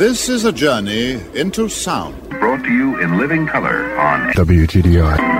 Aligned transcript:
This 0.00 0.30
is 0.30 0.46
a 0.46 0.50
journey 0.50 1.20
into 1.34 1.68
sound. 1.68 2.16
Brought 2.30 2.64
to 2.64 2.72
you 2.72 2.98
in 3.02 3.18
living 3.18 3.46
color 3.46 3.98
on 3.98 4.32
WTDI. 4.32 5.39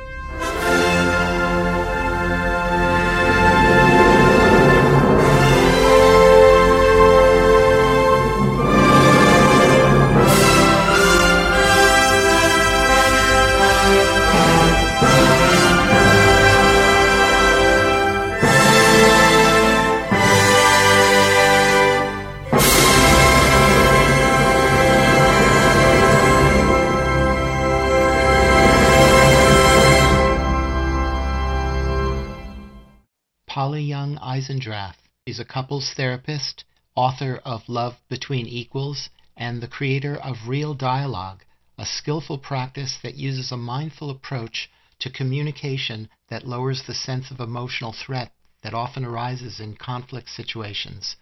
Couples 35.51 35.91
therapist, 35.95 36.63
author 36.95 37.35
of 37.43 37.67
Love 37.67 37.97
Between 38.07 38.47
Equals, 38.47 39.09
and 39.35 39.59
the 39.59 39.67
creator 39.67 40.15
of 40.15 40.47
Real 40.47 40.73
Dialogue, 40.73 41.43
a 41.77 41.85
skillful 41.85 42.37
practice 42.37 42.97
that 43.03 43.15
uses 43.15 43.51
a 43.51 43.57
mindful 43.57 44.09
approach 44.09 44.69
to 44.99 45.09
communication 45.09 46.07
that 46.29 46.47
lowers 46.47 46.83
the 46.83 46.93
sense 46.93 47.31
of 47.31 47.41
emotional 47.41 47.91
threat 47.91 48.31
that 48.61 48.73
often 48.73 49.03
arises 49.03 49.59
in 49.59 49.75
conflict 49.75 50.29
situations, 50.29 51.17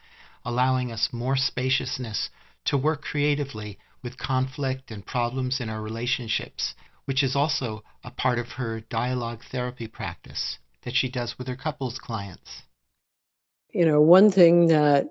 allowing 0.45 0.91
us 0.91 1.11
more 1.11 1.35
spaciousness 1.35 2.29
to 2.65 2.77
work 2.77 3.01
creatively 3.01 3.79
with 4.03 4.19
conflict 4.19 4.91
and 4.91 5.07
problems 5.07 5.59
in 5.59 5.69
our 5.69 5.81
relationships, 5.81 6.75
which 7.05 7.23
is 7.23 7.35
also 7.35 7.83
a 8.03 8.11
part 8.11 8.37
of 8.37 8.51
her 8.51 8.79
dialogue 8.79 9.43
therapy 9.45 9.87
practice 9.87 10.59
that 10.83 10.93
she 10.95 11.09
does 11.09 11.39
with 11.39 11.47
her 11.47 11.55
couples 11.55 11.97
clients. 11.97 12.61
You 13.71 13.85
know, 13.85 14.01
one 14.01 14.31
thing 14.31 14.67
that 14.67 15.09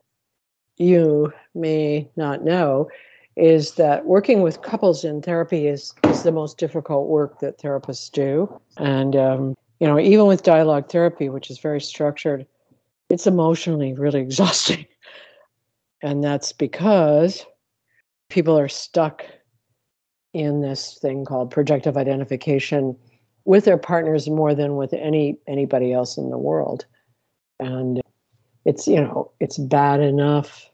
you 0.77 1.33
may 1.55 2.09
not 2.17 2.45
know 2.45 2.89
is 3.37 3.75
that 3.75 4.05
working 4.05 4.43
with 4.43 4.63
couples 4.63 5.05
in 5.05 5.23
therapy 5.23 5.69
is, 5.69 5.95
is 6.05 6.25
the 6.25 6.33
most 6.33 6.59
difficult 6.59 7.09
work 7.09 7.39
that 7.39 7.59
therapists 7.59 8.11
do. 8.11 8.61
And, 8.77 9.15
um, 9.15 9.55
you 9.79 9.87
know, 9.87 9.99
even 9.99 10.27
with 10.27 10.43
dialogue 10.43 10.91
therapy, 10.91 11.29
which 11.29 11.51
is 11.51 11.59
very 11.59 11.81
structured, 11.81 12.47
it's 13.11 13.27
emotionally 13.29 13.93
really 13.93 14.21
exhausting. 14.29 14.87
And 16.03 16.23
that's 16.23 16.53
because 16.53 17.47
people 18.29 18.59
are 18.59 18.69
stuck 18.69 19.25
in 20.35 20.61
this 20.61 20.99
thing 21.01 21.25
called 21.25 21.51
projective 21.51 21.97
identification 21.97 22.97
with 23.45 23.65
their 23.65 23.79
partners 23.79 24.29
more 24.29 24.55
than 24.55 24.77
with 24.77 24.93
any 24.93 25.39
anybody 25.47 25.93
else 25.93 26.19
in 26.19 26.29
the 26.29 26.37
world 26.37 26.85
and 27.59 28.01
it's 28.69 28.87
you 28.87 29.01
know 29.01 29.33
it's 29.41 29.57
bad 29.57 30.01
enough 30.01 30.69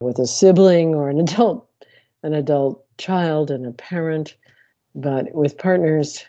with 0.00 0.18
a 0.18 0.26
sibling 0.26 0.94
or 0.94 1.10
an 1.10 1.20
adult 1.26 1.68
an 2.22 2.32
adult 2.32 2.84
child 2.96 3.50
and 3.50 3.66
a 3.66 3.70
parent 3.72 4.34
but 4.94 5.32
with 5.34 5.58
partners 5.58 6.24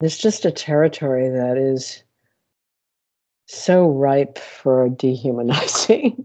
there's 0.00 0.16
just 0.16 0.44
a 0.44 0.52
territory 0.52 1.28
that 1.28 1.58
is 1.58 2.04
so 3.46 3.88
ripe 3.88 4.38
for 4.38 4.88
dehumanizing. 5.04 6.24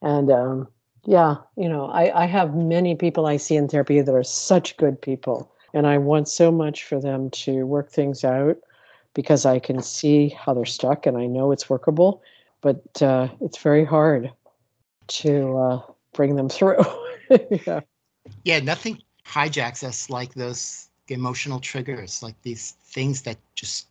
And 0.00 0.30
um, 0.30 0.68
yeah 1.04 1.36
you 1.56 1.68
know 1.68 1.86
I, 1.86 2.22
I 2.22 2.26
have 2.26 2.54
many 2.54 2.94
people 2.94 3.26
i 3.26 3.36
see 3.36 3.56
in 3.56 3.66
therapy 3.66 4.00
that 4.00 4.14
are 4.14 4.22
such 4.22 4.76
good 4.76 5.02
people 5.02 5.52
and 5.74 5.86
I 5.86 5.98
want 5.98 6.28
so 6.28 6.52
much 6.52 6.84
for 6.84 7.00
them 7.00 7.30
to 7.30 7.64
work 7.64 7.90
things 7.90 8.24
out 8.24 8.58
because 9.14 9.46
I 9.46 9.58
can 9.58 9.82
see 9.82 10.28
how 10.28 10.54
they're 10.54 10.64
stuck 10.64 11.06
and 11.06 11.16
I 11.16 11.26
know 11.26 11.52
it's 11.52 11.70
workable, 11.70 12.22
but 12.62 13.02
uh, 13.02 13.28
it's 13.40 13.58
very 13.58 13.84
hard 13.84 14.32
to 15.08 15.56
uh, 15.58 15.82
bring 16.14 16.36
them 16.36 16.48
through. 16.48 16.82
yeah. 17.66 17.80
yeah, 18.44 18.60
nothing 18.60 19.02
hijacks 19.26 19.84
us 19.84 20.08
like 20.08 20.34
those 20.34 20.88
emotional 21.08 21.60
triggers, 21.60 22.22
like 22.22 22.40
these 22.42 22.72
things 22.84 23.22
that 23.22 23.36
just 23.54 23.88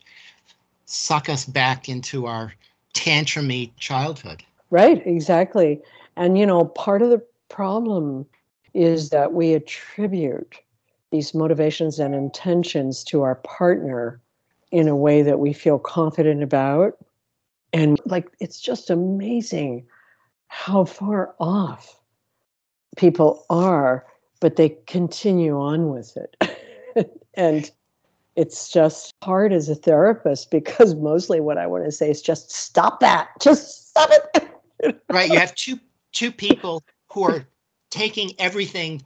suck 0.86 1.30
us 1.30 1.46
back 1.46 1.88
into 1.88 2.26
our 2.26 2.54
tantrumy 2.94 3.72
childhood. 3.78 4.44
Right, 4.70 5.06
exactly. 5.06 5.82
And, 6.16 6.38
you 6.38 6.46
know, 6.46 6.66
part 6.66 7.02
of 7.02 7.09
the 7.09 7.22
problem 7.50 8.26
is 8.74 9.09
that 9.09 9.34
we 9.34 9.53
attribute 9.53 10.56
these 11.12 11.34
motivations 11.34 12.00
and 12.00 12.16
intentions 12.16 13.03
to 13.03 13.22
our 13.22 13.36
partner 13.36 14.20
in 14.72 14.88
a 14.88 14.96
way 14.96 15.22
that 15.22 15.40
we 15.40 15.52
feel 15.52 15.78
confident 15.78 16.42
about. 16.42 16.98
And 17.74 18.00
like, 18.06 18.30
it's 18.40 18.59
just 18.59 18.90
amazing 18.90 19.86
how 20.48 20.86
far 20.86 21.34
off 21.40 22.00
people 22.98 23.46
are, 23.50 24.06
but 24.40 24.58
they 24.58 24.78
continue 24.88 25.58
on 25.59 25.90
with 25.90 26.18
it. 26.18 27.16
and 27.36 27.72
it's 28.36 28.70
just 28.70 29.14
hard 29.24 29.54
as 29.54 29.70
a 29.70 29.76
therapist 29.76 30.52
because 30.52 30.96
mostly 30.96 31.40
what 31.40 31.58
I 31.58 31.68
want 31.68 31.86
to 31.86 31.92
say 31.92 32.09
is 32.09 32.22
just 32.22 32.52
stop 32.52 33.00
that. 33.00 33.30
Just 33.40 33.90
stop 33.90 34.09
it. 34.12 35.02
right. 35.09 35.30
You 35.30 35.40
have 35.40 35.56
two 35.56 35.80
two 36.12 36.32
people 36.32 36.84
who 37.12 37.24
are 37.24 37.46
taking 37.90 38.32
everything 38.40 39.02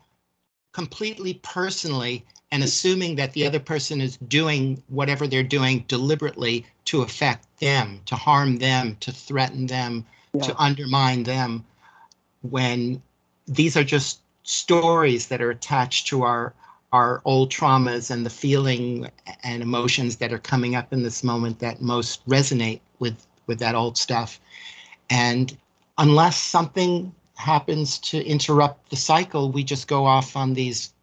completely 0.74 1.36
personally 1.44 2.26
and 2.56 2.64
assuming 2.64 3.16
that 3.18 3.34
the 3.34 3.46
other 3.46 3.60
person 3.60 4.00
is 4.00 4.16
doing 4.30 4.82
whatever 4.88 5.28
they're 5.28 5.44
doing 5.44 5.84
deliberately 5.90 6.66
to 6.86 7.02
affect 7.02 7.46
them, 7.60 8.00
to 8.06 8.16
harm 8.16 8.60
them, 8.60 8.96
to 9.02 9.12
threaten 9.12 9.68
them, 9.68 10.06
yeah. 10.34 10.42
to 10.42 10.58
undermine 10.58 11.24
them, 11.24 11.66
when 12.44 13.02
these 13.46 13.76
are 13.76 13.84
just 13.84 14.22
stories 14.44 15.28
that 15.28 15.42
are 15.42 15.50
attached 15.50 16.08
to 16.08 16.24
our 16.24 16.54
our 16.94 17.22
old 17.26 17.52
traumas 17.52 18.10
and 18.10 18.26
the 18.26 18.30
feeling 18.30 19.10
and 19.44 19.62
emotions 19.62 20.16
that 20.16 20.32
are 20.32 20.40
coming 20.40 20.78
up 20.78 20.94
in 20.94 21.04
this 21.04 21.26
moment 21.26 21.60
that 21.60 21.82
most 21.82 22.26
resonate 22.26 22.80
with 23.00 23.28
with 23.48 23.60
that 23.60 23.76
old 23.76 23.98
stuff 23.98 24.40
and 25.10 25.58
unless 25.98 26.38
something 26.38 27.14
happens 27.36 28.00
to 28.00 28.26
interrupt 28.26 28.90
the 28.90 28.96
cycle, 28.96 29.52
we 29.52 29.64
just 29.64 29.88
go 29.90 30.06
off 30.06 30.38
on 30.38 30.54
these 30.54 30.94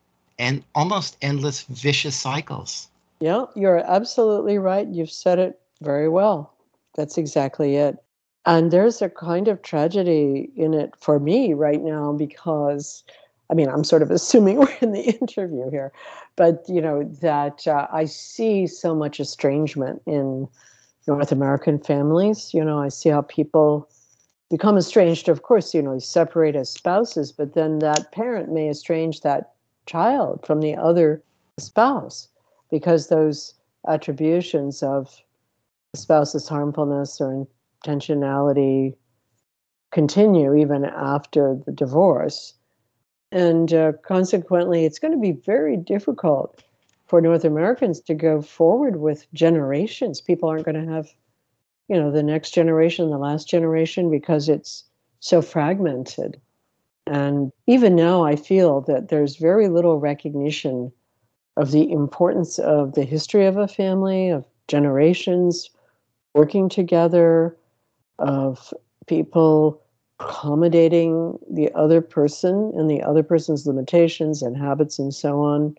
and 0.42 0.64
almost 0.74 1.16
endless 1.22 1.62
vicious 1.62 2.16
cycles. 2.16 2.88
Yeah, 3.20 3.44
you're 3.54 3.78
absolutely 3.78 4.58
right. 4.58 4.88
You've 4.88 5.12
said 5.12 5.38
it 5.38 5.60
very 5.80 6.08
well. 6.08 6.52
That's 6.96 7.16
exactly 7.16 7.76
it. 7.76 8.02
And 8.44 8.72
there's 8.72 9.00
a 9.00 9.08
kind 9.08 9.46
of 9.46 9.62
tragedy 9.62 10.50
in 10.56 10.74
it 10.74 10.94
for 10.98 11.20
me 11.20 11.54
right 11.54 11.80
now 11.80 12.12
because, 12.12 13.04
I 13.50 13.54
mean, 13.54 13.68
I'm 13.68 13.84
sort 13.84 14.02
of 14.02 14.10
assuming 14.18 14.58
we're 14.58 14.76
in 14.80 14.90
the 14.90 15.16
interview 15.20 15.70
here, 15.70 15.92
but 16.34 16.64
you 16.68 16.80
know 16.80 17.04
that 17.20 17.64
uh, 17.68 17.86
I 17.92 18.06
see 18.06 18.66
so 18.66 18.96
much 18.96 19.20
estrangement 19.20 20.02
in 20.06 20.48
North 21.06 21.30
American 21.30 21.78
families. 21.78 22.52
You 22.52 22.64
know, 22.64 22.80
I 22.80 22.88
see 22.88 23.10
how 23.10 23.22
people 23.22 23.88
become 24.50 24.76
estranged, 24.76 25.28
of 25.28 25.42
course, 25.42 25.72
you 25.72 25.82
know, 25.82 26.00
separate 26.00 26.56
as 26.56 26.68
spouses, 26.68 27.30
but 27.30 27.54
then 27.54 27.78
that 27.78 28.10
parent 28.10 28.50
may 28.50 28.68
estrange 28.68 29.20
that 29.20 29.51
child 29.86 30.44
from 30.46 30.60
the 30.60 30.74
other 30.76 31.22
spouse 31.58 32.28
because 32.70 33.08
those 33.08 33.54
attributions 33.88 34.82
of 34.82 35.22
the 35.92 35.98
spouse's 35.98 36.48
harmfulness 36.48 37.20
or 37.20 37.46
intentionality 37.84 38.94
continue 39.90 40.54
even 40.54 40.84
after 40.84 41.58
the 41.66 41.72
divorce. 41.72 42.54
And 43.30 43.72
uh, 43.72 43.92
consequently, 44.04 44.84
it's 44.84 44.98
going 44.98 45.12
to 45.12 45.20
be 45.20 45.32
very 45.32 45.76
difficult 45.76 46.62
for 47.06 47.20
North 47.20 47.44
Americans 47.44 48.00
to 48.00 48.14
go 48.14 48.40
forward 48.40 48.96
with 49.00 49.30
generations. 49.34 50.20
People 50.20 50.48
aren't 50.48 50.64
going 50.64 50.86
to 50.86 50.92
have, 50.92 51.08
you 51.88 51.96
know, 51.96 52.10
the 52.10 52.22
next 52.22 52.52
generation, 52.52 53.10
the 53.10 53.18
last 53.18 53.48
generation, 53.48 54.10
because 54.10 54.48
it's 54.48 54.84
so 55.20 55.42
fragmented. 55.42 56.40
And 57.06 57.52
even 57.66 57.96
now, 57.96 58.24
I 58.24 58.36
feel 58.36 58.80
that 58.82 59.08
there's 59.08 59.36
very 59.36 59.68
little 59.68 59.98
recognition 59.98 60.92
of 61.56 61.70
the 61.72 61.90
importance 61.90 62.58
of 62.58 62.94
the 62.94 63.04
history 63.04 63.46
of 63.46 63.56
a 63.56 63.68
family, 63.68 64.30
of 64.30 64.46
generations 64.68 65.70
working 66.34 66.68
together, 66.68 67.56
of 68.18 68.72
people 69.06 69.82
accommodating 70.20 71.38
the 71.50 71.72
other 71.74 72.00
person 72.00 72.72
and 72.76 72.88
the 72.88 73.02
other 73.02 73.22
person's 73.22 73.66
limitations 73.66 74.40
and 74.40 74.56
habits 74.56 74.98
and 74.98 75.12
so 75.12 75.42
on 75.42 75.76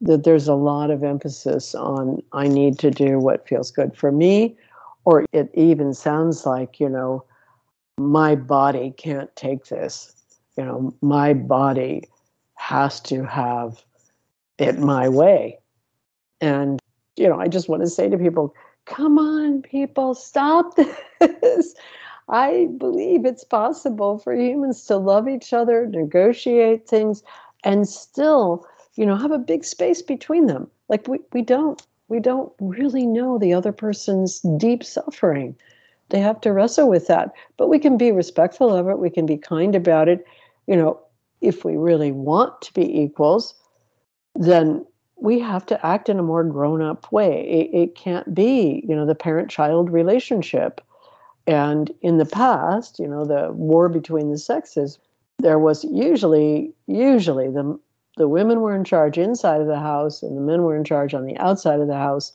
that 0.00 0.24
there's 0.24 0.46
a 0.46 0.54
lot 0.54 0.90
of 0.90 1.02
emphasis 1.02 1.74
on 1.74 2.22
I 2.32 2.48
need 2.48 2.78
to 2.80 2.90
do 2.90 3.18
what 3.18 3.48
feels 3.48 3.70
good 3.70 3.96
for 3.96 4.12
me, 4.12 4.56
or 5.04 5.24
it 5.32 5.50
even 5.54 5.94
sounds 5.94 6.44
like, 6.44 6.78
you 6.78 6.88
know, 6.88 7.24
my 7.98 8.34
body 8.34 8.92
can't 8.96 9.34
take 9.36 9.66
this. 9.66 10.15
You 10.56 10.64
know, 10.64 10.94
my 11.02 11.34
body 11.34 12.04
has 12.54 13.00
to 13.02 13.24
have 13.24 13.84
it 14.58 14.78
my 14.78 15.08
way. 15.08 15.58
And, 16.40 16.80
you 17.16 17.28
know, 17.28 17.38
I 17.38 17.48
just 17.48 17.68
want 17.68 17.82
to 17.82 17.88
say 17.88 18.08
to 18.08 18.18
people, 18.18 18.54
come 18.86 19.18
on, 19.18 19.62
people, 19.62 20.14
stop 20.14 20.76
this. 21.20 21.74
I 22.28 22.68
believe 22.78 23.24
it's 23.24 23.44
possible 23.44 24.18
for 24.18 24.34
humans 24.34 24.84
to 24.86 24.96
love 24.96 25.28
each 25.28 25.52
other, 25.52 25.86
negotiate 25.86 26.88
things, 26.88 27.22
and 27.64 27.88
still 27.88 28.66
you 28.94 29.04
know 29.04 29.16
have 29.16 29.32
a 29.32 29.38
big 29.38 29.64
space 29.64 30.00
between 30.02 30.46
them 30.46 30.70
like 30.88 31.06
we, 31.08 31.18
we 31.32 31.42
don't 31.42 31.86
we 32.08 32.20
don't 32.20 32.52
really 32.60 33.06
know 33.06 33.38
the 33.38 33.52
other 33.52 33.72
person's 33.72 34.40
deep 34.56 34.82
suffering 34.82 35.54
they 36.08 36.20
have 36.20 36.40
to 36.40 36.52
wrestle 36.52 36.88
with 36.88 37.06
that 37.08 37.32
but 37.56 37.68
we 37.68 37.78
can 37.78 37.96
be 37.96 38.12
respectful 38.12 38.74
of 38.74 38.88
it 38.88 38.98
we 38.98 39.10
can 39.10 39.26
be 39.26 39.36
kind 39.36 39.74
about 39.74 40.08
it 40.08 40.24
you 40.66 40.76
know 40.76 41.00
if 41.40 41.64
we 41.64 41.76
really 41.76 42.12
want 42.12 42.60
to 42.62 42.72
be 42.72 43.00
equals 43.02 43.54
then 44.34 44.84
we 45.16 45.38
have 45.38 45.64
to 45.66 45.86
act 45.86 46.08
in 46.08 46.18
a 46.18 46.22
more 46.22 46.44
grown 46.44 46.82
up 46.82 47.10
way. 47.10 47.40
It, 47.48 47.74
it 47.74 47.94
can't 47.94 48.34
be 48.34 48.84
you 48.86 48.94
know 48.94 49.06
the 49.06 49.14
parent 49.14 49.50
child 49.50 49.90
relationship. 49.90 50.80
And 51.46 51.92
in 52.02 52.18
the 52.18 52.26
past 52.26 52.98
you 52.98 53.08
know 53.08 53.24
the 53.24 53.52
war 53.52 53.88
between 53.88 54.30
the 54.30 54.38
sexes 54.38 54.98
there 55.38 55.58
was 55.58 55.84
usually 55.84 56.72
usually 56.86 57.48
the 57.48 57.78
the 58.16 58.28
women 58.28 58.60
were 58.60 58.74
in 58.74 58.84
charge 58.84 59.18
inside 59.18 59.60
of 59.60 59.66
the 59.66 59.78
house 59.78 60.22
and 60.22 60.36
the 60.36 60.40
men 60.40 60.62
were 60.62 60.76
in 60.76 60.84
charge 60.84 61.12
on 61.12 61.26
the 61.26 61.36
outside 61.36 61.80
of 61.80 61.86
the 61.86 61.94
house. 61.94 62.32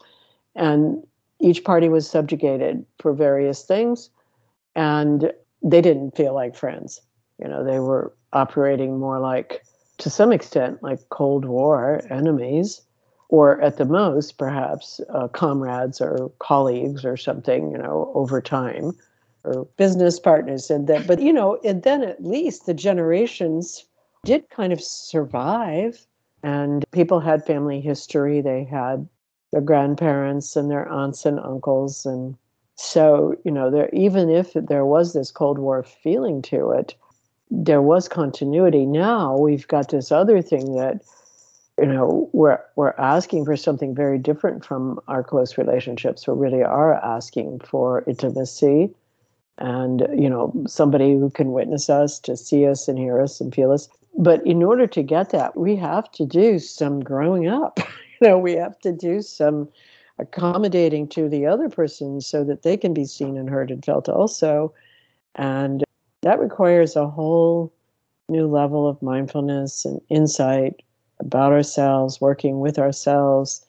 And 0.55 1.03
each 1.39 1.63
party 1.63 1.89
was 1.89 2.07
subjugated 2.07 2.85
for 2.99 3.13
various 3.13 3.63
things. 3.63 4.11
And 4.75 5.33
they 5.63 5.81
didn't 5.81 6.15
feel 6.15 6.35
like 6.35 6.55
friends. 6.55 7.01
You 7.39 7.47
know 7.47 7.63
they 7.63 7.79
were 7.79 8.13
operating 8.33 8.99
more 8.99 9.19
like 9.19 9.63
to 9.97 10.09
some 10.09 10.31
extent 10.31 10.81
like 10.81 10.99
cold 11.09 11.45
war 11.45 12.01
enemies 12.09 12.81
or 13.29 13.61
at 13.61 13.77
the 13.77 13.85
most 13.85 14.37
perhaps 14.37 14.99
uh, 15.09 15.27
comrades 15.27 16.01
or 16.01 16.31
colleagues 16.39 17.05
or 17.05 17.15
something 17.15 17.71
you 17.71 17.77
know 17.77 18.11
over 18.15 18.41
time 18.41 18.91
or 19.43 19.65
business 19.77 20.19
partners 20.19 20.69
and 20.69 20.87
that 20.87 21.05
but 21.07 21.21
you 21.21 21.33
know 21.33 21.59
and 21.63 21.83
then 21.83 22.03
at 22.03 22.23
least 22.23 22.65
the 22.65 22.73
generations 22.73 23.85
did 24.23 24.49
kind 24.49 24.73
of 24.73 24.81
survive. 24.81 26.05
And 26.43 26.83
people 26.91 27.19
had 27.19 27.45
family 27.45 27.81
history. 27.81 28.41
They 28.41 28.63
had 28.63 29.07
their 29.51 29.61
grandparents 29.61 30.55
and 30.55 30.71
their 30.71 30.87
aunts 30.89 31.25
and 31.25 31.39
uncles. 31.39 32.05
And 32.05 32.35
so, 32.75 33.35
you 33.43 33.51
know, 33.51 33.69
there 33.69 33.89
even 33.93 34.29
if 34.29 34.53
there 34.53 34.85
was 34.85 35.13
this 35.13 35.31
Cold 35.31 35.59
War 35.59 35.83
feeling 35.83 36.41
to 36.43 36.71
it, 36.71 36.95
there 37.51 37.81
was 37.81 38.07
continuity. 38.07 38.85
Now 38.85 39.37
we've 39.37 39.67
got 39.67 39.89
this 39.89 40.11
other 40.11 40.41
thing 40.41 40.75
that, 40.75 41.01
you 41.77 41.85
know, 41.85 42.29
we're 42.33 42.59
we're 42.75 42.95
asking 42.97 43.45
for 43.45 43.55
something 43.55 43.93
very 43.93 44.17
different 44.17 44.65
from 44.65 44.99
our 45.07 45.23
close 45.23 45.57
relationships. 45.57 46.27
We 46.27 46.33
really 46.33 46.63
are 46.63 46.95
asking 46.95 47.59
for 47.59 48.03
intimacy 48.07 48.89
and 49.57 50.07
you 50.15 50.29
know 50.29 50.53
somebody 50.65 51.11
who 51.11 51.29
can 51.29 51.51
witness 51.51 51.89
us 51.89 52.19
to 52.19 52.37
see 52.37 52.65
us 52.65 52.87
and 52.87 52.97
hear 52.97 53.21
us 53.21 53.41
and 53.41 53.53
feel 53.53 53.71
us 53.71 53.89
but 54.17 54.45
in 54.45 54.63
order 54.63 54.87
to 54.87 55.03
get 55.03 55.29
that, 55.29 55.57
we 55.57 55.75
have 55.77 56.11
to 56.13 56.25
do 56.25 56.59
some 56.59 56.99
growing 57.01 57.47
up. 57.47 57.79
you 58.21 58.27
know, 58.27 58.37
we 58.37 58.53
have 58.53 58.79
to 58.79 58.91
do 58.91 59.21
some 59.21 59.69
accommodating 60.19 61.07
to 61.09 61.29
the 61.29 61.45
other 61.45 61.69
person 61.69 62.21
so 62.21 62.43
that 62.43 62.63
they 62.63 62.77
can 62.77 62.93
be 62.93 63.05
seen 63.05 63.37
and 63.37 63.49
heard 63.49 63.71
and 63.71 63.83
felt 63.83 64.09
also. 64.09 64.73
And 65.35 65.83
that 66.21 66.39
requires 66.39 66.95
a 66.95 67.07
whole 67.07 67.73
new 68.29 68.47
level 68.47 68.87
of 68.87 69.01
mindfulness 69.01 69.85
and 69.85 70.01
insight 70.09 70.75
about 71.19 71.51
ourselves, 71.51 72.21
working 72.21 72.59
with 72.59 72.79
ourselves, 72.79 73.65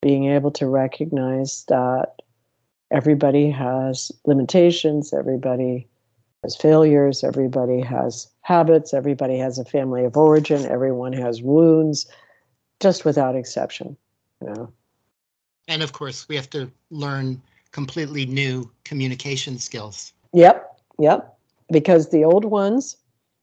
being 0.00 0.26
able 0.26 0.50
to 0.50 0.66
recognize 0.66 1.64
that 1.68 2.22
everybody 2.90 3.50
has 3.50 4.12
limitations, 4.26 5.12
everybody 5.12 5.88
has 6.42 6.56
failures, 6.56 7.24
everybody 7.24 7.80
has 7.80 8.28
habits, 8.42 8.92
everybody 8.92 9.38
has 9.38 9.58
a 9.58 9.64
family 9.64 10.04
of 10.04 10.16
origin, 10.16 10.66
everyone 10.66 11.12
has 11.12 11.42
wounds, 11.42 12.06
just 12.80 13.04
without 13.04 13.34
exception, 13.34 13.96
you 14.40 14.48
know. 14.48 14.72
And 15.66 15.82
of 15.82 15.92
course, 15.92 16.28
we 16.28 16.36
have 16.36 16.50
to 16.50 16.70
learn 16.90 17.40
completely 17.72 18.26
new 18.26 18.70
communication 18.84 19.58
skills. 19.58 20.12
Yep, 20.34 20.78
yep. 20.98 21.33
Because 21.74 22.10
the 22.10 22.22
old 22.22 22.44
ones, 22.44 22.96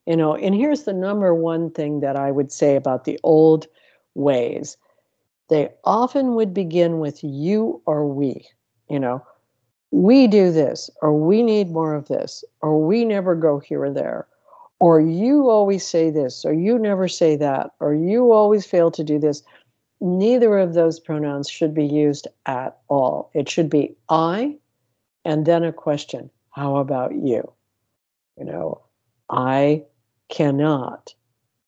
you 0.06 0.16
know, 0.16 0.34
and 0.34 0.54
here's 0.54 0.84
the 0.84 0.94
number 0.94 1.34
one 1.34 1.70
thing 1.70 2.00
that 2.00 2.16
I 2.16 2.30
would 2.30 2.50
say 2.50 2.76
about 2.76 3.04
the 3.04 3.20
old 3.22 3.66
ways. 4.14 4.78
They 5.50 5.68
often 5.84 6.34
would 6.34 6.54
begin 6.54 6.98
with 6.98 7.22
you 7.22 7.82
or 7.84 8.08
we, 8.08 8.48
you 8.88 8.98
know, 8.98 9.22
we 9.90 10.28
do 10.28 10.50
this, 10.50 10.88
or 11.02 11.12
we 11.12 11.42
need 11.42 11.72
more 11.72 11.94
of 11.94 12.08
this, 12.08 12.42
or 12.62 12.82
we 12.82 13.04
never 13.04 13.34
go 13.34 13.58
here 13.58 13.84
or 13.84 13.92
there, 13.92 14.26
or 14.80 14.98
you 14.98 15.50
always 15.50 15.86
say 15.86 16.08
this, 16.08 16.42
or 16.46 16.54
you 16.54 16.78
never 16.78 17.08
say 17.08 17.36
that, 17.36 17.72
or 17.80 17.92
you 17.94 18.32
always 18.32 18.64
fail 18.64 18.90
to 18.92 19.04
do 19.04 19.18
this. 19.18 19.42
Neither 20.00 20.56
of 20.56 20.72
those 20.72 20.98
pronouns 20.98 21.50
should 21.50 21.74
be 21.74 21.84
used 21.84 22.28
at 22.46 22.78
all. 22.88 23.30
It 23.34 23.50
should 23.50 23.68
be 23.68 23.94
I 24.08 24.56
and 25.26 25.44
then 25.44 25.64
a 25.64 25.72
question 25.72 26.30
How 26.52 26.76
about 26.76 27.14
you? 27.14 27.52
You 28.38 28.44
know, 28.44 28.80
I 29.30 29.84
cannot 30.28 31.14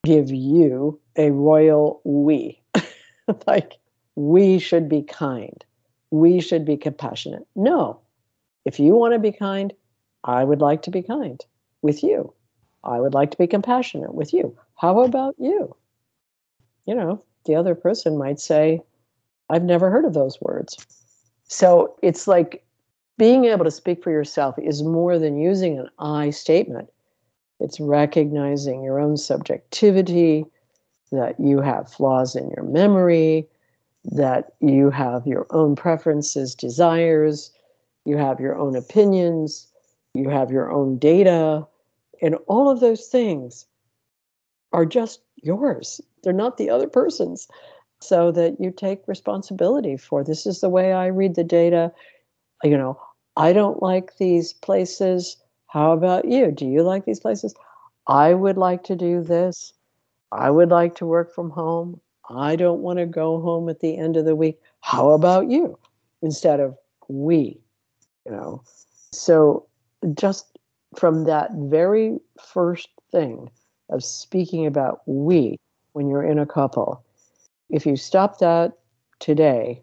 give 0.05 0.31
you 0.31 1.01
a 1.17 1.31
royal 1.31 2.01
we. 2.05 2.61
like, 3.47 3.75
we 4.17 4.59
should 4.59 4.89
be 4.89 5.03
kind. 5.03 5.65
We 6.11 6.41
should 6.41 6.65
be 6.65 6.77
compassionate. 6.77 7.47
No, 7.57 8.01
if 8.65 8.79
you 8.79 8.95
want 8.95 9.15
to 9.15 9.19
be 9.19 9.33
kind, 9.33 9.73
I 10.25 10.45
would 10.45 10.61
like 10.61 10.83
to 10.83 10.91
be 10.91 11.03
kind 11.03 11.41
with 11.83 12.03
you. 12.03 12.33
I 12.83 13.01
would 13.01 13.15
like 13.15 13.31
to 13.33 13.39
be 13.39 13.47
compassionate 13.47 14.15
with 14.15 14.33
you. 14.33 14.57
How 14.77 15.01
about 15.01 15.35
you? 15.39 15.75
You 16.87 16.95
know, 16.95 17.25
the 17.47 17.55
other 17.55 17.75
person 17.75 18.19
might 18.19 18.41
say, 18.41 18.81
I've 19.51 19.65
never 19.65 19.91
heard 19.91 20.05
of 20.05 20.15
those 20.15 20.41
words. 20.41 20.77
So 21.45 21.97
it's 22.03 22.27
like 22.27 22.64
being 23.17 23.45
able 23.45 23.65
to 23.65 23.71
speak 23.71 24.03
for 24.03 24.11
yourself 24.11 24.57
is 24.59 24.83
more 24.83 25.19
than 25.19 25.39
using 25.39 25.79
an 25.79 25.89
I 25.99 26.31
statement. 26.31 26.89
It's 27.61 27.81
recognizing 27.81 28.83
your 28.83 28.99
own 28.99 29.17
subjectivity, 29.17 30.45
that 31.13 31.39
you 31.39 31.61
have 31.61 31.93
flaws 31.93 32.35
in 32.35 32.51
your 32.51 32.65
memory, 32.65 33.47
that 34.05 34.53
you 34.61 34.91
have 34.91 35.27
your 35.27 35.47
own 35.51 35.77
preferences, 35.77 36.55
desires, 36.55 37.53
you 38.05 38.17
have 38.17 38.41
your 38.41 38.59
own 38.59 38.75
opinions, 38.75 39.69
you 40.15 40.29
have 40.29 40.51
your 40.51 40.71
own 40.71 40.99
data, 40.99 41.67
and 42.21 42.37
all 42.49 42.69
of 42.69 42.81
those 42.81 43.07
things 43.07 43.67
are 44.73 44.85
just 44.85 45.21
yours. 45.37 46.01
They're 46.23 46.33
not 46.33 46.57
the 46.57 46.71
other 46.71 46.89
person's. 46.89 47.49
So 48.01 48.33
that 48.33 48.61
you 48.61 48.71
take 48.71 49.09
responsibility 49.09 49.97
for 49.97 50.23
this 50.23 50.45
is 50.47 50.61
the 50.61 50.69
way 50.69 50.93
I 50.93 51.07
read 51.07 51.37
the 51.37 51.45
data. 51.45 51.91
You 52.63 52.77
know, 52.77 53.01
I 53.37 53.53
don't 53.53 53.83
like 53.83 54.17
these 54.17 54.53
places. 54.53 55.37
How 55.67 55.93
about 55.93 56.27
you? 56.27 56.51
Do 56.53 56.67
you 56.67 56.83
like 56.83 57.05
these 57.05 57.21
places? 57.21 57.55
I 58.07 58.35
would 58.35 58.57
like 58.57 58.85
to 58.85 58.97
do 58.97 59.23
this. 59.23 59.73
I 60.33 60.51
would 60.51 60.71
like 60.71 60.95
to 60.97 61.07
work 61.07 61.35
from 61.35 61.51
home. 61.51 62.01
I 62.31 62.57
don't 62.57 62.81
want 62.81 62.99
to 62.99 63.07
go 63.07 63.41
home 63.41 63.69
at 63.69 63.81
the 63.81 63.97
end 63.97 64.17
of 64.17 64.25
the 64.25 64.37
week. 64.37 64.61
How 64.81 65.11
about 65.11 65.51
you? 65.51 65.79
Instead 66.23 66.61
of 66.61 66.77
we 67.09 67.61
you 68.25 68.33
know 68.33 68.63
so 69.13 69.67
just 70.15 70.59
from 70.97 71.25
that 71.25 71.51
very 71.55 72.19
first 72.41 72.89
thing 73.11 73.51
of 73.91 74.03
speaking 74.03 74.67
about 74.67 75.01
we 75.07 75.59
when 75.93 76.09
you're 76.09 76.25
in 76.25 76.41
a 76.41 76.47
couple, 76.47 77.05
if 77.71 77.87
you 77.87 77.97
stop 77.97 78.39
that 78.39 78.73
today 79.21 79.83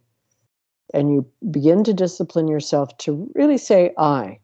and 0.93 1.11
you 1.11 1.25
begin 1.49 1.83
to 1.85 1.93
discipline 1.93 2.47
yourself 2.47 2.95
to 2.99 3.29
really 3.35 3.57
say 3.57 3.93
I, 3.97 4.39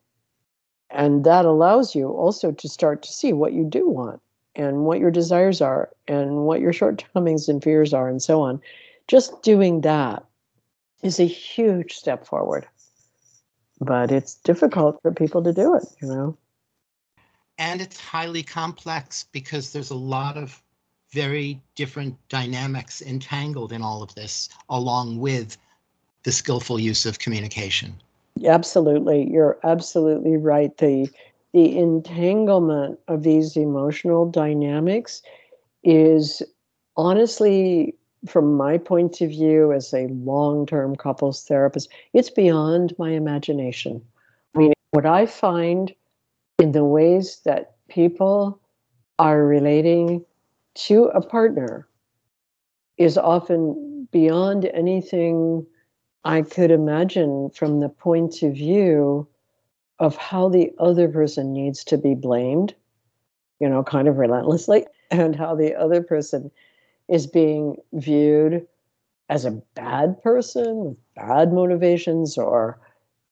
and 0.89 1.23
that 1.25 1.45
allows 1.45 1.95
you 1.95 2.09
also 2.09 2.51
to 2.51 2.69
start 2.69 3.03
to 3.03 3.11
see 3.11 3.33
what 3.33 3.53
you 3.53 3.65
do 3.65 3.89
want 3.89 4.21
and 4.55 4.85
what 4.85 4.99
your 4.99 5.11
desires 5.11 5.61
are 5.61 5.89
and 6.07 6.45
what 6.45 6.61
your 6.61 6.73
shortcomings 6.73 7.49
and 7.49 7.63
fears 7.63 7.93
are 7.93 8.09
and 8.09 8.21
so 8.21 8.41
on. 8.41 8.61
Just 9.07 9.43
doing 9.43 9.81
that 9.81 10.25
is 11.03 11.19
a 11.19 11.25
huge 11.25 11.93
step 11.93 12.25
forward. 12.25 12.67
But 13.79 14.11
it's 14.11 14.35
difficult 14.35 15.01
for 15.01 15.11
people 15.11 15.43
to 15.43 15.53
do 15.53 15.75
it, 15.75 15.83
you 16.01 16.07
know. 16.07 16.37
And 17.59 17.81
it's 17.81 17.99
highly 17.99 18.43
complex 18.43 19.25
because 19.31 19.71
there's 19.71 19.91
a 19.91 19.95
lot 19.95 20.37
of 20.37 20.61
very 21.11 21.61
different 21.75 22.17
dynamics 22.27 23.01
entangled 23.01 23.71
in 23.71 23.81
all 23.81 24.03
of 24.03 24.13
this, 24.15 24.49
along 24.69 25.19
with 25.19 25.57
the 26.27 26.33
skillful 26.33 26.77
use 26.77 27.05
of 27.05 27.19
communication. 27.19 27.95
Absolutely. 28.45 29.31
You're 29.31 29.57
absolutely 29.63 30.35
right. 30.35 30.77
The 30.77 31.09
the 31.53 31.77
entanglement 31.77 32.99
of 33.07 33.23
these 33.23 33.55
emotional 33.55 34.29
dynamics 34.29 35.21
is 35.85 36.43
honestly 36.97 37.95
from 38.25 38.55
my 38.57 38.77
point 38.77 39.21
of 39.21 39.29
view 39.29 39.71
as 39.71 39.93
a 39.93 40.07
long-term 40.07 40.97
couples 40.97 41.45
therapist, 41.45 41.87
it's 42.11 42.29
beyond 42.29 42.93
my 42.99 43.11
imagination. 43.11 44.01
I 44.53 44.59
mean, 44.59 44.73
what 44.91 45.05
I 45.05 45.27
find 45.27 45.95
in 46.59 46.73
the 46.73 46.83
ways 46.83 47.39
that 47.45 47.77
people 47.87 48.59
are 49.17 49.45
relating 49.45 50.25
to 50.87 51.05
a 51.05 51.21
partner 51.21 51.87
is 52.97 53.17
often 53.17 54.09
beyond 54.11 54.65
anything 54.73 55.65
I 56.23 56.41
could 56.41 56.71
imagine 56.71 57.49
from 57.51 57.79
the 57.79 57.89
point 57.89 58.43
of 58.43 58.53
view 58.53 59.27
of 59.99 60.15
how 60.17 60.49
the 60.49 60.71
other 60.79 61.07
person 61.07 61.53
needs 61.53 61.83
to 61.85 61.97
be 61.97 62.13
blamed, 62.15 62.75
you 63.59 63.69
know, 63.69 63.83
kind 63.83 64.07
of 64.07 64.17
relentlessly, 64.17 64.85
and 65.11 65.35
how 65.35 65.55
the 65.55 65.75
other 65.75 66.01
person 66.01 66.51
is 67.07 67.27
being 67.27 67.77
viewed 67.93 68.67
as 69.29 69.45
a 69.45 69.61
bad 69.75 70.21
person 70.21 70.85
with 70.85 70.97
bad 71.15 71.51
motivations 71.53 72.37
or 72.37 72.79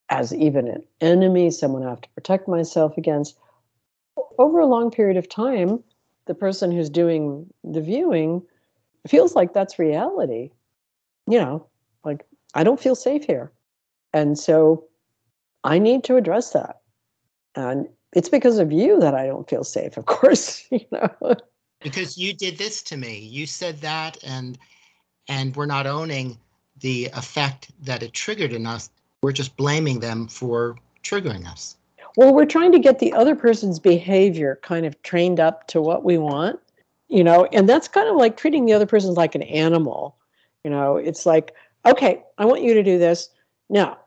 as 0.09 0.33
even 0.33 0.67
an 0.67 0.83
enemy, 1.01 1.49
someone 1.49 1.83
I 1.83 1.89
have 1.89 2.01
to 2.01 2.09
protect 2.09 2.47
myself 2.47 2.97
against. 2.97 3.37
Over 4.37 4.59
a 4.59 4.65
long 4.65 4.91
period 4.91 5.17
of 5.17 5.27
time, 5.29 5.83
the 6.25 6.35
person 6.35 6.71
who's 6.71 6.89
doing 6.89 7.47
the 7.63 7.81
viewing 7.81 8.41
feels 9.07 9.35
like 9.35 9.53
that's 9.53 9.79
reality. 9.79 10.51
You 11.27 11.39
know, 11.39 11.67
like 12.03 12.25
I 12.55 12.63
don't 12.63 12.79
feel 12.79 12.95
safe 12.95 13.25
here. 13.25 13.51
And 14.13 14.39
so 14.39 14.85
I 15.63 15.77
need 15.77 16.03
to 16.05 16.15
address 16.15 16.51
that. 16.51 16.79
And 17.55 17.87
it's 18.13 18.29
because 18.29 18.59
of 18.59 18.71
you 18.71 18.99
that 19.01 19.13
I 19.13 19.27
don't 19.27 19.49
feel 19.49 19.63
safe, 19.63 19.97
of 19.97 20.05
course, 20.05 20.65
you 20.71 20.85
know. 20.91 21.35
Because 21.81 22.17
you 22.17 22.33
did 22.33 22.57
this 22.57 22.81
to 22.83 22.97
me. 22.97 23.19
You 23.19 23.45
said 23.45 23.81
that 23.81 24.17
and 24.23 24.57
and 25.27 25.55
we're 25.55 25.65
not 25.65 25.87
owning 25.87 26.37
the 26.81 27.09
effect 27.13 27.71
that 27.83 28.03
it 28.03 28.13
triggered 28.13 28.53
in 28.53 28.65
us. 28.65 28.89
We're 29.23 29.31
just 29.31 29.57
blaming 29.57 29.99
them 29.99 30.27
for 30.27 30.77
triggering 31.03 31.47
us. 31.47 31.77
Well, 32.15 32.33
we're 32.33 32.45
trying 32.45 32.71
to 32.73 32.79
get 32.79 32.99
the 32.99 33.11
other 33.13 33.35
person's 33.35 33.79
behavior 33.79 34.59
kind 34.61 34.85
of 34.85 35.01
trained 35.01 35.39
up 35.39 35.67
to 35.67 35.81
what 35.81 36.03
we 36.03 36.17
want, 36.17 36.59
you 37.07 37.23
know, 37.23 37.45
and 37.45 37.67
that's 37.67 37.87
kind 37.87 38.07
of 38.07 38.15
like 38.15 38.37
treating 38.37 38.65
the 38.65 38.73
other 38.73 38.85
person 38.85 39.13
like 39.15 39.35
an 39.35 39.43
animal. 39.43 40.15
You 40.63 40.69
know, 40.71 40.97
it's 40.97 41.25
like, 41.25 41.53
okay, 41.85 42.23
I 42.37 42.45
want 42.45 42.63
you 42.63 42.73
to 42.73 42.83
do 42.83 42.97
this. 42.97 43.29
Now, 43.69 43.97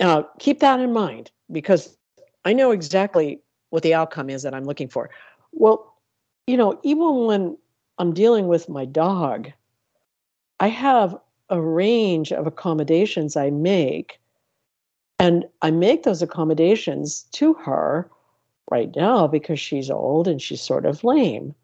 uh, 0.00 0.22
keep 0.38 0.60
that 0.60 0.80
in 0.80 0.92
mind 0.92 1.30
because 1.50 1.96
I 2.44 2.52
know 2.52 2.70
exactly 2.70 3.40
what 3.70 3.82
the 3.82 3.94
outcome 3.94 4.30
is 4.30 4.42
that 4.42 4.54
I'm 4.54 4.64
looking 4.64 4.88
for. 4.88 5.10
Well, 5.52 5.94
you 6.46 6.56
know, 6.56 6.78
even 6.82 7.26
when 7.26 7.56
I'm 7.98 8.12
dealing 8.12 8.48
with 8.48 8.68
my 8.68 8.84
dog, 8.84 9.50
I 10.60 10.68
have 10.68 11.16
a 11.50 11.60
range 11.60 12.32
of 12.32 12.46
accommodations 12.46 13.36
I 13.36 13.50
make 13.50 14.18
and 15.18 15.44
I 15.60 15.70
make 15.70 16.02
those 16.02 16.22
accommodations 16.22 17.22
to 17.32 17.54
her 17.54 18.10
right 18.70 18.90
now 18.96 19.26
because 19.26 19.60
she's 19.60 19.90
old 19.90 20.26
and 20.26 20.42
she's 20.42 20.60
sort 20.60 20.84
of 20.84 21.04
lame. 21.04 21.54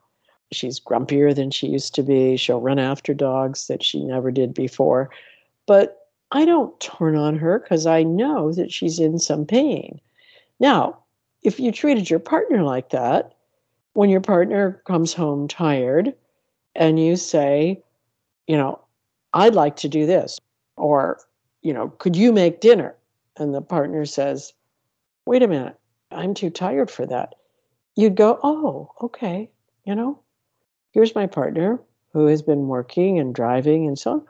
She's 0.52 0.80
grumpier 0.80 1.34
than 1.34 1.50
she 1.50 1.68
used 1.68 1.94
to 1.94 2.02
be. 2.02 2.36
She'll 2.36 2.60
run 2.60 2.78
after 2.78 3.14
dogs 3.14 3.66
that 3.66 3.82
she 3.82 4.02
never 4.02 4.30
did 4.30 4.54
before. 4.54 5.10
But 5.66 6.08
I 6.32 6.44
don't 6.44 6.78
turn 6.80 7.16
on 7.16 7.36
her 7.38 7.58
because 7.58 7.86
I 7.86 8.02
know 8.02 8.52
that 8.52 8.72
she's 8.72 8.98
in 8.98 9.18
some 9.18 9.44
pain. 9.44 10.00
Now, 10.60 10.98
if 11.42 11.60
you 11.60 11.70
treated 11.70 12.10
your 12.10 12.18
partner 12.18 12.62
like 12.62 12.90
that, 12.90 13.34
when 13.92 14.10
your 14.10 14.20
partner 14.20 14.82
comes 14.86 15.12
home 15.12 15.48
tired 15.48 16.14
and 16.74 16.98
you 16.98 17.16
say, 17.16 17.82
you 18.46 18.56
know, 18.56 18.80
I'd 19.34 19.54
like 19.54 19.76
to 19.76 19.88
do 19.88 20.06
this, 20.06 20.40
or, 20.76 21.20
you 21.62 21.72
know, 21.72 21.88
could 21.98 22.16
you 22.16 22.32
make 22.32 22.60
dinner? 22.60 22.96
and 23.38 23.54
the 23.54 23.62
partner 23.62 24.04
says, 24.04 24.52
wait 25.26 25.42
a 25.42 25.48
minute, 25.48 25.76
I'm 26.10 26.34
too 26.34 26.50
tired 26.50 26.90
for 26.90 27.06
that, 27.06 27.34
you'd 27.96 28.16
go, 28.16 28.38
oh, 28.42 28.90
okay, 29.02 29.50
you 29.84 29.94
know, 29.94 30.20
here's 30.92 31.14
my 31.14 31.26
partner 31.26 31.80
who 32.12 32.26
has 32.26 32.42
been 32.42 32.68
working 32.68 33.18
and 33.18 33.34
driving 33.34 33.86
and 33.86 33.98
so 33.98 34.12
on. 34.12 34.26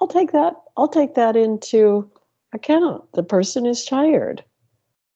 I'll 0.00 0.08
take 0.08 0.32
that. 0.32 0.54
I'll 0.76 0.88
take 0.88 1.14
that 1.14 1.36
into 1.36 2.10
account. 2.52 3.12
The 3.12 3.22
person 3.22 3.66
is 3.66 3.84
tired. 3.84 4.44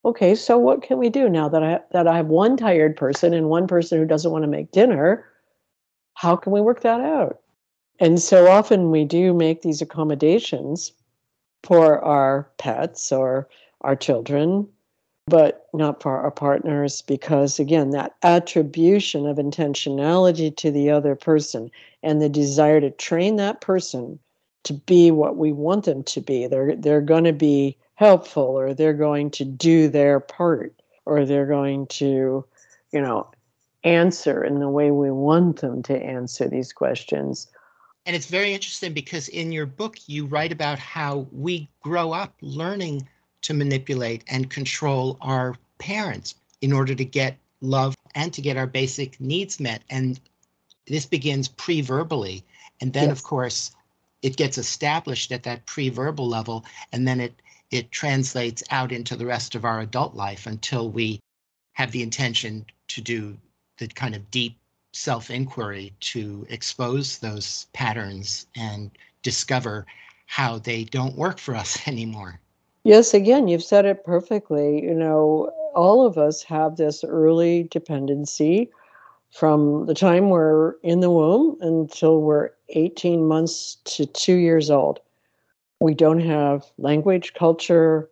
Okay, 0.05 0.35
so 0.35 0.57
what 0.57 0.83
can 0.83 0.99
we 0.99 1.11
do 1.11 1.29
now 1.29 1.49
that 1.49 1.63
I 1.63 1.81
that 1.93 2.07
I 2.07 2.17
have 2.17 2.29
one 2.29 2.57
tired 2.57 2.97
person 2.97 3.35
and 3.35 3.49
one 3.49 3.67
person 3.67 3.99
who 3.99 4.07
doesn't 4.07 4.31
want 4.31 4.45
to 4.45 4.49
make 4.49 4.71
dinner? 4.71 5.25
How 6.15 6.37
can 6.37 6.53
we 6.53 6.61
work 6.61 6.81
that 6.83 7.01
out? 7.01 7.41
And 8.01 8.21
so 8.21 8.49
often 8.49 8.91
we 8.91 9.05
do 9.05 9.35
make 9.35 9.63
these 9.63 9.83
accommodations 9.83 10.93
for 11.65 12.03
our 12.05 12.49
pets 12.59 13.11
or 13.11 13.49
our 13.81 13.97
children, 13.97 14.69
but 15.29 15.69
not 15.73 16.03
for 16.03 16.19
our 16.19 16.31
partners 16.31 17.03
because, 17.03 17.59
again, 17.59 17.91
that 17.91 18.15
attribution 18.23 19.27
of 19.27 19.37
intentionality 19.37 20.55
to 20.57 20.71
the 20.71 20.91
other 20.91 21.15
person 21.15 21.71
and 22.03 22.21
the 22.21 22.29
desire 22.29 22.81
to 22.81 22.91
train 22.91 23.37
that 23.37 23.61
person 23.61 24.19
to 24.65 24.75
be 24.75 25.11
what 25.11 25.37
we 25.37 25.53
want 25.53 25.85
them 25.85 26.03
to 26.05 26.21
be. 26.21 26.47
They're, 26.47 26.77
they're 26.77 27.01
going 27.01 27.25
to 27.25 27.33
be 27.33 27.77
helpful 27.95 28.43
or 28.43 28.75
they're 28.75 28.93
going 28.93 29.31
to 29.33 29.45
do 29.45 29.89
their 29.89 30.21
part 30.21 30.75
or 31.05 31.25
they're 31.25 31.47
going 31.47 31.87
to, 31.87 32.45
you 32.93 33.01
know, 33.01 33.31
answer 33.85 34.45
in 34.45 34.59
the 34.59 34.69
way 34.69 34.91
we 34.91 35.11
want 35.11 35.61
them 35.61 35.83
to 35.85 35.97
answer 35.97 36.49
these 36.49 36.73
questions 36.73 37.49
and 38.09 38.17
it's 38.17 38.27
very 38.27 38.55
interesting 38.55 38.95
because 38.95 39.29
in 39.29 39.53
your 39.53 39.67
book, 39.67 39.99
you 40.07 40.25
write 40.25 40.51
about 40.51 40.79
how 40.79 41.27
we 41.31 41.69
grow 41.83 42.13
up 42.13 42.35
learning 42.41 43.07
to 43.43 43.55
manipulate 43.55 44.25
and 44.29 44.51
control 44.51 45.17
our 45.21 45.57
parents 45.79 46.35
in 46.61 46.73
order 46.73 46.95
to 46.95 47.05
get 47.05 47.37
love 47.61 47.95
and 48.15 48.33
to 48.33 48.43
get 48.43 48.57
our 48.57 48.67
basic 48.67 49.21
needs 49.21 49.61
met. 49.61 49.83
And 49.91 50.21
this 50.87 51.07
begins 51.07 51.49
pre 51.49 51.81
verbally. 51.81 52.45
And 52.81 52.93
then, 52.93 53.09
yes. 53.09 53.19
of 53.19 53.25
course, 53.25 53.73
it 54.23 54.37
gets 54.37 54.59
established 54.59 55.33
at 55.33 55.43
that 55.45 55.67
pre 55.67 55.89
verbal 55.89 56.29
level. 56.29 56.65
And 56.93 57.07
then 57.07 57.21
it, 57.21 57.35
it 57.71 57.91
translates 57.91 58.63
out 58.71 58.93
into 58.93 59.17
the 59.17 59.27
rest 59.27 59.55
of 59.55 59.65
our 59.65 59.81
adult 59.81 60.15
life 60.15 60.47
until 60.47 60.91
we 60.91 61.21
have 61.75 61.93
the 61.93 62.03
intention 62.03 62.67
to 62.89 63.01
do 63.01 63.37
the 63.79 63.87
kind 63.89 64.15
of 64.15 64.31
deep 64.31 64.57
self 64.93 65.31
inquiry 65.31 65.93
to 66.01 66.47
expose 66.49 67.19
those 67.19 67.67
patterns 67.73 68.47
and 68.57 68.91
discover 69.23 69.87
how 70.27 70.59
they 70.59 70.85
don't 70.85 71.17
work 71.17 71.39
for 71.39 71.55
us 71.55 71.79
anymore. 71.89 72.41
Yes, 72.85 73.13
again, 73.13 73.49
you've 73.49 73.63
said 73.63 73.85
it 73.85 74.05
perfectly. 74.05 74.83
You 74.83 74.95
know, 74.95 75.53
all 75.75 76.07
of 76.07 76.17
us 76.17 76.43
have 76.45 76.77
this 76.77 77.05
early 77.05 77.65
dependency 77.65 78.71
from 79.31 79.87
the 79.87 79.95
time 79.95 80.31
we're 80.31 80.75
in 80.83 81.01
the 81.01 81.11
womb 81.11 81.59
until 81.61 82.23
we're 82.23 82.51
18 82.71 83.27
months 83.27 83.77
to 83.85 84.07
two 84.07 84.37
years 84.37 84.71
old. 84.71 85.01
We 85.81 85.95
don't 85.95 86.21
have 86.21 86.65
language, 86.79 87.35
culture, 87.35 88.11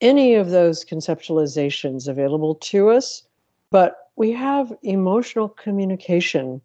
any 0.00 0.34
of 0.34 0.50
those 0.50 0.84
conceptualizations 0.84 2.08
available 2.08 2.56
to 2.56 2.90
us, 2.90 3.22
but 3.70 4.10
we 4.16 4.32
have 4.32 4.72
emotional 4.82 5.48
communication 5.48 6.60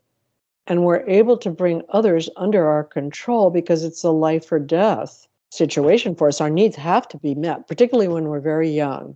and 0.67 0.84
we're 0.84 1.08
able 1.08 1.38
to 1.38 1.50
bring 1.50 1.82
others 1.89 2.29
under 2.36 2.67
our 2.67 2.84
control 2.84 3.50
because 3.50 3.84
it's 3.84 4.03
a 4.03 4.12
life 4.12 4.51
or 4.51 4.60
death 4.60 5.26
situation 5.49 6.15
for 6.15 6.27
us. 6.27 6.41
Our 6.41 6.49
needs 6.49 6.75
have 6.75 7.07
to 7.09 7.17
be 7.17 7.35
met, 7.35 7.67
particularly 7.67 8.07
when 8.07 8.25
we're 8.25 8.39
very 8.39 8.69
young. 8.69 9.15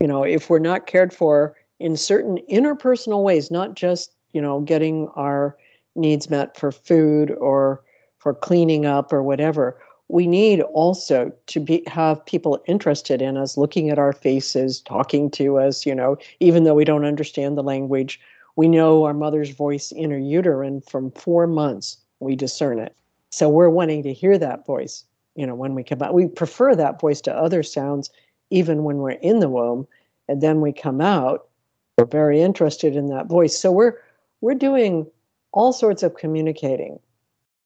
You 0.00 0.06
know, 0.06 0.22
if 0.22 0.50
we're 0.50 0.58
not 0.58 0.86
cared 0.86 1.12
for 1.12 1.56
in 1.80 1.96
certain 1.96 2.38
interpersonal 2.50 3.22
ways, 3.22 3.50
not 3.50 3.74
just, 3.74 4.14
you 4.32 4.40
know, 4.40 4.60
getting 4.60 5.08
our 5.16 5.56
needs 5.94 6.30
met 6.30 6.56
for 6.56 6.72
food 6.72 7.30
or 7.32 7.82
for 8.18 8.34
cleaning 8.34 8.86
up 8.86 9.12
or 9.12 9.22
whatever, 9.22 9.78
we 10.08 10.26
need 10.26 10.60
also 10.60 11.32
to 11.46 11.60
be 11.60 11.82
have 11.86 12.24
people 12.26 12.62
interested 12.66 13.22
in 13.22 13.36
us 13.36 13.56
looking 13.56 13.90
at 13.90 13.98
our 13.98 14.12
faces 14.12 14.80
talking 14.80 15.30
to 15.30 15.58
us 15.58 15.86
you 15.86 15.94
know 15.94 16.16
even 16.40 16.64
though 16.64 16.74
we 16.74 16.84
don't 16.84 17.04
understand 17.04 17.56
the 17.56 17.62
language 17.62 18.20
we 18.56 18.68
know 18.68 19.04
our 19.04 19.14
mother's 19.14 19.50
voice 19.50 19.90
in 19.92 20.10
her 20.10 20.18
uterine 20.18 20.80
from 20.82 21.10
four 21.12 21.46
months 21.46 21.96
we 22.20 22.36
discern 22.36 22.78
it 22.78 22.94
so 23.30 23.48
we're 23.48 23.70
wanting 23.70 24.02
to 24.02 24.12
hear 24.12 24.36
that 24.36 24.66
voice 24.66 25.04
you 25.34 25.46
know 25.46 25.54
when 25.54 25.74
we 25.74 25.82
come 25.82 26.02
out 26.02 26.14
we 26.14 26.26
prefer 26.26 26.74
that 26.74 27.00
voice 27.00 27.20
to 27.20 27.34
other 27.34 27.62
sounds 27.62 28.10
even 28.50 28.84
when 28.84 28.98
we're 28.98 29.10
in 29.10 29.40
the 29.40 29.48
womb 29.48 29.86
and 30.28 30.40
then 30.42 30.60
we 30.60 30.72
come 30.72 31.00
out 31.00 31.48
we're 31.96 32.04
very 32.06 32.40
interested 32.40 32.96
in 32.96 33.08
that 33.08 33.26
voice. 33.26 33.58
So 33.58 33.70
we're 33.70 33.98
we're 34.40 34.54
doing 34.54 35.06
all 35.52 35.72
sorts 35.72 36.02
of 36.02 36.16
communicating 36.16 36.98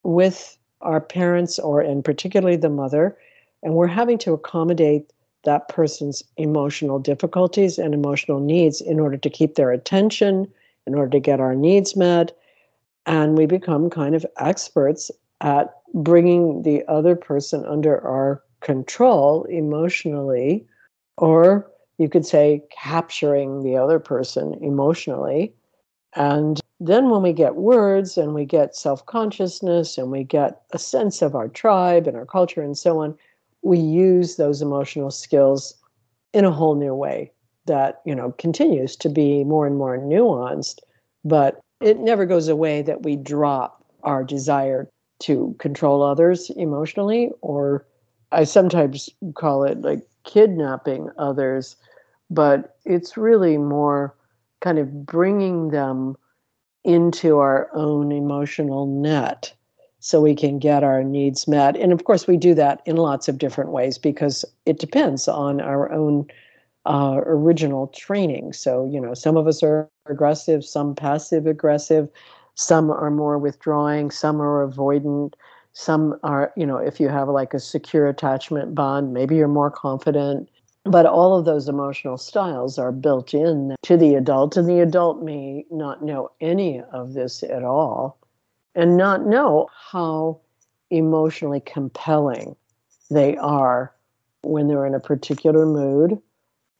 with 0.02 0.56
our 0.80 1.00
parents 1.00 1.58
or 1.58 1.80
and 1.80 2.04
particularly 2.04 2.56
the 2.56 2.68
mother 2.68 3.16
and 3.62 3.74
we're 3.74 3.88
having 3.88 4.18
to 4.18 4.32
accommodate 4.32 5.12
that 5.44 5.68
person's 5.68 6.22
emotional 6.36 6.98
difficulties 6.98 7.78
and 7.78 7.94
emotional 7.94 8.38
needs 8.38 8.80
in 8.80 9.00
order 9.00 9.16
to 9.16 9.30
keep 9.30 9.54
their 9.54 9.72
attention 9.72 10.46
in 10.86 10.94
order 10.94 11.10
to 11.10 11.20
get 11.20 11.40
our 11.40 11.54
needs 11.54 11.96
met 11.96 12.36
and 13.06 13.36
we 13.36 13.46
become 13.46 13.90
kind 13.90 14.14
of 14.14 14.24
experts 14.38 15.10
at 15.40 15.77
bringing 15.94 16.62
the 16.62 16.84
other 16.88 17.16
person 17.16 17.64
under 17.66 18.00
our 18.06 18.42
control 18.60 19.44
emotionally 19.44 20.66
or 21.16 21.70
you 21.98 22.08
could 22.08 22.24
say 22.24 22.62
capturing 22.70 23.62
the 23.62 23.76
other 23.76 23.98
person 23.98 24.54
emotionally. 24.62 25.52
And 26.14 26.60
then 26.80 27.10
when 27.10 27.22
we 27.22 27.32
get 27.32 27.56
words 27.56 28.16
and 28.16 28.34
we 28.34 28.44
get 28.44 28.76
self 28.76 29.04
consciousness 29.06 29.98
and 29.98 30.10
we 30.10 30.24
get 30.24 30.62
a 30.72 30.78
sense 30.78 31.22
of 31.22 31.34
our 31.34 31.48
tribe 31.48 32.06
and 32.06 32.16
our 32.16 32.26
culture 32.26 32.62
and 32.62 32.78
so 32.78 33.00
on, 33.00 33.16
we 33.62 33.78
use 33.78 34.36
those 34.36 34.62
emotional 34.62 35.10
skills 35.10 35.74
in 36.32 36.44
a 36.44 36.52
whole 36.52 36.76
new 36.76 36.94
way 36.94 37.32
that, 37.66 38.00
you 38.06 38.14
know, 38.14 38.32
continues 38.38 38.96
to 38.96 39.08
be 39.08 39.44
more 39.44 39.66
and 39.66 39.76
more 39.76 39.98
nuanced, 39.98 40.78
but 41.24 41.60
it 41.80 41.98
never 41.98 42.24
goes 42.24 42.48
away 42.48 42.80
that 42.82 43.02
we 43.02 43.16
drop 43.16 43.84
our 44.04 44.24
desire 44.24 44.88
to 45.20 45.54
control 45.58 46.02
others 46.02 46.50
emotionally, 46.50 47.30
or 47.40 47.86
I 48.32 48.44
sometimes 48.44 49.08
call 49.34 49.64
it 49.64 49.80
like 49.82 50.06
kidnapping 50.24 51.10
others, 51.18 51.76
but 52.30 52.76
it's 52.84 53.16
really 53.16 53.58
more 53.58 54.14
kind 54.60 54.78
of 54.78 55.06
bringing 55.06 55.70
them 55.70 56.16
into 56.84 57.38
our 57.38 57.68
own 57.74 58.12
emotional 58.12 58.86
net 58.86 59.52
so 60.00 60.20
we 60.20 60.34
can 60.34 60.58
get 60.58 60.84
our 60.84 61.02
needs 61.02 61.48
met. 61.48 61.76
And 61.76 61.92
of 61.92 62.04
course, 62.04 62.26
we 62.26 62.36
do 62.36 62.54
that 62.54 62.80
in 62.86 62.96
lots 62.96 63.28
of 63.28 63.38
different 63.38 63.70
ways 63.70 63.98
because 63.98 64.44
it 64.64 64.78
depends 64.78 65.26
on 65.26 65.60
our 65.60 65.90
own 65.92 66.26
uh, 66.86 67.20
original 67.26 67.88
training. 67.88 68.52
So, 68.52 68.88
you 68.90 69.00
know, 69.00 69.14
some 69.14 69.36
of 69.36 69.46
us 69.46 69.62
are 69.62 69.88
aggressive, 70.06 70.64
some 70.64 70.94
passive 70.94 71.46
aggressive, 71.46 72.08
some 72.58 72.90
are 72.90 73.10
more 73.10 73.38
withdrawing, 73.38 74.10
some 74.10 74.42
are 74.42 74.66
avoidant. 74.66 75.34
Some 75.74 76.18
are, 76.24 76.52
you 76.56 76.66
know, 76.66 76.76
if 76.76 76.98
you 76.98 77.08
have 77.08 77.28
like 77.28 77.54
a 77.54 77.60
secure 77.60 78.08
attachment 78.08 78.74
bond, 78.74 79.12
maybe 79.12 79.36
you're 79.36 79.46
more 79.46 79.70
confident 79.70 80.48
but 80.84 81.06
all 81.06 81.38
of 81.38 81.44
those 81.44 81.68
emotional 81.68 82.16
styles 82.16 82.78
are 82.78 82.92
built 82.92 83.34
in 83.34 83.74
to 83.82 83.96
the 83.96 84.14
adult, 84.14 84.56
and 84.56 84.68
the 84.68 84.80
adult 84.80 85.22
may 85.22 85.66
not 85.70 86.02
know 86.02 86.30
any 86.40 86.80
of 86.92 87.12
this 87.12 87.42
at 87.42 87.62
all 87.62 88.18
and 88.74 88.96
not 88.96 89.26
know 89.26 89.68
how 89.90 90.40
emotionally 90.90 91.60
compelling 91.60 92.56
they 93.10 93.36
are 93.36 93.92
when 94.42 94.68
they're 94.68 94.86
in 94.86 94.94
a 94.94 95.00
particular 95.00 95.66
mood 95.66 96.18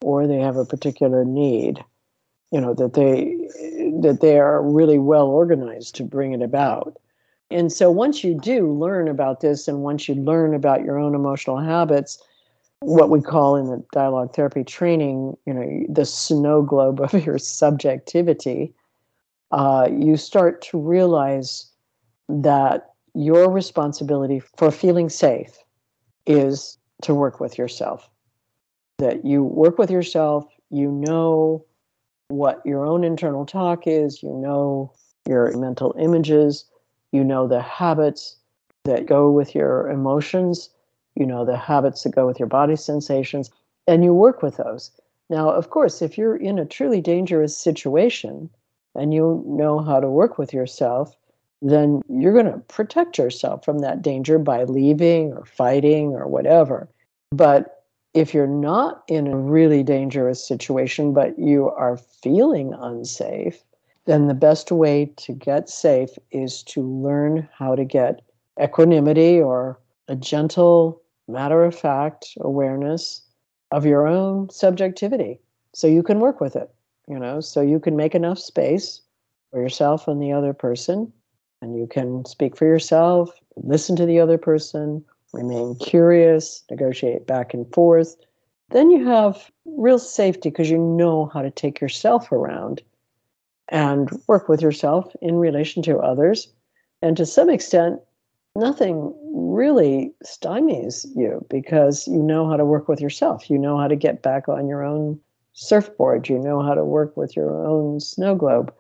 or 0.02 0.26
they 0.26 0.38
have 0.38 0.56
a 0.56 0.64
particular 0.64 1.24
need 1.24 1.84
you 2.52 2.60
know 2.60 2.74
that 2.74 2.94
they 2.94 3.36
that 4.00 4.18
they 4.20 4.38
are 4.38 4.62
really 4.62 4.98
well 4.98 5.26
organized 5.26 5.94
to 5.94 6.04
bring 6.04 6.32
it 6.32 6.42
about 6.42 6.96
and 7.50 7.72
so 7.72 7.90
once 7.90 8.22
you 8.22 8.34
do 8.34 8.72
learn 8.72 9.08
about 9.08 9.40
this 9.40 9.68
and 9.68 9.82
once 9.82 10.08
you 10.08 10.14
learn 10.14 10.54
about 10.54 10.84
your 10.84 10.98
own 10.98 11.14
emotional 11.14 11.58
habits 11.58 12.22
what 12.80 13.10
we 13.10 13.20
call 13.20 13.56
in 13.56 13.66
the 13.66 13.84
dialogue 13.92 14.34
therapy 14.34 14.62
training, 14.62 15.36
you 15.46 15.52
know, 15.54 15.86
the 15.88 16.04
snow 16.04 16.62
globe 16.62 17.00
of 17.12 17.24
your 17.24 17.38
subjectivity, 17.38 18.72
uh, 19.50 19.88
you 19.90 20.16
start 20.16 20.62
to 20.62 20.78
realize 20.78 21.70
that 22.28 22.90
your 23.14 23.50
responsibility 23.50 24.40
for 24.56 24.70
feeling 24.70 25.08
safe 25.08 25.58
is 26.26 26.78
to 27.02 27.14
work 27.14 27.40
with 27.40 27.56
yourself. 27.56 28.08
That 28.98 29.24
you 29.24 29.42
work 29.42 29.78
with 29.78 29.90
yourself, 29.90 30.46
you 30.70 30.90
know 30.90 31.64
what 32.28 32.60
your 32.64 32.86
own 32.86 33.04
internal 33.04 33.44
talk 33.46 33.86
is, 33.86 34.22
you 34.22 34.32
know 34.32 34.92
your 35.26 35.56
mental 35.56 35.94
images, 35.98 36.64
you 37.12 37.24
know 37.24 37.46
the 37.46 37.62
habits 37.62 38.36
that 38.84 39.06
go 39.06 39.30
with 39.30 39.54
your 39.54 39.90
emotions 39.90 40.70
you 41.18 41.26
know 41.26 41.44
the 41.44 41.56
habits 41.56 42.04
that 42.04 42.14
go 42.14 42.26
with 42.26 42.38
your 42.38 42.48
body 42.48 42.76
sensations 42.76 43.50
and 43.86 44.04
you 44.04 44.14
work 44.14 44.42
with 44.42 44.56
those. 44.56 44.90
Now 45.28 45.50
of 45.50 45.70
course 45.70 46.00
if 46.00 46.16
you're 46.16 46.36
in 46.36 46.58
a 46.58 46.64
truly 46.64 47.00
dangerous 47.00 47.56
situation 47.56 48.48
and 48.94 49.12
you 49.12 49.42
know 49.46 49.80
how 49.80 50.00
to 50.00 50.08
work 50.08 50.38
with 50.38 50.54
yourself 50.54 51.16
then 51.60 52.02
you're 52.08 52.32
going 52.32 52.46
to 52.46 52.60
protect 52.68 53.18
yourself 53.18 53.64
from 53.64 53.80
that 53.80 54.00
danger 54.00 54.38
by 54.38 54.62
leaving 54.62 55.32
or 55.32 55.44
fighting 55.44 56.14
or 56.14 56.28
whatever. 56.28 56.88
But 57.32 57.77
if 58.14 58.32
you're 58.32 58.46
not 58.46 59.02
in 59.08 59.26
a 59.26 59.36
really 59.36 59.82
dangerous 59.82 60.46
situation 60.46 61.12
but 61.12 61.38
you 61.38 61.70
are 61.70 61.96
feeling 61.96 62.72
unsafe 62.74 63.62
then 64.06 64.26
the 64.26 64.34
best 64.34 64.72
way 64.72 65.12
to 65.16 65.32
get 65.32 65.68
safe 65.68 66.10
is 66.30 66.62
to 66.62 66.82
learn 66.82 67.46
how 67.52 67.74
to 67.74 67.84
get 67.84 68.22
equanimity 68.62 69.38
or 69.38 69.78
a 70.08 70.16
gentle 70.16 71.02
matter 71.28 71.62
of 71.64 71.78
fact 71.78 72.36
awareness 72.40 73.22
of 73.70 73.84
your 73.84 74.06
own 74.06 74.48
subjectivity 74.48 75.38
so 75.74 75.86
you 75.86 76.02
can 76.02 76.20
work 76.20 76.40
with 76.40 76.56
it 76.56 76.70
you 77.06 77.18
know 77.18 77.40
so 77.40 77.60
you 77.60 77.78
can 77.78 77.96
make 77.96 78.14
enough 78.14 78.38
space 78.38 79.02
for 79.50 79.60
yourself 79.60 80.08
and 80.08 80.22
the 80.22 80.32
other 80.32 80.52
person 80.52 81.12
and 81.60 81.76
you 81.76 81.86
can 81.86 82.24
speak 82.24 82.56
for 82.56 82.64
yourself 82.64 83.30
listen 83.56 83.94
to 83.94 84.06
the 84.06 84.18
other 84.18 84.38
person 84.38 85.04
remain 85.32 85.74
curious 85.76 86.64
negotiate 86.70 87.26
back 87.26 87.54
and 87.54 87.72
forth 87.72 88.16
then 88.70 88.90
you 88.90 89.06
have 89.06 89.50
real 89.64 89.98
safety 89.98 90.50
because 90.50 90.70
you 90.70 90.78
know 90.78 91.26
how 91.32 91.40
to 91.40 91.50
take 91.50 91.80
yourself 91.80 92.30
around 92.32 92.82
and 93.68 94.10
work 94.26 94.48
with 94.48 94.60
yourself 94.60 95.14
in 95.20 95.36
relation 95.36 95.82
to 95.82 95.98
others 95.98 96.48
and 97.02 97.16
to 97.16 97.26
some 97.26 97.48
extent 97.48 98.00
nothing 98.58 99.14
really 99.32 100.12
stymies 100.24 101.06
you 101.14 101.44
because 101.48 102.06
you 102.08 102.22
know 102.22 102.48
how 102.48 102.56
to 102.56 102.64
work 102.64 102.88
with 102.88 103.00
yourself. 103.00 103.48
You 103.48 103.58
know 103.58 103.78
how 103.78 103.88
to 103.88 103.96
get 103.96 104.22
back 104.22 104.48
on 104.48 104.68
your 104.68 104.82
own 104.82 105.18
surfboard. 105.52 106.28
You 106.28 106.38
know 106.38 106.62
how 106.62 106.74
to 106.74 106.84
work 106.84 107.16
with 107.16 107.36
your 107.36 107.66
own 107.66 108.00
snow 108.00 108.34
globe. 108.34 108.72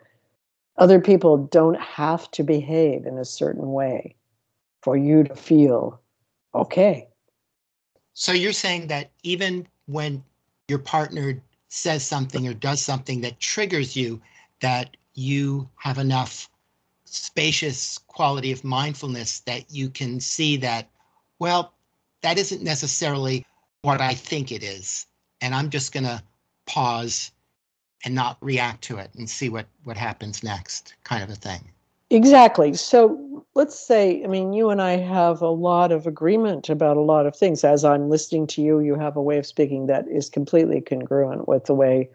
Other 0.76 1.00
people 1.00 1.36
don't 1.36 1.80
have 1.80 2.30
to 2.32 2.42
behave 2.42 3.06
in 3.06 3.18
a 3.18 3.24
certain 3.24 3.72
way 3.72 4.14
for 4.82 4.96
you 4.96 5.24
to 5.24 5.34
feel 5.34 6.00
okay. 6.58 7.08
So 8.14 8.32
you're 8.32 8.52
saying 8.52 8.88
that 8.88 9.10
even 9.22 9.66
when 9.86 10.22
your 10.68 10.78
partner 10.78 11.40
says 11.68 12.04
something 12.04 12.48
or 12.48 12.54
does 12.54 12.82
something 12.82 13.20
that 13.22 13.40
triggers 13.40 13.96
you, 13.96 14.20
that 14.60 14.96
you 15.14 15.68
have 15.76 15.98
enough 15.98 16.50
spacious 17.04 17.98
quality 18.06 18.52
of 18.52 18.64
mindfulness 18.64 19.40
that 19.40 19.70
you 19.70 19.88
can 19.88 20.20
see 20.20 20.56
that, 20.58 20.88
well, 21.38 21.74
that 22.22 22.38
isn't 22.38 22.62
necessarily 22.62 23.46
what 23.82 24.00
I 24.00 24.14
think 24.14 24.52
it 24.52 24.62
is. 24.62 25.06
And 25.40 25.54
I'm 25.54 25.70
just 25.70 25.92
going 25.92 26.04
to 26.04 26.22
pause 26.66 27.30
and 28.04 28.14
not 28.14 28.36
react 28.40 28.82
to 28.84 28.98
it 28.98 29.10
and 29.14 29.28
see 29.28 29.48
what, 29.48 29.66
what 29.84 29.96
happens 29.96 30.42
next, 30.42 30.94
kind 31.04 31.22
of 31.22 31.30
a 31.30 31.34
thing. 31.34 31.70
Exactly. 32.10 32.74
So 32.74 33.44
let's 33.54 33.78
say, 33.78 34.22
I 34.24 34.28
mean, 34.28 34.52
you 34.52 34.70
and 34.70 34.80
I 34.80 34.96
have 34.96 35.42
a 35.42 35.50
lot 35.50 35.92
of 35.92 36.06
agreement 36.06 36.68
about 36.70 36.96
a 36.96 37.02
lot 37.02 37.26
of 37.26 37.36
things. 37.36 37.64
As 37.64 37.84
I'm 37.84 38.08
listening 38.08 38.46
to 38.48 38.62
you, 38.62 38.80
you 38.80 38.94
have 38.94 39.16
a 39.16 39.22
way 39.22 39.36
of 39.36 39.46
speaking 39.46 39.86
that 39.86 40.06
is 40.08 40.30
completely 40.30 40.80
congruent 40.80 41.48
with 41.48 41.64
the 41.66 41.74
way 41.74 42.08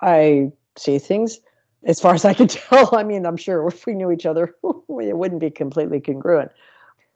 I 0.00 0.52
see 0.76 0.98
things 0.98 1.40
as 1.84 2.00
far 2.00 2.14
as 2.14 2.24
I 2.24 2.34
can 2.34 2.48
tell. 2.48 2.94
I 2.94 3.02
mean, 3.02 3.24
I'm 3.24 3.36
sure 3.36 3.66
if 3.68 3.86
we 3.86 3.94
knew 3.94 4.10
each 4.10 4.26
other, 4.26 4.54
it 4.64 5.16
wouldn't 5.16 5.40
be 5.40 5.50
completely 5.50 6.00
congruent. 6.00 6.50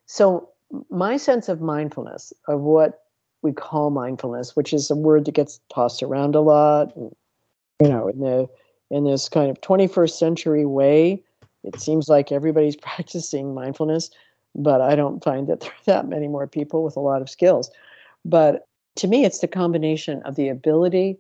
So, 0.06 0.48
my 0.90 1.16
sense 1.16 1.48
of 1.48 1.60
mindfulness, 1.60 2.32
of 2.48 2.60
what 2.60 3.04
we 3.42 3.52
call 3.52 3.90
mindfulness, 3.90 4.56
which 4.56 4.72
is 4.72 4.90
a 4.90 4.96
word 4.96 5.26
that 5.26 5.34
gets 5.34 5.60
tossed 5.72 6.02
around 6.02 6.34
a 6.34 6.40
lot. 6.40 6.96
And, 6.96 7.14
you 7.80 7.88
know, 7.88 8.08
in 8.08 8.20
the 8.20 8.48
in 8.90 9.04
this 9.04 9.28
kind 9.28 9.50
of 9.50 9.60
21st 9.60 10.10
century 10.10 10.64
way, 10.64 11.22
it 11.64 11.80
seems 11.80 12.08
like 12.08 12.30
everybody's 12.30 12.76
practicing 12.82 13.54
mindfulness, 13.54 14.10
but 14.54 14.80
I 14.80 14.94
don't 14.94 15.22
find 15.22 15.48
that 15.48 15.60
there 15.60 15.70
are 15.70 15.84
that 15.86 16.08
many 16.08 16.28
more 16.28 16.46
people 16.46 16.84
with 16.84 16.96
a 16.96 17.00
lot 17.00 17.22
of 17.22 17.30
skills. 17.30 17.70
But 18.24 18.66
to 18.96 19.08
me, 19.08 19.24
it's 19.24 19.40
the 19.40 19.48
combination 19.48 20.22
of 20.22 20.36
the 20.36 20.48
ability 20.48 21.18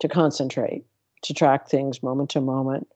to 0.00 0.08
concentrate, 0.08 0.84
to 1.22 1.32
track 1.32 1.68
things 1.68 2.02
moment 2.02 2.30
to 2.30 2.40
moment. 2.40 2.86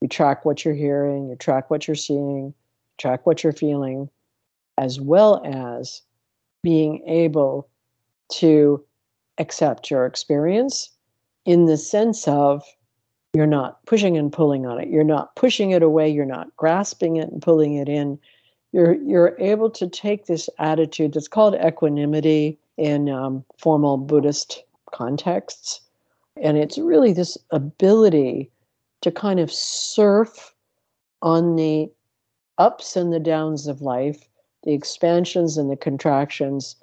You 0.00 0.08
track 0.08 0.44
what 0.44 0.64
you're 0.64 0.74
hearing, 0.74 1.28
you 1.28 1.36
track 1.36 1.70
what 1.70 1.86
you're 1.86 1.94
seeing, 1.94 2.54
track 2.98 3.26
what 3.26 3.42
you're 3.42 3.52
feeling, 3.52 4.10
as 4.76 5.00
well 5.00 5.42
as 5.44 6.02
being 6.62 7.02
able 7.06 7.68
to 8.30 8.84
accept 9.38 9.90
your 9.90 10.04
experience 10.04 10.90
in 11.44 11.66
the 11.66 11.76
sense 11.76 12.26
of 12.28 12.62
you're 13.34 13.46
not 13.46 13.84
pushing 13.86 14.16
and 14.16 14.32
pulling 14.32 14.66
on 14.66 14.80
it. 14.80 14.88
You're 14.88 15.04
not 15.04 15.36
pushing 15.36 15.72
it 15.72 15.82
away. 15.82 16.08
You're 16.08 16.24
not 16.24 16.54
grasping 16.56 17.16
it 17.16 17.30
and 17.30 17.42
pulling 17.42 17.74
it 17.74 17.88
in. 17.88 18.18
You're 18.72 18.94
you're 18.94 19.36
able 19.38 19.70
to 19.70 19.88
take 19.88 20.26
this 20.26 20.48
attitude 20.58 21.14
that's 21.14 21.28
called 21.28 21.54
equanimity 21.54 22.58
in 22.76 23.08
um, 23.08 23.44
formal 23.58 23.96
Buddhist 23.96 24.64
contexts, 24.92 25.80
and 26.42 26.56
it's 26.56 26.78
really 26.78 27.12
this 27.12 27.36
ability 27.50 28.50
to 29.00 29.10
kind 29.10 29.40
of 29.40 29.52
surf 29.52 30.54
on 31.22 31.56
the 31.56 31.90
ups 32.58 32.96
and 32.96 33.12
the 33.12 33.20
downs 33.20 33.66
of 33.66 33.82
life, 33.82 34.28
the 34.64 34.72
expansions 34.72 35.56
and 35.56 35.70
the 35.70 35.76
contractions, 35.76 36.76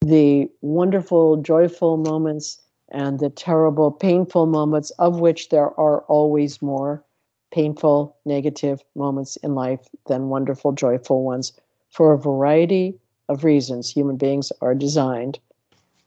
the 0.00 0.50
wonderful, 0.60 1.36
joyful 1.36 1.96
moments 1.96 2.60
and 2.92 3.18
the 3.18 3.30
terrible, 3.30 3.90
painful 3.90 4.46
moments, 4.46 4.90
of 4.98 5.18
which 5.18 5.48
there 5.48 5.78
are 5.80 6.02
always 6.02 6.62
more 6.62 7.02
painful, 7.50 8.16
negative 8.24 8.82
moments 8.94 9.36
in 9.36 9.54
life 9.54 9.88
than 10.06 10.28
wonderful, 10.28 10.72
joyful 10.72 11.22
ones. 11.22 11.52
For 11.90 12.12
a 12.12 12.18
variety 12.18 12.94
of 13.28 13.44
reasons, 13.44 13.90
human 13.90 14.16
beings 14.16 14.52
are 14.60 14.74
designed 14.74 15.38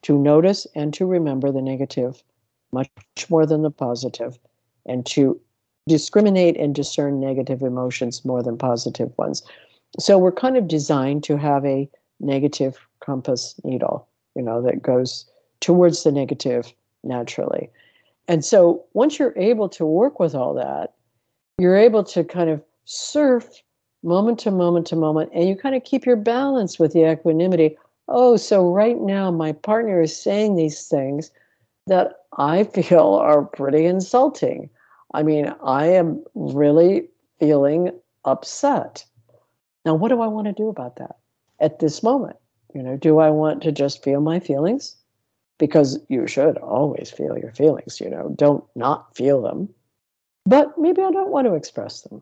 to 0.03 0.17
notice 0.17 0.65
and 0.75 0.93
to 0.93 1.05
remember 1.05 1.51
the 1.51 1.61
negative 1.61 2.23
much 2.71 2.89
more 3.29 3.45
than 3.45 3.61
the 3.61 3.71
positive, 3.71 4.37
and 4.85 5.05
to 5.05 5.39
discriminate 5.87 6.57
and 6.57 6.75
discern 6.75 7.19
negative 7.19 7.61
emotions 7.61 8.25
more 8.25 8.43
than 8.43 8.57
positive 8.57 9.11
ones. 9.17 9.43
So 9.99 10.17
we're 10.17 10.31
kind 10.31 10.57
of 10.57 10.67
designed 10.67 11.23
to 11.25 11.37
have 11.37 11.65
a 11.65 11.89
negative 12.19 12.77
compass 12.99 13.55
needle, 13.63 14.07
you 14.35 14.41
know, 14.41 14.61
that 14.61 14.81
goes 14.81 15.25
towards 15.65 16.03
the 16.03 16.11
negative 16.11 16.71
naturally. 17.03 17.71
And 18.27 18.45
so 18.45 18.85
once 18.93 19.17
you're 19.17 19.33
able 19.35 19.67
to 19.69 19.83
work 19.83 20.19
with 20.19 20.35
all 20.35 20.53
that, 20.53 20.93
you're 21.57 21.75
able 21.75 22.03
to 22.03 22.23
kind 22.23 22.51
of 22.51 22.61
surf 22.85 23.63
moment 24.03 24.37
to 24.41 24.51
moment 24.51 24.85
to 24.87 24.95
moment, 24.95 25.31
and 25.33 25.49
you 25.49 25.55
kind 25.55 25.73
of 25.73 25.83
keep 25.83 26.05
your 26.05 26.17
balance 26.17 26.77
with 26.77 26.93
the 26.93 27.11
equanimity. 27.11 27.75
Oh, 28.07 28.37
so 28.37 28.69
right 28.69 28.99
now 28.99 29.31
my 29.31 29.53
partner 29.53 30.01
is 30.01 30.15
saying 30.15 30.55
these 30.55 30.87
things 30.87 31.31
that 31.87 32.13
I 32.37 32.63
feel 32.75 33.15
are 33.15 33.41
pretty 33.41 33.87
insulting. 33.87 34.69
I 35.15 35.23
mean, 35.23 35.51
I 35.63 35.87
am 35.87 36.23
really 36.35 37.07
feeling 37.39 37.89
upset. 38.25 39.03
Now, 39.83 39.95
what 39.95 40.09
do 40.09 40.21
I 40.21 40.27
want 40.27 40.45
to 40.45 40.53
do 40.53 40.69
about 40.69 40.97
that 40.97 41.17
at 41.59 41.79
this 41.79 42.03
moment? 42.03 42.35
You 42.75 42.83
know, 42.83 42.97
do 42.97 43.17
I 43.17 43.31
want 43.31 43.63
to 43.63 43.71
just 43.71 44.03
feel 44.03 44.21
my 44.21 44.39
feelings? 44.39 44.97
Because 45.57 45.99
you 46.09 46.27
should 46.27 46.57
always 46.57 47.09
feel 47.09 47.37
your 47.37 47.51
feelings, 47.51 48.01
you 48.01 48.09
know, 48.09 48.33
don't 48.35 48.63
not 48.75 49.15
feel 49.15 49.41
them. 49.41 49.69
But 50.45 50.77
maybe 50.77 51.01
I 51.01 51.11
don't 51.11 51.31
want 51.31 51.47
to 51.47 51.55
express 51.55 52.01
them. 52.01 52.21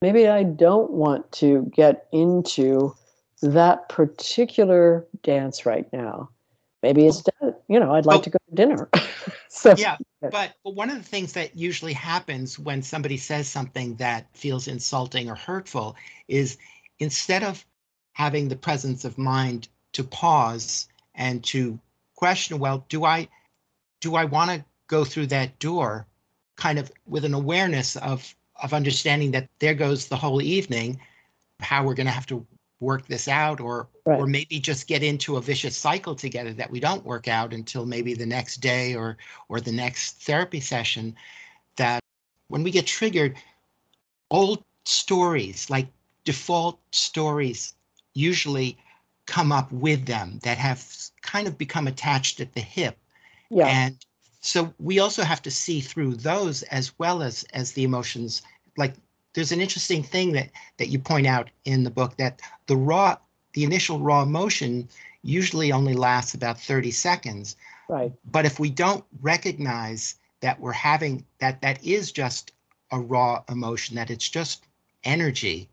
Maybe 0.00 0.26
I 0.28 0.42
don't 0.42 0.90
want 0.90 1.30
to 1.32 1.70
get 1.74 2.08
into 2.12 2.94
that 3.40 3.88
particular 3.88 5.06
dance 5.22 5.64
right 5.64 5.90
now. 5.92 6.28
Maybe 6.82 7.06
instead, 7.06 7.54
you 7.68 7.78
know, 7.78 7.94
I'd 7.94 8.06
like 8.06 8.20
oh. 8.20 8.22
to 8.22 8.30
go 8.30 8.38
to 8.48 8.54
dinner. 8.54 8.88
so 9.48 9.74
yeah, 9.78 9.96
but, 10.20 10.54
but 10.64 10.74
one 10.74 10.90
of 10.90 10.96
the 10.96 11.02
things 11.04 11.32
that 11.34 11.56
usually 11.56 11.92
happens 11.92 12.58
when 12.58 12.82
somebody 12.82 13.16
says 13.16 13.48
something 13.48 13.94
that 13.96 14.26
feels 14.36 14.66
insulting 14.66 15.30
or 15.30 15.36
hurtful 15.36 15.94
is 16.26 16.58
instead 16.98 17.44
of 17.44 17.64
having 18.12 18.48
the 18.48 18.56
presence 18.56 19.04
of 19.04 19.18
mind 19.18 19.68
to 19.92 20.02
pause 20.02 20.88
and 21.14 21.44
to 21.44 21.78
question 22.22 22.60
well 22.60 22.86
do 22.88 23.04
i 23.04 23.26
do 24.00 24.14
i 24.14 24.24
want 24.24 24.48
to 24.48 24.64
go 24.86 25.04
through 25.04 25.26
that 25.26 25.58
door 25.58 26.06
kind 26.54 26.78
of 26.78 26.88
with 27.04 27.24
an 27.24 27.34
awareness 27.34 27.96
of 27.96 28.32
of 28.62 28.72
understanding 28.72 29.32
that 29.32 29.48
there 29.58 29.74
goes 29.74 30.06
the 30.06 30.14
whole 30.14 30.40
evening 30.40 31.00
how 31.58 31.84
we're 31.84 31.94
going 31.94 32.06
to 32.06 32.12
have 32.12 32.24
to 32.24 32.46
work 32.78 33.08
this 33.08 33.26
out 33.26 33.58
or 33.58 33.88
right. 34.06 34.20
or 34.20 34.28
maybe 34.28 34.60
just 34.60 34.86
get 34.86 35.02
into 35.02 35.36
a 35.36 35.40
vicious 35.40 35.76
cycle 35.76 36.14
together 36.14 36.52
that 36.52 36.70
we 36.70 36.78
don't 36.78 37.04
work 37.04 37.26
out 37.26 37.52
until 37.52 37.84
maybe 37.86 38.14
the 38.14 38.24
next 38.24 38.58
day 38.58 38.94
or 38.94 39.16
or 39.48 39.60
the 39.60 39.72
next 39.72 40.22
therapy 40.22 40.60
session 40.60 41.16
that 41.74 42.00
when 42.46 42.62
we 42.62 42.70
get 42.70 42.86
triggered 42.86 43.34
old 44.30 44.62
stories 44.84 45.68
like 45.68 45.88
default 46.22 46.78
stories 46.92 47.74
usually 48.14 48.78
come 49.32 49.50
up 49.50 49.72
with 49.72 50.04
them 50.04 50.38
that 50.42 50.58
have 50.58 50.86
kind 51.22 51.48
of 51.48 51.56
become 51.56 51.86
attached 51.86 52.38
at 52.38 52.52
the 52.52 52.60
hip. 52.60 52.98
Yeah. 53.48 53.66
And 53.66 53.96
so 54.40 54.74
we 54.78 54.98
also 54.98 55.22
have 55.22 55.40
to 55.42 55.50
see 55.50 55.80
through 55.80 56.16
those 56.16 56.62
as 56.64 56.92
well 56.98 57.22
as 57.22 57.42
as 57.54 57.72
the 57.72 57.84
emotions. 57.84 58.42
Like 58.76 58.94
there's 59.32 59.52
an 59.52 59.62
interesting 59.62 60.02
thing 60.02 60.32
that 60.32 60.50
that 60.76 60.88
you 60.88 60.98
point 60.98 61.26
out 61.26 61.48
in 61.64 61.82
the 61.82 61.90
book 61.90 62.18
that 62.18 62.42
the 62.66 62.76
raw 62.76 63.16
the 63.54 63.64
initial 63.64 64.00
raw 64.00 64.22
emotion 64.22 64.86
usually 65.22 65.72
only 65.72 65.94
lasts 65.94 66.34
about 66.34 66.60
30 66.60 66.90
seconds. 66.90 67.56
Right. 67.88 68.12
But 68.30 68.44
if 68.44 68.60
we 68.60 68.68
don't 68.68 69.04
recognize 69.22 70.16
that 70.40 70.60
we're 70.60 70.72
having 70.72 71.24
that 71.38 71.62
that 71.62 71.82
is 71.82 72.12
just 72.12 72.52
a 72.90 73.00
raw 73.00 73.42
emotion, 73.48 73.96
that 73.96 74.10
it's 74.10 74.28
just 74.28 74.66
energy 75.04 75.70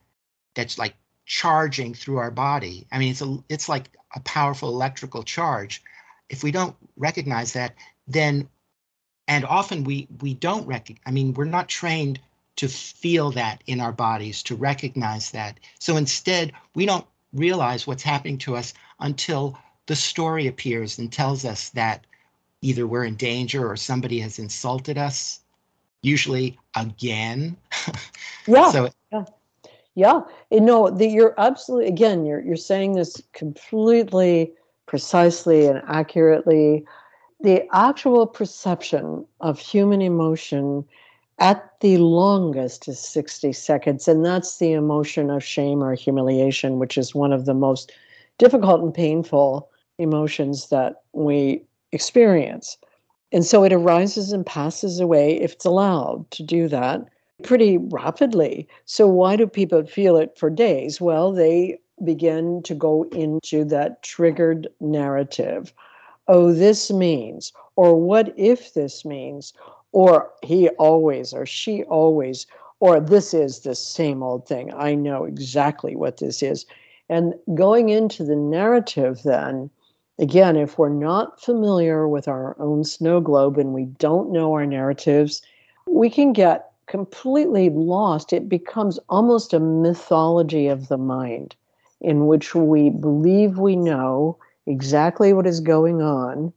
that's 0.55 0.77
like 0.77 0.95
charging 1.29 1.93
through 1.93 2.17
our 2.17 2.31
body. 2.31 2.87
I 2.91 2.97
mean, 2.97 3.11
it's 3.11 3.21
a 3.21 3.37
it's 3.47 3.69
like 3.69 3.91
a 4.15 4.19
powerful 4.21 4.69
electrical 4.69 5.23
charge. 5.23 5.81
If 6.27 6.43
we 6.43 6.51
don't 6.51 6.75
recognize 6.97 7.53
that, 7.53 7.75
then 8.07 8.49
and 9.27 9.45
often 9.45 9.83
we 9.83 10.07
we 10.21 10.33
don't 10.33 10.65
recognize. 10.67 11.03
I 11.05 11.11
mean, 11.11 11.35
we're 11.35 11.45
not 11.45 11.69
trained 11.69 12.19
to 12.57 12.67
feel 12.67 13.31
that 13.31 13.63
in 13.67 13.79
our 13.79 13.91
bodies, 13.93 14.41
to 14.43 14.55
recognize 14.55 15.31
that. 15.31 15.59
So 15.79 15.97
instead, 15.97 16.51
we 16.73 16.87
don't 16.87 17.05
realize 17.31 17.85
what's 17.85 18.03
happening 18.03 18.39
to 18.39 18.55
us 18.55 18.73
until 18.99 19.57
the 19.85 19.95
story 19.95 20.47
appears 20.47 20.97
and 20.97 21.11
tells 21.11 21.45
us 21.45 21.69
that 21.69 22.05
either 22.61 22.87
we're 22.87 23.05
in 23.05 23.15
danger 23.15 23.69
or 23.69 23.77
somebody 23.77 24.19
has 24.19 24.39
insulted 24.39 24.97
us, 24.97 25.41
usually 26.01 26.57
again. 26.75 27.55
Yeah. 28.47 28.71
so 28.71 28.89
yeah. 29.11 29.25
Yeah, 29.95 30.21
you 30.51 30.61
know, 30.61 30.89
the, 30.89 31.07
you're 31.07 31.35
absolutely 31.37 31.87
again, 31.87 32.25
you're 32.25 32.41
you're 32.41 32.55
saying 32.55 32.93
this 32.93 33.21
completely 33.33 34.53
precisely 34.85 35.65
and 35.65 35.81
accurately. 35.87 36.85
The 37.41 37.63
actual 37.73 38.27
perception 38.27 39.25
of 39.39 39.59
human 39.59 40.01
emotion 40.01 40.85
at 41.39 41.71
the 41.79 41.97
longest 41.97 42.87
is 42.87 42.99
60 42.99 43.53
seconds, 43.53 44.07
and 44.07 44.25
that's 44.25 44.57
the 44.57 44.73
emotion 44.73 45.29
of 45.29 45.43
shame 45.43 45.81
or 45.81 45.95
humiliation, 45.95 46.79
which 46.79 46.97
is 46.97 47.15
one 47.15 47.31
of 47.31 47.45
the 47.45 47.53
most 47.53 47.91
difficult 48.37 48.81
and 48.81 48.93
painful 48.93 49.69
emotions 49.97 50.69
that 50.69 51.01
we 51.13 51.63
experience. 51.91 52.77
And 53.31 53.45
so 53.45 53.63
it 53.63 53.71
arises 53.73 54.31
and 54.33 54.45
passes 54.45 54.99
away 54.99 55.39
if 55.39 55.53
it's 55.53 55.65
allowed 55.65 56.29
to 56.31 56.43
do 56.43 56.67
that 56.67 57.07
pretty 57.43 57.77
rapidly. 57.77 58.67
So, 58.85 59.07
why 59.07 59.35
do 59.35 59.47
people 59.47 59.85
feel 59.85 60.17
it 60.17 60.37
for 60.37 60.49
days? 60.49 60.99
Well, 60.99 61.31
they 61.31 61.79
begin 62.03 62.61
to 62.63 62.75
go 62.75 63.03
into 63.11 63.65
that 63.65 64.03
triggered 64.03 64.67
narrative. 64.79 65.73
Oh, 66.27 66.53
this 66.53 66.91
means, 66.91 67.51
or 67.75 67.95
what 67.95 68.33
if 68.37 68.73
this 68.73 69.03
means, 69.03 69.53
or 69.91 70.31
he 70.43 70.69
always, 70.69 71.33
or 71.33 71.45
she 71.45 71.83
always, 71.83 72.45
or 72.79 72.99
this 72.99 73.33
is 73.33 73.59
the 73.59 73.75
same 73.75 74.23
old 74.23 74.47
thing. 74.47 74.71
I 74.73 74.95
know 74.95 75.25
exactly 75.25 75.95
what 75.95 76.17
this 76.17 76.41
is. 76.43 76.65
And 77.09 77.33
going 77.55 77.89
into 77.89 78.23
the 78.23 78.35
narrative, 78.35 79.23
then, 79.23 79.69
again, 80.19 80.55
if 80.55 80.77
we're 80.77 80.89
not 80.89 81.41
familiar 81.41 82.07
with 82.07 82.27
our 82.27 82.55
own 82.59 82.83
snow 82.83 83.19
globe 83.19 83.57
and 83.57 83.73
we 83.73 83.85
don't 83.85 84.31
know 84.31 84.53
our 84.53 84.65
narratives, 84.65 85.41
we 85.87 86.09
can 86.09 86.33
get 86.33 86.68
completely 86.89 87.69
lost, 87.69 88.33
it 88.33 88.49
becomes 88.49 88.99
almost 89.07 89.53
a 89.53 89.59
mythology 89.59 90.67
of 90.67 90.89
the 90.89 90.97
mind 90.97 91.55
in 92.01 92.27
which 92.27 92.55
we 92.55 92.89
believe 92.89 93.57
we 93.57 93.75
know 93.75 94.37
exactly 94.65 95.31
what 95.31 95.47
is 95.47 95.59
going 95.59 96.01
on, 96.01 96.51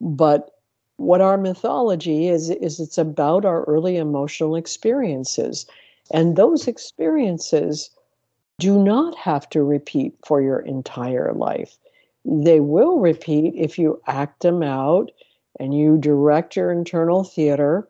but 0.00 0.50
what 0.96 1.20
our 1.20 1.38
mythology 1.38 2.28
is 2.28 2.50
is 2.50 2.80
it's 2.80 2.98
about 2.98 3.44
our 3.44 3.62
early 3.64 3.96
emotional 3.96 4.56
experiences. 4.56 5.64
And 6.10 6.34
those 6.34 6.66
experiences 6.66 7.90
do 8.58 8.82
not 8.82 9.14
have 9.16 9.48
to 9.50 9.62
repeat 9.62 10.14
for 10.26 10.42
your 10.42 10.58
entire 10.58 11.32
life. 11.32 11.78
They 12.24 12.58
will 12.58 12.98
repeat 12.98 13.54
if 13.54 13.78
you 13.78 14.00
act 14.08 14.42
them 14.42 14.62
out 14.62 15.12
and 15.60 15.72
you 15.72 15.98
direct 15.98 16.56
your 16.56 16.72
internal 16.72 17.22
theater 17.22 17.88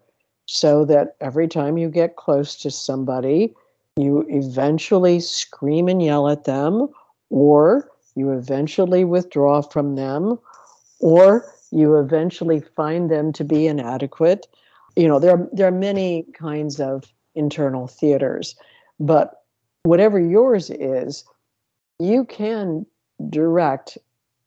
so 0.50 0.84
that 0.86 1.14
every 1.20 1.46
time 1.46 1.76
you 1.76 1.88
get 1.88 2.16
close 2.16 2.56
to 2.56 2.70
somebody 2.70 3.54
you 3.98 4.24
eventually 4.28 5.18
scream 5.18 5.88
and 5.88 6.00
yell 6.00 6.28
at 6.28 6.44
them 6.44 6.88
or 7.30 7.90
you 8.14 8.30
eventually 8.30 9.04
withdraw 9.04 9.60
from 9.60 9.96
them 9.96 10.38
or 11.00 11.52
you 11.70 11.96
eventually 11.98 12.60
find 12.60 13.10
them 13.10 13.32
to 13.32 13.44
be 13.44 13.66
inadequate. 13.66 14.46
You 14.96 15.08
know, 15.08 15.18
there 15.18 15.32
are, 15.32 15.48
there 15.52 15.66
are 15.66 15.72
many 15.72 16.24
kinds 16.32 16.80
of 16.80 17.12
internal 17.34 17.88
theaters, 17.88 18.54
but 19.00 19.42
whatever 19.82 20.18
yours 20.18 20.70
is, 20.70 21.24
you 21.98 22.24
can 22.24 22.86
direct 23.28 23.98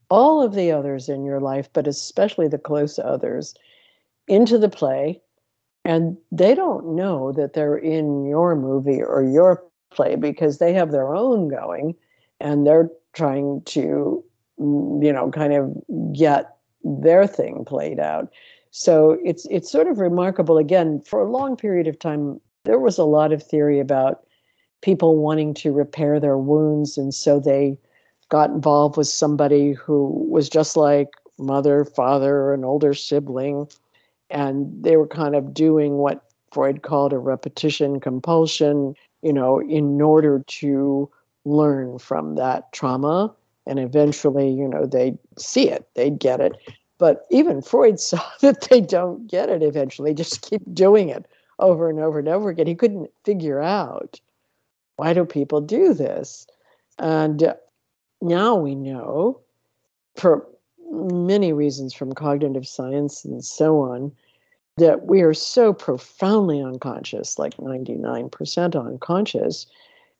all 0.10 0.42
of 0.42 0.56
the 0.56 0.72
others 0.72 1.10
in 1.10 1.24
your 1.26 1.40
life, 1.42 1.70
but 1.74 1.88
especially 1.88 2.48
the 2.48 2.58
close 2.58 3.00
others, 3.00 3.54
into 4.28 4.58
the 4.58 4.70
play. 4.70 5.22
And 5.84 6.18
they 6.32 6.54
don't 6.54 6.96
know 6.96 7.32
that 7.34 7.54
they're 7.54 7.78
in 7.78 8.26
your 8.26 8.56
movie 8.56 9.02
or 9.02 9.24
your 9.24 9.64
play 9.92 10.16
because 10.16 10.58
they 10.58 10.74
have 10.74 10.92
their 10.92 11.16
own 11.16 11.48
going 11.48 11.96
and 12.40 12.66
they're 12.66 12.90
trying 13.14 13.62
to, 13.66 14.24
mm, 14.60 15.04
you 15.04 15.12
know, 15.12 15.32
kind 15.32 15.54
of 15.54 15.74
get 16.14 16.56
their 16.84 17.28
thing 17.28 17.66
played 17.66 18.00
out. 18.00 18.32
So 18.72 19.18
it's 19.24 19.46
it's 19.52 19.72
sort 19.72 19.88
of 19.88 20.00
remarkable. 20.00 20.58
Again, 20.58 21.02
for 21.02 21.22
a 21.22 21.30
long 21.30 21.58
period 21.58 21.88
of 21.88 22.00
time, 22.00 22.40
there 22.64 22.80
was 22.80 22.98
a 22.98 23.04
lot 23.04 23.34
of 23.34 23.44
theory 23.44 23.80
about 23.80 24.26
people 24.82 25.18
wanting 25.18 25.54
to 25.56 25.72
repair 25.72 26.20
their 26.20 26.38
wounds, 26.38 26.98
and 26.98 27.14
so 27.14 27.40
they 27.40 27.78
got 28.30 28.50
involved 28.50 28.96
with 28.98 29.08
somebody 29.08 29.74
who 29.74 30.26
was 30.30 30.50
just 30.50 30.78
like 30.78 31.10
mother, 31.38 31.84
father, 31.84 32.54
an 32.54 32.64
older 32.64 32.94
sibling, 32.94 33.68
and 34.32 34.84
they 34.84 34.98
were 34.98 35.08
kind 35.08 35.36
of 35.36 35.54
doing 35.54 35.98
what 35.98 36.24
Freud 36.52 36.82
called 36.82 37.14
a 37.14 37.20
repetition 37.20 38.00
compulsion, 38.00 38.96
you 39.22 39.34
know, 39.34 39.60
in 39.62 40.02
order 40.02 40.44
to 40.48 41.10
learn 41.46 42.00
from 42.00 42.36
that 42.36 42.72
trauma 42.74 43.34
and 43.66 43.80
eventually, 43.80 44.50
you 44.50 44.68
know, 44.68 44.86
they'd 44.86 45.18
see 45.38 45.70
it, 45.70 45.88
they'd 45.96 46.20
get 46.20 46.40
it. 46.40 46.54
But 46.98 47.26
even 47.32 47.62
Freud 47.62 48.00
saw 48.00 48.24
that 48.42 48.68
they 48.70 48.82
don't 48.82 49.28
get 49.28 49.50
it 49.50 49.64
eventually, 49.64 50.14
just 50.14 50.42
keep 50.42 50.62
doing 50.74 51.10
it 51.10 51.26
over 51.60 51.90
and 51.90 52.00
over 52.00 52.20
and 52.20 52.28
over 52.28 52.50
again. 52.50 52.68
He 52.68 52.76
couldn't 52.76 53.10
figure 53.24 53.62
out 53.62 54.20
why 54.98 55.14
do 55.14 55.26
people 55.26 55.62
do 55.62 55.94
this? 55.94 56.46
And 57.00 57.54
now 58.22 58.56
we 58.56 58.76
know, 58.76 59.40
for 60.16 60.48
many 60.92 61.54
reasons 61.54 61.94
from 61.94 62.14
cognitive 62.14 62.68
science 62.68 63.26
and 63.26 63.44
so 63.44 63.80
on, 63.80 64.12
that 64.78 65.06
we 65.06 65.22
are 65.22 65.34
so 65.34 65.74
profoundly 65.74 66.62
unconscious, 66.62 67.38
like 67.38 67.58
99% 67.58 68.86
unconscious, 68.86 69.68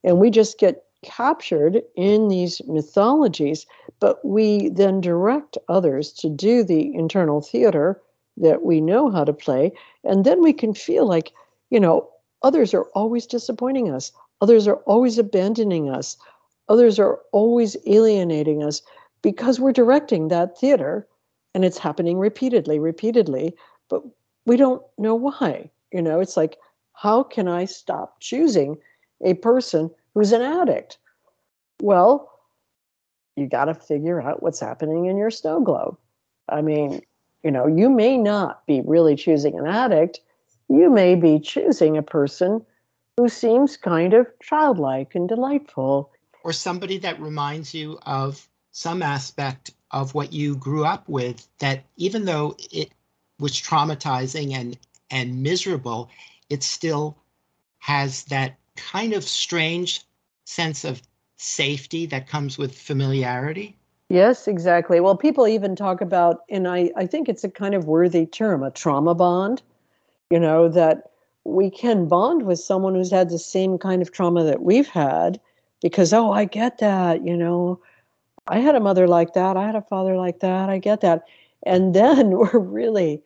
and 0.04 0.20
we 0.20 0.30
just 0.30 0.60
get 0.60 0.84
captured 1.04 1.82
in 1.96 2.28
these 2.28 2.62
mythologies, 2.68 3.66
but 4.00 4.24
we 4.24 4.70
then 4.70 5.02
direct 5.02 5.58
others 5.68 6.12
to 6.14 6.30
do 6.30 6.64
the 6.64 6.94
internal 6.94 7.42
theater 7.42 8.00
that 8.38 8.64
we 8.64 8.82
know 8.82 9.10
how 9.10 9.24
to 9.24 9.34
play. 9.34 9.72
And 10.04 10.26
then 10.26 10.42
we 10.42 10.54
can 10.54 10.74
feel 10.74 11.08
like, 11.08 11.32
you 11.70 11.80
know, 11.80 12.10
others 12.44 12.74
are 12.74 12.86
always 12.94 13.26
disappointing 13.26 13.92
us, 13.92 14.12
others 14.42 14.68
are 14.68 14.78
always 14.86 15.18
abandoning 15.18 15.90
us, 15.90 16.18
others 16.70 17.00
are 17.00 17.20
always 17.32 17.76
alienating 17.86 18.64
us 18.64 18.82
because 19.22 19.60
we're 19.60 19.72
directing 19.72 20.28
that 20.28 20.58
theater 20.58 21.08
and 21.54 21.66
it's 21.66 21.78
happening 21.78 22.18
repeatedly, 22.18 22.80
repeatedly, 22.80 23.54
but 23.90 24.04
we 24.46 24.58
don't 24.58 24.82
know 24.98 25.16
why. 25.16 25.70
You 25.92 26.02
know, 26.02 26.20
it's 26.20 26.38
like, 26.38 26.58
how 26.94 27.24
can 27.24 27.48
I 27.48 27.66
stop 27.66 28.20
choosing 28.20 28.78
a 29.24 29.34
person 29.36 29.90
who's 30.14 30.32
an 30.32 30.42
addict? 30.42 30.98
Well, 31.82 32.32
you 33.36 33.48
got 33.48 33.66
to 33.66 33.74
figure 33.74 34.22
out 34.22 34.44
what's 34.44 34.60
happening 34.60 35.06
in 35.06 35.18
your 35.18 35.32
snow 35.32 35.62
globe. 35.62 35.98
I 36.50 36.62
mean, 36.62 37.02
you 37.44 37.52
know, 37.52 37.68
you 37.68 37.90
may 37.90 38.18
not 38.18 38.66
be 38.66 38.82
really 38.82 39.16
choosing 39.16 39.58
an 39.58 39.68
addict, 39.68 40.20
you 40.70 40.90
may 40.90 41.16
be 41.16 41.40
choosing 41.40 41.98
a 41.98 42.04
person 42.04 42.66
who 43.18 43.28
seems 43.28 43.78
kind 43.78 44.14
of 44.14 44.28
childlike 44.42 45.16
and 45.16 45.28
delightful. 45.28 46.12
Or 46.44 46.54
somebody 46.54 46.98
that 47.00 47.20
reminds 47.20 47.74
you 47.74 48.00
of 48.04 48.48
some 48.72 49.02
aspect 49.02 49.72
of 49.92 50.14
what 50.14 50.32
you 50.32 50.56
grew 50.56 50.86
up 50.86 51.08
with 51.10 51.48
that 51.60 51.84
even 51.98 52.26
though 52.26 52.56
it 52.72 52.92
was 53.40 53.54
traumatizing 53.54 54.54
and 54.54 54.78
and 55.10 55.44
miserable, 55.44 56.10
it 56.50 56.64
still 56.64 57.18
has 57.80 58.24
that 58.26 58.56
kind 58.76 59.14
of 59.14 59.24
strange 59.24 60.02
sense 60.46 60.86
of 60.86 61.02
safety 61.38 62.06
that 62.06 62.28
comes 62.28 62.58
with 62.58 62.78
familiarity? 62.78 63.76
Yes, 64.10 64.48
exactly. 64.48 65.00
Well, 65.00 65.16
people 65.16 65.48
even 65.48 65.76
talk 65.76 66.02
about, 66.02 66.42
and 66.50 66.68
I, 66.68 66.92
I 66.96 67.06
think 67.06 67.30
it's 67.30 67.44
a 67.44 67.50
kind 67.50 67.74
of 67.74 67.86
worthy 67.86 68.26
term, 68.26 68.62
a 68.62 68.72
trauma 68.72 69.16
bond, 69.16 69.62
you 70.30 70.40
know, 70.40 70.68
that 70.70 71.12
we 71.44 71.70
can 71.70 72.08
bond 72.08 72.44
with 72.44 72.60
someone 72.60 72.94
who's 72.94 73.12
had 73.12 73.30
the 73.30 73.40
same 73.40 73.78
kind 73.78 74.02
of 74.02 74.12
trauma 74.12 74.44
that 74.44 74.62
we've 74.62 74.88
had 74.88 75.40
because, 75.82 76.14
oh, 76.14 76.32
I 76.32 76.46
get 76.46 76.78
that, 76.80 77.26
you 77.26 77.36
know, 77.36 77.80
I 78.48 78.60
had 78.60 78.76
a 78.76 78.80
mother 78.80 79.08
like 79.08 79.34
that, 79.34 79.58
I 79.58 79.66
had 79.66 79.76
a 79.76 79.82
father 79.82 80.16
like 80.16 80.40
that, 80.40 80.70
I 80.70 80.78
get 80.78 81.02
that. 81.02 81.24
And 81.64 81.94
then 81.94 82.32
we're 82.38 82.60
really, 82.60 83.22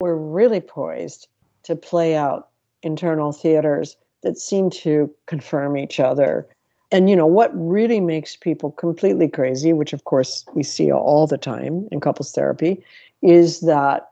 we're 0.00 0.16
really 0.16 0.60
poised 0.60 1.28
to 1.64 1.76
play 1.76 2.16
out 2.16 2.48
internal 2.82 3.32
theaters 3.32 3.96
that 4.22 4.38
seem 4.38 4.70
to 4.70 5.10
confirm 5.26 5.76
each 5.76 6.00
other 6.00 6.46
and 6.94 7.10
you 7.10 7.16
know 7.16 7.26
what 7.26 7.50
really 7.54 8.00
makes 8.00 8.36
people 8.36 8.70
completely 8.70 9.28
crazy 9.28 9.72
which 9.72 9.92
of 9.92 10.04
course 10.04 10.44
we 10.54 10.62
see 10.62 10.92
all 10.92 11.26
the 11.26 11.38
time 11.38 11.88
in 11.90 12.00
couples 12.00 12.32
therapy 12.32 12.82
is 13.22 13.60
that 13.60 14.10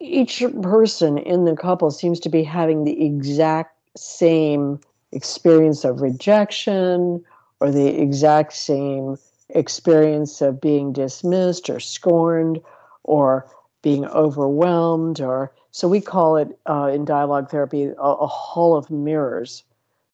each 0.00 0.42
person 0.62 1.18
in 1.18 1.44
the 1.44 1.56
couple 1.56 1.90
seems 1.90 2.20
to 2.20 2.28
be 2.28 2.42
having 2.42 2.84
the 2.84 3.04
exact 3.04 3.76
same 3.96 4.78
experience 5.12 5.84
of 5.84 6.00
rejection 6.00 7.24
or 7.60 7.70
the 7.70 8.00
exact 8.00 8.52
same 8.52 9.16
experience 9.54 10.40
of 10.40 10.60
being 10.60 10.92
dismissed 10.92 11.70
or 11.70 11.80
scorned 11.80 12.60
or 13.04 13.50
being 13.82 14.04
overwhelmed 14.06 15.20
or 15.20 15.52
so 15.72 15.88
we 15.88 16.00
call 16.00 16.36
it 16.36 16.58
uh, 16.68 16.90
in 16.92 17.04
dialogue 17.04 17.50
therapy 17.50 17.84
a, 17.84 17.94
a 17.94 18.26
hall 18.26 18.76
of 18.76 18.90
mirrors 18.90 19.64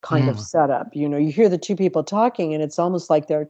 kind 0.07 0.27
mm. 0.27 0.31
of 0.31 0.41
setup. 0.41 0.95
You 0.95 1.09
know, 1.09 1.17
you 1.17 1.33
hear 1.33 1.49
the 1.49 1.59
two 1.59 1.77
people 1.77 2.05
talking, 2.05 2.55
and 2.55 2.63
it's 2.63 2.79
almost 2.79 3.11
like 3.11 3.27
they're 3.27 3.49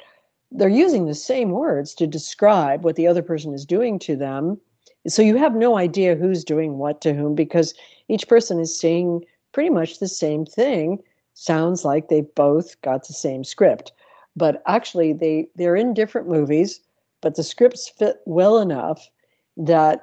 they're 0.53 0.69
using 0.69 1.07
the 1.07 1.15
same 1.15 1.51
words 1.51 1.95
to 1.95 2.07
describe 2.07 2.85
what 2.85 2.97
the 2.97 3.07
other 3.07 3.23
person 3.23 3.53
is 3.53 3.67
doing 3.67 3.99
to 4.01 4.17
them. 4.17 4.61
So 5.09 5.21
you 5.21 5.37
have 5.37 5.55
no 5.55 5.77
idea 5.77 6.15
who's 6.15 6.45
doing 6.45 6.79
what 6.79 7.01
to 7.03 7.13
whom 7.13 7.35
because 7.35 7.75
each 8.09 8.29
person 8.29 8.61
is 8.61 8.79
saying 8.79 9.25
pretty 9.53 9.71
much 9.71 9.99
the 9.99 10.09
same 10.09 10.47
thing. 10.47 11.03
Sounds 11.35 11.85
like 11.85 12.09
they 12.09 12.23
both 12.23 12.81
got 12.81 13.07
the 13.07 13.13
same 13.13 13.45
script, 13.45 13.93
but 14.37 14.63
actually 14.67 15.13
they 15.13 15.49
they're 15.57 15.77
in 15.77 15.95
different 15.95 16.29
movies, 16.29 16.81
but 17.21 17.37
the 17.37 17.43
scripts 17.43 17.89
fit 17.89 18.19
well 18.27 18.59
enough 18.59 19.09
that 19.57 20.03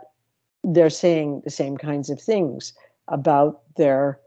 they're 0.64 0.90
saying 0.90 1.42
the 1.44 1.52
same 1.52 1.78
kinds 1.78 2.10
of 2.10 2.22
things 2.22 2.74
about 3.08 3.62
their 3.76 4.20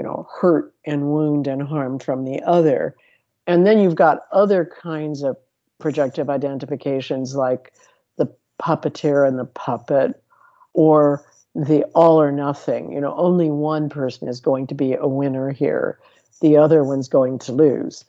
you 0.00 0.02
know, 0.02 0.26
hurt 0.32 0.72
and 0.86 1.10
wound 1.10 1.46
and 1.46 1.62
harm 1.62 1.98
from 1.98 2.24
the 2.24 2.42
other. 2.42 2.96
And 3.46 3.66
then 3.66 3.78
you've 3.78 3.96
got 3.96 4.20
other 4.32 4.64
kinds 4.64 5.22
of 5.22 5.36
projective 5.78 6.30
identifications 6.30 7.34
like 7.34 7.74
the 8.16 8.26
puppeteer 8.62 9.26
and 9.28 9.38
the 9.38 9.44
puppet 9.44 10.22
or 10.72 11.24
the 11.54 11.82
all 11.94 12.20
or 12.20 12.30
nothing. 12.30 12.92
You 12.92 13.00
know, 13.00 13.14
only 13.16 13.50
one 13.50 13.90
person 13.90 14.28
is 14.28 14.40
going 14.40 14.66
to 14.68 14.74
be 14.74 14.94
a 14.94 15.06
winner 15.06 15.50
here, 15.50 15.98
the 16.40 16.56
other 16.56 16.84
one's 16.84 17.08
going 17.08 17.38
to 17.40 17.52
lose. 17.52 18.04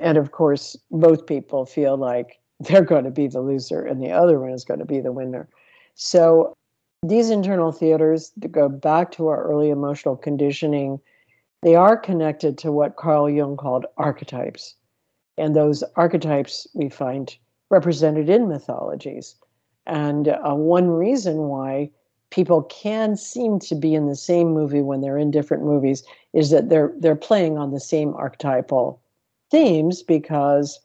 And 0.00 0.18
of 0.18 0.32
course, 0.32 0.76
both 0.90 1.26
people 1.26 1.66
feel 1.66 1.96
like 1.96 2.40
they're 2.60 2.82
going 2.82 3.04
to 3.04 3.10
be 3.10 3.26
the 3.26 3.40
loser 3.40 3.84
and 3.84 4.02
the 4.02 4.10
other 4.10 4.38
one 4.40 4.50
is 4.50 4.64
going 4.64 4.80
to 4.80 4.86
be 4.86 5.00
the 5.00 5.12
winner. 5.12 5.48
So 5.94 6.54
these 7.02 7.30
internal 7.30 7.72
theaters 7.72 8.32
to 8.42 8.48
go 8.48 8.68
back 8.68 9.12
to 9.12 9.28
our 9.28 9.42
early 9.44 9.70
emotional 9.70 10.16
conditioning 10.16 11.00
they 11.62 11.74
are 11.74 11.96
connected 11.96 12.56
to 12.58 12.72
what 12.72 12.96
Carl 12.96 13.28
Jung 13.28 13.56
called 13.56 13.86
archetypes. 13.98 14.76
And 15.36 15.54
those 15.54 15.82
archetypes 15.96 16.66
we 16.74 16.88
find 16.88 17.36
represented 17.70 18.28
in 18.28 18.48
mythologies. 18.48 19.36
And 19.86 20.28
uh, 20.28 20.54
one 20.54 20.88
reason 20.88 21.48
why 21.48 21.90
people 22.30 22.62
can 22.64 23.16
seem 23.16 23.58
to 23.58 23.74
be 23.74 23.94
in 23.94 24.06
the 24.06 24.16
same 24.16 24.52
movie 24.52 24.82
when 24.82 25.00
they're 25.00 25.18
in 25.18 25.30
different 25.30 25.64
movies 25.64 26.02
is 26.32 26.50
that 26.50 26.68
they're 26.68 26.92
they're 26.98 27.16
playing 27.16 27.58
on 27.58 27.72
the 27.72 27.80
same 27.80 28.14
archetypal 28.14 29.00
themes 29.50 30.02
because 30.02 30.80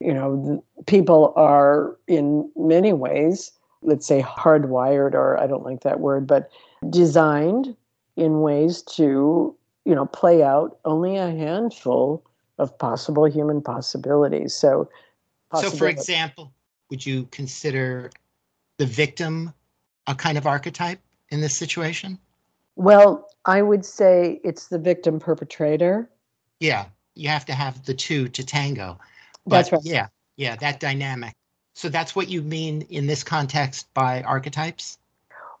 you 0.00 0.12
know 0.14 0.64
people 0.86 1.32
are 1.36 1.96
in 2.06 2.50
many 2.56 2.92
ways 2.92 3.52
let's 3.82 4.06
say 4.06 4.22
hardwired 4.22 5.14
or 5.14 5.38
i 5.40 5.46
don't 5.46 5.64
like 5.64 5.80
that 5.82 6.00
word 6.00 6.26
but 6.26 6.50
designed 6.90 7.76
in 8.16 8.40
ways 8.40 8.82
to 8.82 9.56
you 9.84 9.94
know 9.94 10.06
play 10.06 10.42
out 10.42 10.78
only 10.84 11.16
a 11.16 11.30
handful 11.30 12.22
of 12.58 12.76
possible 12.78 13.24
human 13.24 13.62
possibilities. 13.62 14.52
So 14.52 14.90
so 15.54 15.70
for 15.70 15.88
example 15.88 16.52
would 16.90 17.06
you 17.06 17.26
consider 17.30 18.10
the 18.78 18.86
victim 18.86 19.52
a 20.06 20.14
kind 20.14 20.36
of 20.36 20.46
archetype 20.46 21.00
in 21.30 21.40
this 21.40 21.56
situation? 21.56 22.18
Well 22.76 23.28
i 23.46 23.62
would 23.62 23.84
say 23.84 24.40
it's 24.44 24.66
the 24.66 24.78
victim 24.78 25.18
perpetrator. 25.18 26.10
Yeah 26.60 26.86
you 27.18 27.28
have 27.28 27.44
to 27.46 27.52
have 27.52 27.84
the 27.84 27.94
two 27.94 28.28
to 28.28 28.44
tango. 28.44 28.98
But 29.46 29.56
that's 29.56 29.72
right. 29.72 29.80
yeah 29.84 30.08
yeah 30.36 30.56
that 30.56 30.80
dynamic. 30.80 31.34
So 31.74 31.88
that's 31.88 32.16
what 32.16 32.28
you 32.28 32.42
mean 32.42 32.82
in 32.90 33.06
this 33.06 33.22
context 33.22 33.92
by 33.94 34.22
archetypes? 34.22 34.98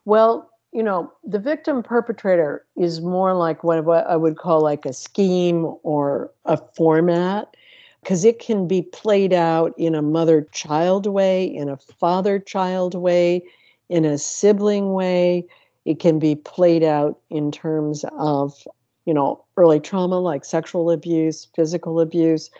Well 0.04 0.50
you 0.72 0.82
know, 0.82 1.10
the 1.24 1.38
victim 1.38 1.82
perpetrator 1.82 2.64
is 2.76 3.00
more 3.00 3.34
like 3.34 3.64
what, 3.64 3.84
what 3.84 4.06
I 4.06 4.16
would 4.16 4.36
call 4.36 4.60
like 4.60 4.84
a 4.84 4.92
scheme 4.92 5.74
or 5.82 6.30
a 6.44 6.58
format 6.76 7.56
because 8.02 8.24
it 8.24 8.38
can 8.38 8.68
be 8.68 8.82
played 8.82 9.32
out 9.32 9.74
in 9.78 9.94
a 9.94 10.02
mother 10.02 10.42
child 10.52 11.06
way, 11.06 11.44
in 11.44 11.68
a 11.68 11.76
father 11.76 12.38
child 12.38 12.94
way, 12.94 13.42
in 13.88 14.04
a 14.04 14.18
sibling 14.18 14.92
way. 14.92 15.46
It 15.84 16.00
can 16.00 16.18
be 16.18 16.36
played 16.36 16.82
out 16.82 17.18
in 17.30 17.50
terms 17.50 18.04
of, 18.18 18.66
you 19.08 19.14
know, 19.14 19.42
early 19.56 19.80
trauma 19.80 20.20
like 20.20 20.44
sexual 20.44 20.90
abuse, 20.90 21.48
physical 21.56 21.98
abuse. 21.98 22.50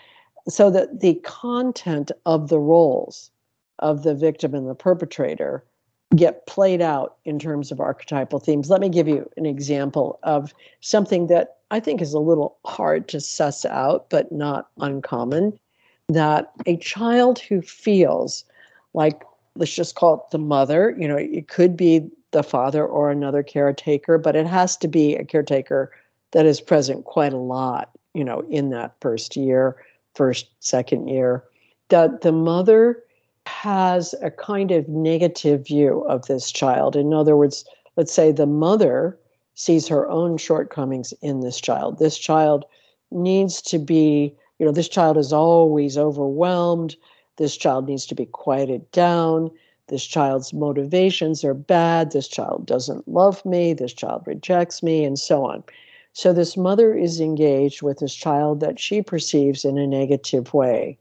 So 0.48 0.70
that 0.70 1.00
the 1.00 1.16
content 1.16 2.10
of 2.24 2.48
the 2.48 2.58
roles 2.58 3.30
of 3.80 4.02
the 4.02 4.14
victim 4.14 4.54
and 4.54 4.66
the 4.66 4.74
perpetrator 4.74 5.62
get 6.16 6.46
played 6.46 6.80
out 6.80 7.16
in 7.26 7.38
terms 7.38 7.70
of 7.70 7.80
archetypal 7.80 8.38
themes. 8.38 8.70
Let 8.70 8.80
me 8.80 8.88
give 8.88 9.06
you 9.06 9.28
an 9.36 9.44
example 9.44 10.18
of 10.22 10.54
something 10.80 11.26
that 11.26 11.58
I 11.70 11.80
think 11.80 12.00
is 12.00 12.14
a 12.14 12.18
little 12.18 12.56
hard 12.64 13.08
to 13.08 13.20
suss 13.20 13.66
out, 13.66 14.08
but 14.08 14.32
not 14.32 14.70
uncommon. 14.78 15.58
That 16.08 16.50
a 16.64 16.78
child 16.78 17.40
who 17.40 17.60
feels 17.60 18.46
like, 18.94 19.22
let's 19.54 19.74
just 19.74 19.96
call 19.96 20.14
it 20.14 20.30
the 20.30 20.38
mother, 20.38 20.96
you 20.98 21.06
know, 21.06 21.16
it 21.16 21.48
could 21.48 21.76
be 21.76 22.08
the 22.30 22.42
father 22.42 22.86
or 22.86 23.10
another 23.10 23.42
caretaker, 23.42 24.16
but 24.16 24.34
it 24.34 24.46
has 24.46 24.78
to 24.78 24.88
be 24.88 25.14
a 25.14 25.26
caretaker 25.26 25.92
that 26.32 26.46
is 26.46 26.60
present 26.60 27.04
quite 27.04 27.32
a 27.32 27.38
lot, 27.38 27.90
you 28.14 28.24
know, 28.24 28.44
in 28.50 28.70
that 28.70 28.94
first 29.00 29.36
year, 29.36 29.76
first, 30.14 30.48
second 30.60 31.08
year. 31.08 31.44
That 31.88 32.20
the 32.20 32.32
mother 32.32 33.02
has 33.46 34.14
a 34.22 34.30
kind 34.30 34.70
of 34.70 34.88
negative 34.88 35.66
view 35.66 36.04
of 36.08 36.26
this 36.26 36.52
child. 36.52 36.96
In 36.96 37.14
other 37.14 37.36
words, 37.36 37.64
let's 37.96 38.12
say 38.12 38.30
the 38.30 38.46
mother 38.46 39.18
sees 39.54 39.88
her 39.88 40.08
own 40.08 40.36
shortcomings 40.36 41.12
in 41.22 41.40
this 41.40 41.60
child. 41.60 41.98
This 41.98 42.18
child 42.18 42.64
needs 43.10 43.62
to 43.62 43.78
be, 43.78 44.34
you 44.58 44.66
know, 44.66 44.72
this 44.72 44.88
child 44.88 45.16
is 45.16 45.32
always 45.32 45.96
overwhelmed. 45.96 46.94
This 47.36 47.56
child 47.56 47.88
needs 47.88 48.04
to 48.06 48.14
be 48.14 48.26
quieted 48.26 48.90
down. 48.92 49.50
This 49.88 50.04
child's 50.04 50.52
motivations 50.52 51.42
are 51.42 51.54
bad. 51.54 52.12
This 52.12 52.28
child 52.28 52.66
doesn't 52.66 53.08
love 53.08 53.42
me. 53.46 53.72
This 53.72 53.94
child 53.94 54.22
rejects 54.26 54.82
me, 54.82 55.04
and 55.04 55.18
so 55.18 55.46
on. 55.46 55.64
So, 56.18 56.32
this 56.32 56.56
mother 56.56 56.96
is 56.96 57.20
engaged 57.20 57.80
with 57.80 58.00
this 58.00 58.12
child 58.12 58.58
that 58.58 58.80
she 58.80 59.02
perceives 59.02 59.64
in 59.64 59.78
a 59.78 59.86
negative 59.86 60.52
way. 60.52 60.98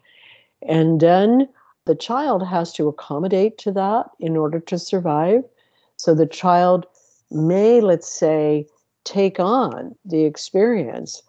And 0.62 1.00
then 1.00 1.50
the 1.86 1.96
child 1.96 2.46
has 2.46 2.72
to 2.74 2.88
accommodate 2.88 3.58
to 3.58 3.72
that 3.72 4.12
in 4.20 4.38
order 4.38 4.60
to 4.60 4.78
survive. 4.78 5.44
So 5.96 6.14
the 6.14 6.28
child 6.28 6.86
may, 7.32 7.82
let's 7.82 8.08
say, 8.08 8.68
take 9.06 9.40
on 9.40 9.96
the 10.06 10.24
experience 10.24 11.24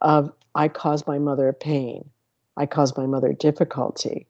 of 0.00 0.32
I 0.54 0.68
caused 0.68 1.06
my 1.06 1.18
mother 1.18 1.52
pain, 1.52 2.08
I 2.56 2.64
caused 2.64 2.96
my 2.96 3.04
mother 3.04 3.34
difficulty. 3.34 4.26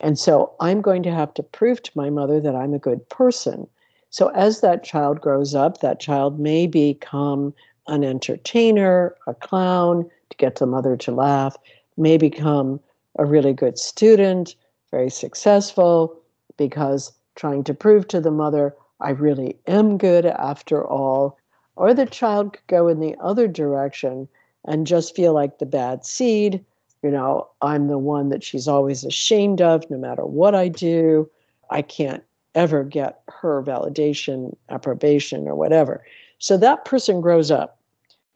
And 0.00 0.18
so 0.18 0.52
I'm 0.58 0.80
going 0.80 1.04
to 1.04 1.14
have 1.14 1.32
to 1.34 1.44
prove 1.44 1.84
to 1.84 1.92
my 1.94 2.10
mother 2.10 2.40
that 2.40 2.56
I'm 2.56 2.74
a 2.74 2.80
good 2.80 3.08
person. 3.10 3.68
So 4.10 4.30
as 4.30 4.60
that 4.62 4.82
child 4.82 5.20
grows 5.20 5.54
up, 5.54 5.78
that 5.82 6.00
child 6.00 6.40
may 6.40 6.66
become 6.66 7.54
an 7.88 8.04
entertainer, 8.04 9.14
a 9.26 9.34
clown 9.34 10.08
to 10.30 10.36
get 10.36 10.56
the 10.56 10.66
mother 10.66 10.96
to 10.96 11.12
laugh, 11.12 11.56
may 11.96 12.16
become 12.18 12.80
a 13.18 13.24
really 13.24 13.52
good 13.52 13.78
student, 13.78 14.54
very 14.90 15.10
successful 15.10 16.16
because 16.56 17.12
trying 17.34 17.64
to 17.64 17.74
prove 17.74 18.08
to 18.08 18.20
the 18.20 18.30
mother, 18.30 18.74
I 19.00 19.10
really 19.10 19.56
am 19.66 19.98
good 19.98 20.26
after 20.26 20.86
all. 20.86 21.38
Or 21.76 21.92
the 21.92 22.06
child 22.06 22.54
could 22.54 22.66
go 22.66 22.88
in 22.88 23.00
the 23.00 23.14
other 23.20 23.46
direction 23.46 24.28
and 24.64 24.86
just 24.86 25.14
feel 25.14 25.32
like 25.32 25.58
the 25.58 25.66
bad 25.66 26.04
seed. 26.04 26.64
You 27.02 27.10
know, 27.10 27.48
I'm 27.62 27.88
the 27.88 27.98
one 27.98 28.30
that 28.30 28.42
she's 28.42 28.66
always 28.66 29.04
ashamed 29.04 29.60
of 29.60 29.88
no 29.90 29.98
matter 29.98 30.24
what 30.24 30.54
I 30.54 30.68
do. 30.68 31.30
I 31.70 31.82
can't 31.82 32.24
ever 32.54 32.82
get 32.82 33.20
her 33.28 33.62
validation, 33.62 34.56
approbation, 34.70 35.46
or 35.46 35.54
whatever. 35.54 36.02
So 36.38 36.56
that 36.56 36.84
person 36.84 37.20
grows 37.20 37.50
up. 37.50 37.75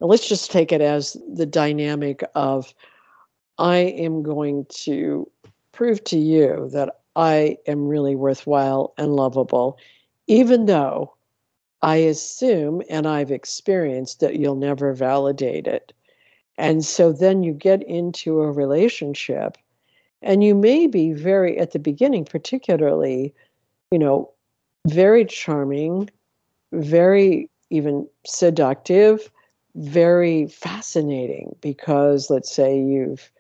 Let's 0.01 0.29
just 0.29 0.51
take 0.51 0.73
it 0.73 0.81
as 0.81 1.17
the 1.33 1.47
dynamic 1.47 2.25
of 2.35 2.75
I 3.59 3.77
am 3.77 4.23
going 4.23 4.65
to 4.71 5.31
prove 5.73 6.03
to 6.05 6.19
you 6.19 6.71
that 6.73 7.01
I 7.17 7.59
am 7.67 7.87
really 7.87 8.17
worthwhile 8.17 8.95
and 8.97 9.15
lovable, 9.15 9.79
even 10.27 10.67
though 10.67 11.15
I 11.83 11.97
assume 11.97 12.83
and 12.89 13.07
I've 13.07 13.31
experienced 13.31 14.21
that 14.21 14.37
you'll 14.37 14.57
never 14.57 14.93
validate 14.95 15.67
it. 15.67 15.93
And 16.57 16.85
so 16.85 17.13
then 17.13 17.43
you 17.43 17.53
get 17.53 17.83
into 17.83 18.41
a 18.41 18.53
relationship, 18.53 19.57
and 20.23 20.45
you 20.45 20.55
may 20.55 20.87
be 20.87 21.13
very, 21.13 21.59
at 21.59 21.73
the 21.73 21.79
beginning, 21.79 22.25
particularly, 22.25 23.35
you 23.91 23.99
know, 23.99 24.31
very 24.87 25.25
charming, 25.25 26.11
very 26.73 27.49
even 27.71 28.07
seductive, 28.27 29.31
very 29.75 30.47
fascinating 30.49 31.55
because 31.61 32.31
let's 32.31 32.53
say 32.53 32.79
you've 32.79 33.31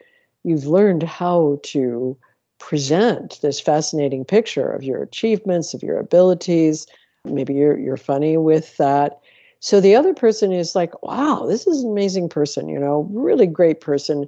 you've 0.44 0.66
learned 0.66 1.02
how 1.02 1.58
to 1.62 2.16
present 2.58 3.38
this 3.42 3.60
fascinating 3.60 4.24
picture 4.24 4.70
of 4.70 4.82
your 4.82 5.02
achievements, 5.02 5.74
of 5.74 5.82
your 5.82 5.98
abilities. 5.98 6.86
Maybe 7.24 7.54
you're 7.54 7.78
you're 7.78 7.96
funny 7.96 8.36
with 8.36 8.76
that. 8.76 9.20
So 9.60 9.80
the 9.80 9.94
other 9.94 10.14
person 10.14 10.52
is 10.52 10.74
like, 10.74 11.02
wow, 11.02 11.44
this 11.46 11.66
is 11.66 11.82
an 11.82 11.90
amazing 11.90 12.30
person, 12.30 12.68
you 12.68 12.78
know, 12.78 13.06
really 13.10 13.46
great 13.46 13.80
person. 13.80 14.26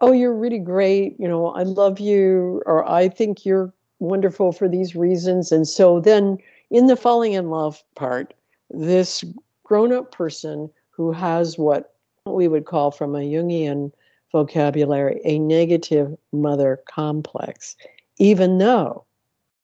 Oh, 0.00 0.12
you're 0.12 0.34
really 0.34 0.60
great, 0.60 1.18
you 1.18 1.26
know, 1.26 1.48
I 1.48 1.64
love 1.64 1.98
you, 1.98 2.62
or 2.66 2.88
I 2.88 3.08
think 3.08 3.44
you're 3.44 3.72
wonderful 3.98 4.52
for 4.52 4.68
these 4.68 4.94
reasons. 4.94 5.50
And 5.52 5.66
so 5.66 6.00
then 6.00 6.38
in 6.70 6.86
the 6.86 6.96
falling 6.96 7.32
in 7.32 7.50
love 7.50 7.82
part, 7.96 8.32
this 8.70 9.24
grown-up 9.64 10.12
person 10.12 10.70
who 11.00 11.12
has 11.12 11.56
what 11.56 11.94
we 12.26 12.46
would 12.46 12.66
call 12.66 12.90
from 12.90 13.16
a 13.16 13.20
Jungian 13.20 13.90
vocabulary 14.32 15.18
a 15.24 15.38
negative 15.38 16.14
mother 16.30 16.78
complex, 16.90 17.74
even 18.18 18.58
though, 18.58 19.06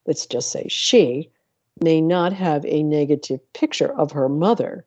let's 0.06 0.24
just 0.24 0.50
say, 0.50 0.66
she 0.68 1.30
may 1.82 2.00
not 2.00 2.32
have 2.32 2.64
a 2.64 2.82
negative 2.82 3.38
picture 3.52 3.92
of 3.98 4.12
her 4.12 4.30
mother. 4.30 4.86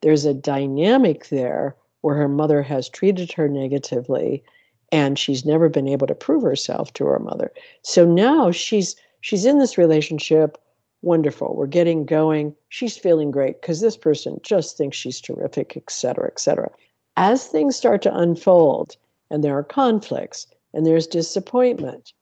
There's 0.00 0.24
a 0.24 0.34
dynamic 0.34 1.28
there 1.28 1.76
where 2.00 2.16
her 2.16 2.28
mother 2.28 2.60
has 2.60 2.88
treated 2.88 3.30
her 3.30 3.48
negatively 3.48 4.42
and 4.90 5.16
she's 5.16 5.44
never 5.44 5.68
been 5.68 5.86
able 5.86 6.08
to 6.08 6.14
prove 6.16 6.42
herself 6.42 6.92
to 6.94 7.04
her 7.06 7.20
mother. 7.20 7.52
So 7.82 8.04
now 8.04 8.50
she's 8.50 8.96
she's 9.20 9.44
in 9.44 9.60
this 9.60 9.78
relationship 9.78 10.58
wonderful. 11.04 11.54
We're 11.54 11.66
getting 11.66 12.04
going. 12.04 12.54
She's 12.68 12.96
feeling 12.96 13.30
great 13.30 13.60
because 13.60 13.80
this 13.80 13.96
person 13.96 14.40
just 14.42 14.76
thinks 14.76 14.96
she's 14.96 15.20
terrific, 15.20 15.76
et 15.76 15.90
cetera, 15.90 16.26
et 16.26 16.40
cetera. 16.40 16.70
As 17.16 17.46
things 17.46 17.76
start 17.76 18.02
to 18.02 18.16
unfold, 18.16 18.96
and 19.30 19.42
there 19.42 19.56
are 19.56 19.64
conflicts 19.64 20.46
and 20.72 20.86
there's 20.86 21.06
disappointment. 21.06 22.12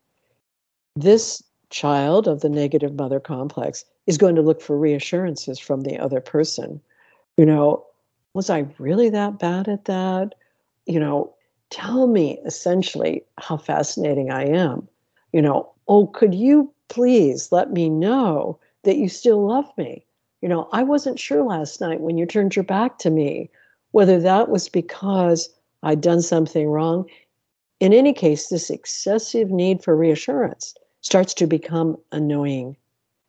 This 0.97 1.43
child 1.71 2.29
of 2.29 2.41
the 2.41 2.49
negative 2.49 2.95
mother 2.95 3.21
complex 3.21 3.85
is 4.07 4.19
going 4.19 4.35
to 4.35 4.43
look 4.43 4.61
for 4.61 4.79
reassurances 4.79 5.59
from 5.59 5.83
the 5.83 5.99
other 5.99 6.21
person. 6.21 6.81
You 7.37 7.47
know, 7.47 7.85
was 8.35 8.51
I 8.51 8.67
really 8.79 9.09
that 9.11 9.39
bad 9.39 9.69
at 9.69 9.87
that? 9.87 10.35
You 10.87 11.01
know, 11.01 11.35
tell 11.71 12.07
me 12.07 12.39
essentially 12.45 13.25
how 13.39 13.57
fascinating 13.57 14.31
I 14.31 14.45
am. 14.45 14.89
You 15.33 15.43
know, 15.43 15.73
oh, 15.89 16.07
could 16.09 16.35
you 16.35 16.73
please 16.89 17.51
let 17.53 17.73
me 17.73 17.89
know 17.89 18.59
that 18.85 18.97
you 18.97 19.09
still 19.09 19.47
love 19.47 19.71
me? 19.77 20.05
You 20.41 20.49
know, 20.49 20.69
I 20.73 20.83
wasn't 20.83 21.19
sure 21.19 21.43
last 21.43 21.81
night 21.81 22.01
when 22.01 22.19
you 22.19 22.27
turned 22.27 22.57
your 22.57 22.65
back 22.65 22.99
to 22.99 23.11
me 23.11 23.51
whether 23.93 24.19
that 24.21 24.49
was 24.49 24.69
because 24.69 25.49
I'd 25.83 26.01
done 26.01 26.23
something 26.23 26.69
wrong. 26.69 27.09
In 27.79 27.93
any 27.93 28.13
case, 28.13 28.49
this 28.49 28.71
excessive 28.71 29.51
need 29.51 29.83
for 29.83 29.97
reassurance 29.97 30.75
starts 31.01 31.33
to 31.35 31.47
become 31.47 31.97
annoying. 32.11 32.77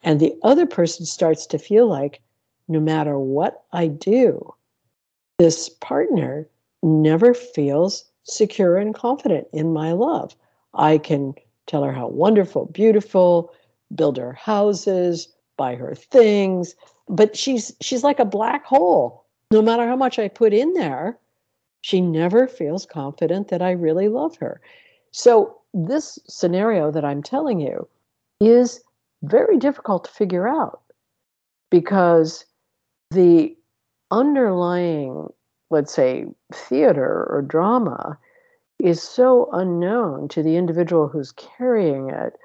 And 0.01 0.19
the 0.19 0.33
other 0.43 0.65
person 0.65 1.05
starts 1.05 1.45
to 1.47 1.59
feel 1.59 1.87
like 1.87 2.21
no 2.67 2.79
matter 2.79 3.19
what 3.19 3.63
I 3.71 3.87
do, 3.87 4.53
this 5.37 5.69
partner 5.69 6.47
never 6.81 7.33
feels 7.33 8.05
secure 8.23 8.77
and 8.77 8.93
confident 8.93 9.47
in 9.53 9.73
my 9.73 9.91
love. 9.91 10.35
I 10.73 10.97
can 10.97 11.35
tell 11.67 11.83
her 11.83 11.91
how 11.91 12.07
wonderful, 12.07 12.65
beautiful, 12.67 13.51
build 13.95 14.17
her 14.17 14.33
houses, 14.33 15.27
buy 15.57 15.75
her 15.75 15.95
things, 15.95 16.75
but 17.07 17.35
she's 17.35 17.73
she's 17.81 18.03
like 18.03 18.19
a 18.19 18.25
black 18.25 18.65
hole. 18.65 19.25
No 19.51 19.61
matter 19.61 19.87
how 19.87 19.95
much 19.95 20.17
I 20.19 20.27
put 20.27 20.53
in 20.53 20.73
there, 20.73 21.17
she 21.81 22.01
never 22.01 22.47
feels 22.47 22.85
confident 22.85 23.49
that 23.49 23.61
I 23.61 23.71
really 23.71 24.07
love 24.07 24.37
her. 24.37 24.61
So 25.11 25.57
this 25.73 26.17
scenario 26.27 26.91
that 26.91 27.05
I'm 27.05 27.21
telling 27.21 27.59
you 27.59 27.87
is 28.39 28.81
very 29.23 29.57
difficult 29.57 30.05
to 30.05 30.11
figure 30.11 30.47
out 30.47 30.81
because 31.69 32.45
the 33.11 33.55
underlying, 34.11 35.27
let's 35.69 35.93
say, 35.93 36.25
theater 36.53 37.27
or 37.29 37.41
drama 37.41 38.17
is 38.79 39.01
so 39.01 39.49
unknown 39.53 40.27
to 40.29 40.43
the 40.43 40.57
individual 40.57 41.07
who's 41.07 41.31
carrying 41.33 42.09
it. 42.09 42.37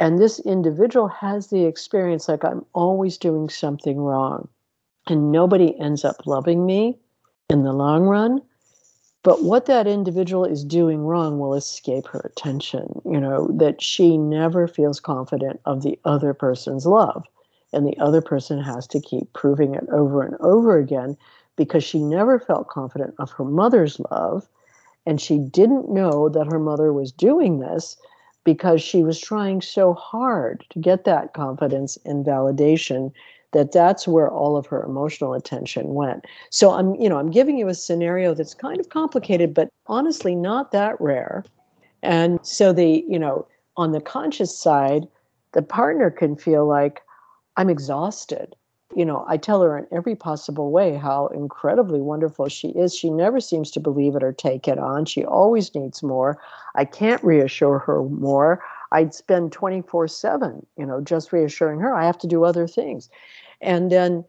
And 0.00 0.18
this 0.18 0.38
individual 0.40 1.08
has 1.08 1.48
the 1.48 1.64
experience 1.64 2.28
like 2.28 2.44
I'm 2.44 2.64
always 2.72 3.18
doing 3.18 3.48
something 3.48 3.98
wrong. 3.98 4.48
And 5.08 5.32
nobody 5.32 5.78
ends 5.80 6.04
up 6.04 6.26
loving 6.26 6.64
me 6.66 6.98
in 7.50 7.62
the 7.62 7.72
long 7.72 8.04
run. 8.04 8.42
But 9.24 9.42
what 9.42 9.66
that 9.66 9.86
individual 9.86 10.44
is 10.44 10.64
doing 10.64 11.00
wrong 11.00 11.38
will 11.38 11.54
escape 11.54 12.06
her 12.08 12.20
attention, 12.20 13.02
you 13.04 13.18
know, 13.18 13.48
that 13.48 13.82
she 13.82 14.16
never 14.16 14.68
feels 14.68 15.00
confident 15.00 15.60
of 15.64 15.82
the 15.82 15.98
other 16.04 16.32
person's 16.32 16.86
love. 16.86 17.24
And 17.72 17.86
the 17.86 17.98
other 17.98 18.22
person 18.22 18.62
has 18.62 18.86
to 18.88 19.00
keep 19.00 19.32
proving 19.32 19.74
it 19.74 19.86
over 19.90 20.22
and 20.22 20.36
over 20.40 20.78
again 20.78 21.16
because 21.56 21.82
she 21.82 21.98
never 21.98 22.38
felt 22.38 22.68
confident 22.68 23.14
of 23.18 23.32
her 23.32 23.44
mother's 23.44 24.00
love. 24.10 24.48
And 25.04 25.20
she 25.20 25.38
didn't 25.38 25.90
know 25.90 26.28
that 26.28 26.52
her 26.52 26.60
mother 26.60 26.92
was 26.92 27.10
doing 27.10 27.58
this 27.58 27.96
because 28.48 28.80
she 28.80 29.02
was 29.02 29.20
trying 29.20 29.60
so 29.60 29.92
hard 29.92 30.64
to 30.70 30.78
get 30.78 31.04
that 31.04 31.34
confidence 31.34 31.98
and 32.06 32.24
validation 32.24 33.12
that 33.52 33.72
that's 33.72 34.08
where 34.08 34.30
all 34.30 34.56
of 34.56 34.64
her 34.64 34.82
emotional 34.82 35.34
attention 35.34 35.92
went. 35.92 36.24
So 36.48 36.70
I'm, 36.70 36.94
you 36.94 37.10
know, 37.10 37.18
I'm 37.18 37.30
giving 37.30 37.58
you 37.58 37.68
a 37.68 37.74
scenario 37.74 38.32
that's 38.32 38.54
kind 38.54 38.80
of 38.80 38.88
complicated, 38.88 39.52
but 39.52 39.68
honestly 39.86 40.34
not 40.34 40.72
that 40.72 40.98
rare. 40.98 41.44
And 42.02 42.38
so 42.42 42.72
the, 42.72 43.04
you 43.06 43.18
know, 43.18 43.46
on 43.76 43.92
the 43.92 44.00
conscious 44.00 44.58
side, 44.58 45.06
the 45.52 45.60
partner 45.60 46.10
can 46.10 46.34
feel 46.34 46.66
like 46.66 47.02
I'm 47.58 47.68
exhausted. 47.68 48.56
You 48.98 49.04
know, 49.04 49.24
I 49.28 49.36
tell 49.36 49.62
her 49.62 49.78
in 49.78 49.86
every 49.92 50.16
possible 50.16 50.72
way 50.72 50.96
how 50.96 51.28
incredibly 51.28 52.00
wonderful 52.00 52.48
she 52.48 52.70
is. 52.70 52.92
She 52.92 53.10
never 53.10 53.38
seems 53.38 53.70
to 53.70 53.78
believe 53.78 54.16
it 54.16 54.24
or 54.24 54.32
take 54.32 54.66
it 54.66 54.76
on. 54.76 55.04
She 55.04 55.24
always 55.24 55.72
needs 55.72 56.02
more. 56.02 56.36
I 56.74 56.84
can't 56.84 57.22
reassure 57.22 57.78
her 57.78 58.02
more. 58.02 58.60
I'd 58.90 59.14
spend 59.14 59.52
24 59.52 60.08
7, 60.08 60.66
you 60.76 60.84
know, 60.84 61.00
just 61.00 61.32
reassuring 61.32 61.78
her. 61.78 61.94
I 61.94 62.06
have 62.06 62.18
to 62.18 62.26
do 62.26 62.42
other 62.42 62.66
things. 62.66 63.08
And 63.60 63.92
then 63.92 64.24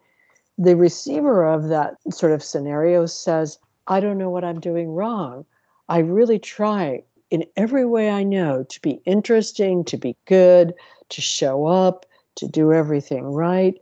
the 0.60 0.76
receiver 0.76 1.52
of 1.52 1.70
that 1.70 1.96
sort 2.12 2.32
of 2.32 2.44
scenario 2.44 3.08
says, 3.08 3.58
I 3.88 4.00
don't 4.00 4.20
know 4.20 4.30
what 4.30 4.44
I'm 4.44 4.60
doing 4.60 4.90
wrong. 4.90 5.48
I 5.88 5.98
really 5.98 6.38
try 6.38 7.02
in 7.32 7.44
every 7.58 7.86
way 7.86 8.12
I 8.12 8.22
know 8.22 8.66
to 8.66 8.82
be 8.82 9.02
interesting, 9.06 9.84
to 9.86 9.98
be 9.98 10.16
good, 10.26 10.76
to 11.10 11.22
show 11.22 11.66
up, 11.66 12.06
to 12.36 12.48
do 12.48 12.72
everything 12.72 13.24
right. 13.24 13.76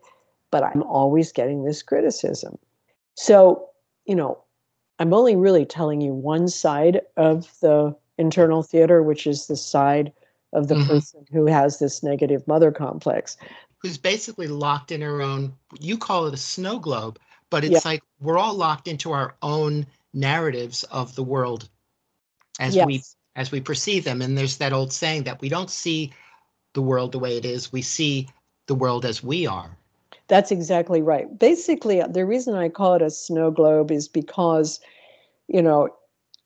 But 0.52 0.64
I'm 0.64 0.84
always 0.84 1.32
getting 1.32 1.64
this 1.64 1.82
criticism. 1.84 2.58
So, 3.16 3.70
you 4.06 4.16
know, 4.16 4.38
I'm 5.00 5.14
only 5.14 5.36
really 5.36 5.66
telling 5.66 6.02
you 6.02 6.14
one 6.14 6.48
side 6.48 7.02
of 7.18 7.52
the 7.62 7.95
internal 8.18 8.64
theater, 8.64 9.04
which 9.04 9.28
is 9.28 9.48
the 9.48 9.58
side 9.58 10.12
of 10.54 10.68
the 10.68 10.76
mm-hmm. 10.76 10.89
person 10.89 11.26
who 11.32 11.45
has 11.45 11.80
this 11.80 12.02
negative 12.04 12.48
mother 12.48 12.72
complex 12.72 13.38
who's 13.80 13.98
basically 13.98 14.48
locked 14.48 14.91
in 14.91 15.02
her 15.02 15.22
own 15.22 15.54
you 15.80 15.98
call 15.98 16.26
it 16.26 16.34
a 16.34 16.38
snow 16.38 16.80
globe 16.80 17.20
but 17.50 17.64
it's 17.64 17.86
yeah. 17.86 17.91
like 17.91 18.04
we're 18.20 18.38
all 18.38 18.54
locked 18.54 18.88
into 18.88 19.12
our 19.12 19.36
own 19.41 19.86
narratives 20.14 20.84
of 20.86 21.16
the 21.16 21.24
world 21.24 21.70
as 22.60 22.76
yes. 22.76 22.86
we 22.86 23.04
as 23.36 23.52
we 23.52 23.62
perceive 23.62 24.04
them 24.04 24.22
and 24.22 24.38
there's 24.38 24.58
that 24.58 24.74
old 24.74 24.91
saying 24.91 25.24
that 25.24 25.41
we 25.41 25.50
don't 25.50 25.70
see 25.70 26.12
the 26.74 26.82
world 26.82 27.12
the 27.12 27.20
way 27.20 27.38
it 27.38 27.45
is 27.45 27.72
we 27.72 27.82
see 27.82 28.28
the 28.68 28.76
world 28.76 29.06
as 29.06 29.24
we 29.24 29.45
are 29.45 29.78
that's 30.28 30.51
exactly 30.51 31.01
right 31.01 31.39
basically 31.39 32.01
the 32.09 32.25
reason 32.25 32.55
i 32.55 32.69
call 32.69 32.93
it 32.93 33.01
a 33.01 33.09
snow 33.09 33.51
globe 33.51 33.91
is 33.91 34.07
because 34.07 34.80
you 35.47 35.61
know 35.61 35.89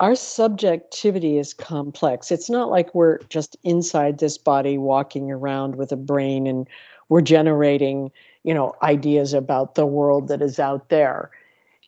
our 0.02 0.16
subjectivity 0.16 1.38
is 1.38 1.54
complex. 1.54 2.32
It's 2.32 2.50
not 2.50 2.72
like 2.72 2.96
we're 2.96 3.20
just 3.30 3.56
inside 3.64 4.18
this 4.18 4.36
body 4.36 4.80
walking 4.80 5.32
around 5.32 5.76
with 5.76 5.92
a 5.92 5.96
brain 5.96 6.48
and 6.48 6.68
we're 7.10 7.22
generating, 7.22 8.12
you 8.44 8.52
know, 8.52 8.74
ideas 8.82 9.32
about 9.34 9.76
the 9.76 9.86
world 9.86 10.28
that 10.30 10.42
is 10.42 10.58
out 10.58 10.90
there. 10.90 11.30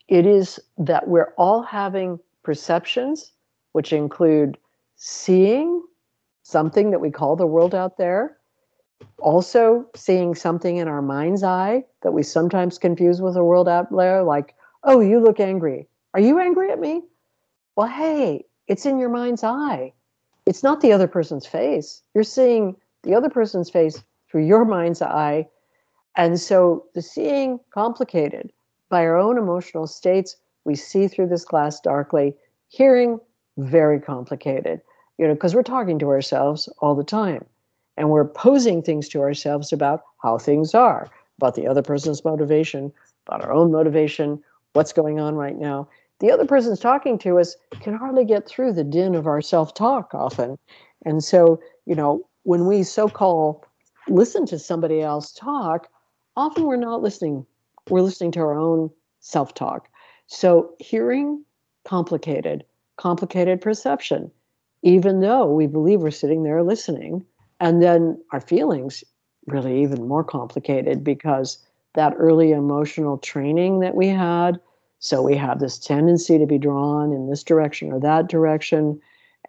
It 0.06 0.26
is 0.26 0.60
that 0.78 1.08
we're 1.08 1.34
all 1.36 1.62
having 1.62 2.20
perceptions, 2.44 3.32
which 3.72 3.92
include 3.92 4.58
seeing 4.94 5.82
something 6.44 6.92
that 6.92 7.00
we 7.00 7.10
call 7.10 7.34
the 7.34 7.48
world 7.48 7.74
out 7.74 7.96
there, 7.98 8.38
also 9.18 9.86
seeing 9.94 10.34
something 10.34 10.76
in 10.76 10.88
our 10.88 11.02
mind's 11.02 11.42
eye 11.42 11.84
that 12.02 12.12
we 12.12 12.22
sometimes 12.22 12.78
confuse 12.78 13.20
with 13.20 13.34
the 13.34 13.44
world 13.44 13.68
out 13.68 13.94
there, 13.94 14.22
like, 14.22 14.54
oh, 14.82 15.00
you 15.00 15.20
look 15.20 15.40
angry. 15.40 15.88
Are 16.12 16.20
you 16.20 16.38
angry 16.38 16.70
at 16.70 16.80
me? 16.80 17.02
Well, 17.76 17.88
hey, 17.88 18.44
it's 18.68 18.86
in 18.86 18.98
your 18.98 19.08
mind's 19.08 19.42
eye. 19.42 19.92
It's 20.46 20.62
not 20.62 20.80
the 20.80 20.92
other 20.92 21.08
person's 21.08 21.46
face. 21.46 22.02
You're 22.14 22.24
seeing 22.24 22.76
the 23.02 23.14
other 23.14 23.30
person's 23.30 23.70
face 23.70 24.02
through 24.30 24.46
your 24.46 24.64
mind's 24.64 25.02
eye. 25.02 25.48
And 26.16 26.38
so 26.38 26.84
the 26.94 27.02
seeing 27.02 27.58
complicated 27.70 28.52
by 28.90 29.04
our 29.04 29.16
own 29.16 29.38
emotional 29.38 29.86
states, 29.86 30.36
we 30.64 30.74
see 30.74 31.08
through 31.08 31.28
this 31.28 31.44
glass 31.44 31.80
darkly. 31.80 32.34
Hearing 32.68 33.18
very 33.56 34.00
complicated, 34.00 34.80
you 35.18 35.26
know, 35.26 35.34
because 35.34 35.54
we're 35.54 35.62
talking 35.62 35.98
to 36.00 36.08
ourselves 36.08 36.68
all 36.78 36.94
the 36.94 37.04
time 37.04 37.44
and 37.96 38.10
we're 38.10 38.26
posing 38.26 38.82
things 38.82 39.08
to 39.10 39.20
ourselves 39.20 39.72
about 39.72 40.02
how 40.22 40.38
things 40.38 40.74
are, 40.74 41.08
about 41.38 41.54
the 41.54 41.66
other 41.66 41.82
person's 41.82 42.24
motivation, 42.24 42.92
about 43.26 43.42
our 43.42 43.52
own 43.52 43.70
motivation, 43.70 44.42
what's 44.72 44.92
going 44.92 45.20
on 45.20 45.34
right 45.34 45.56
now. 45.56 45.88
The 46.20 46.30
other 46.30 46.44
person's 46.46 46.80
talking 46.80 47.18
to 47.18 47.38
us 47.38 47.56
can 47.80 47.94
hardly 47.94 48.24
get 48.24 48.46
through 48.46 48.72
the 48.72 48.84
din 48.84 49.14
of 49.14 49.26
our 49.26 49.40
self-talk 49.40 50.14
often. 50.14 50.58
And 51.04 51.22
so 51.22 51.60
you 51.86 51.94
know 51.94 52.26
when 52.44 52.66
we 52.66 52.82
so-called 52.82 53.64
listen 54.08 54.46
to 54.46 54.58
somebody 54.58 55.00
else 55.00 55.32
talk 55.32 55.88
often 56.36 56.64
we're 56.64 56.76
not 56.76 57.02
listening. 57.02 57.46
We're 57.88 58.02
listening 58.02 58.32
to 58.32 58.40
our 58.40 58.58
own 58.58 58.90
self-talk. 59.20 59.88
So 60.26 60.74
hearing 60.78 61.44
complicated 61.84 62.64
complicated 62.96 63.60
perception 63.60 64.30
even 64.82 65.20
though 65.20 65.46
we 65.46 65.66
believe 65.66 66.00
we're 66.00 66.10
sitting 66.10 66.44
there 66.44 66.62
listening 66.62 67.24
and 67.60 67.82
then 67.82 68.20
our 68.32 68.40
feelings 68.40 69.04
really 69.46 69.82
even 69.82 70.08
more 70.08 70.24
complicated 70.24 71.04
because 71.04 71.58
that 71.94 72.14
early 72.16 72.50
emotional 72.50 73.18
training 73.18 73.80
that 73.80 73.94
we 73.94 74.08
had 74.08 74.58
so 75.04 75.20
we 75.20 75.36
have 75.36 75.60
this 75.60 75.78
tendency 75.78 76.38
to 76.38 76.46
be 76.46 76.56
drawn 76.56 77.12
in 77.12 77.28
this 77.28 77.42
direction 77.42 77.92
or 77.92 78.00
that 78.00 78.26
direction. 78.26 78.98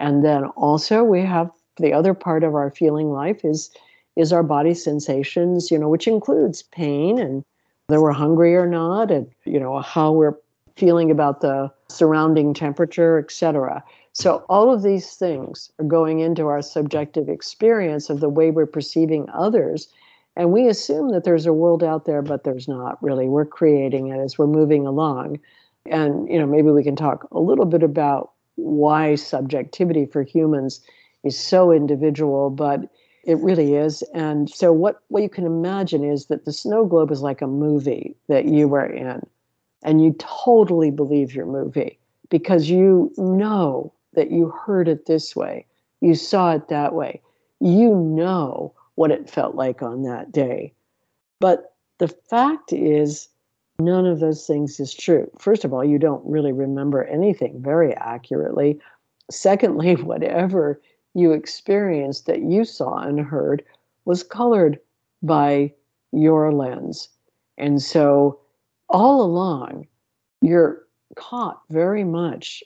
And 0.02 0.22
then 0.22 0.44
also 0.58 1.02
we 1.02 1.22
have 1.22 1.50
the 1.78 1.94
other 1.94 2.14
part 2.14 2.44
of 2.44 2.56
our 2.56 2.70
feeling 2.70 3.12
life 3.12 3.46
is 3.46 3.72
is 4.18 4.34
our 4.34 4.44
body 4.44 4.74
sensations, 4.74 5.72
you 5.72 5.80
know, 5.80 5.88
which 5.88 6.10
includes 6.10 6.64
pain 6.64 7.18
and 7.18 7.46
whether 7.88 8.02
we're 8.02 8.12
hungry 8.12 8.54
or 8.54 8.68
not, 8.68 9.12
and 9.12 9.28
you 9.46 9.58
know, 9.58 9.80
how 9.80 10.12
we're 10.12 10.36
feeling 10.76 11.10
about 11.10 11.40
the 11.40 11.72
surrounding 11.88 12.54
temperature, 12.54 13.18
etc. 13.18 13.82
So 14.16 14.46
all 14.50 14.74
of 14.74 14.82
these 14.82 15.16
things 15.16 15.72
are 15.78 15.86
going 15.86 16.20
into 16.20 16.48
our 16.48 16.62
subjective 16.62 17.30
experience 17.30 18.10
of 18.10 18.22
the 18.22 18.30
way 18.30 18.50
we're 18.50 18.66
perceiving 18.66 19.28
others 19.34 19.90
and 20.36 20.52
we 20.52 20.68
assume 20.68 21.12
that 21.12 21.24
there's 21.24 21.46
a 21.46 21.54
world 21.54 21.84
out 21.84 22.06
there, 22.06 22.22
but 22.22 22.44
there's 22.44 22.68
not 22.68 23.02
really. 23.02 23.30
We're 23.30 23.46
creating 23.46 24.08
it 24.08 24.20
as 24.20 24.38
we're 24.38 24.48
moving 24.48 24.86
along. 24.86 25.40
And, 25.86 26.28
you 26.30 26.40
know, 26.40 26.46
maybe 26.46 26.72
we 26.72 26.84
can 26.84 26.96
talk 26.96 27.28
a 27.32 27.40
little 27.40 27.66
bit 27.66 27.84
about 27.84 28.32
why 28.56 29.16
subjectivity 29.16 30.06
for 30.06 30.24
humans 30.24 30.82
is 31.24 31.38
so 31.38 31.72
individual. 31.72 32.50
But 32.50 32.90
It 33.24 33.38
really 33.40 33.76
is. 33.76 34.02
And 34.14 34.50
so 34.50 34.72
what, 34.74 35.02
what 35.08 35.24
you 35.24 35.30
can 35.30 35.46
imagine 35.46 36.04
is 36.04 36.28
that 36.28 36.46
the 36.46 36.54
snow 36.54 36.86
globe 36.86 37.12
is 37.12 37.22
like 37.22 37.42
a 37.42 37.48
movie 37.48 38.16
that 38.28 38.46
you 38.46 38.68
were 38.68 38.86
in. 38.86 39.26
And 39.84 40.04
you 40.04 40.16
totally 40.20 40.92
believe 40.92 41.34
your 41.34 41.46
movie 41.46 41.98
because 42.30 42.70
you 42.70 43.12
know 43.18 43.94
that 44.16 44.32
you 44.32 44.50
heard 44.50 44.88
it 44.88 45.06
this 45.06 45.36
way. 45.36 45.66
You 46.02 46.16
saw 46.16 46.54
it 46.54 46.68
that 46.70 46.94
way. 46.94 47.22
You 47.60 47.96
know 47.96 48.74
what 48.96 49.12
it 49.12 49.30
felt 49.30 49.56
like 49.56 49.82
on 49.82 50.04
that 50.04 50.32
day. 50.32 50.74
But 51.40 51.74
the 52.00 52.08
fact 52.08 52.74
is, 52.74 53.30
none 53.80 54.06
of 54.06 54.20
those 54.20 54.46
things 54.48 54.80
is 54.80 54.94
true. 54.94 55.30
First 55.38 55.66
of 55.66 55.74
all, 55.74 55.84
you 55.84 56.00
don't 56.00 56.26
really 56.26 56.52
remember 56.52 57.04
anything 57.04 57.62
very 57.62 57.94
accurately. 57.96 58.80
Secondly, 59.30 59.96
whatever 60.04 60.82
you 61.14 61.32
experienced 61.32 62.26
that 62.26 62.42
you 62.42 62.66
saw 62.66 63.00
and 63.00 63.20
heard 63.20 63.64
was 64.06 64.24
colored 64.24 64.80
by 65.24 65.74
your 66.12 66.54
lens. 66.54 67.10
And 67.58 67.82
so 67.82 68.40
all 68.90 69.22
along, 69.22 69.88
you're 70.42 70.86
caught 71.16 71.62
very 71.70 72.04
much 72.04 72.64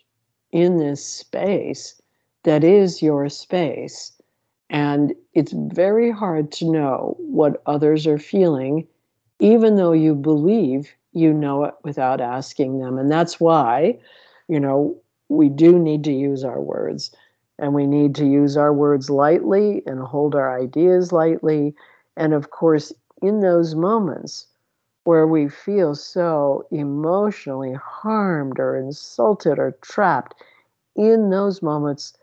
in 0.52 0.78
this 0.78 1.06
space 1.06 2.02
that 2.44 2.64
is 2.64 3.02
your 3.02 3.30
space. 3.30 4.14
And 4.70 5.14
it's 5.34 5.52
very 5.52 6.12
hard 6.12 6.52
to 6.54 6.72
know 6.72 7.18
what 7.20 7.62
others 7.66 8.06
are 8.08 8.20
feeling, 8.20 8.88
even 9.40 9.76
though 9.76 9.94
you 9.94 10.16
believe 10.16 10.94
you 11.12 11.34
know 11.34 11.64
it 11.64 11.74
without 11.84 12.22
asking 12.22 12.80
them. 12.80 12.98
And 12.98 13.12
that's 13.12 13.40
why, 13.40 13.98
you 14.48 14.60
know, 14.60 14.96
we 15.28 15.50
do 15.50 15.78
need 15.78 16.04
to 16.04 16.12
use 16.12 16.44
our 16.44 16.62
words 16.62 17.12
and 17.58 17.74
we 17.74 17.86
need 17.86 18.16
to 18.16 18.26
use 18.26 18.56
our 18.58 18.74
words 18.74 19.10
lightly 19.10 19.84
and 19.86 20.00
hold 20.00 20.36
our 20.36 20.58
ideas 20.60 21.12
lightly. 21.12 21.76
And 22.16 22.34
of 22.34 22.52
course, 22.52 22.94
in 23.22 23.42
those 23.42 23.76
moments 23.76 24.48
where 25.04 25.28
we 25.28 25.50
feel 25.50 25.96
so 25.96 26.66
emotionally 26.72 27.74
harmed 27.74 28.60
or 28.60 28.76
insulted 28.76 29.58
or 29.60 29.72
trapped, 29.82 30.36
in 30.96 31.30
those 31.30 31.62
moments, 31.62 32.14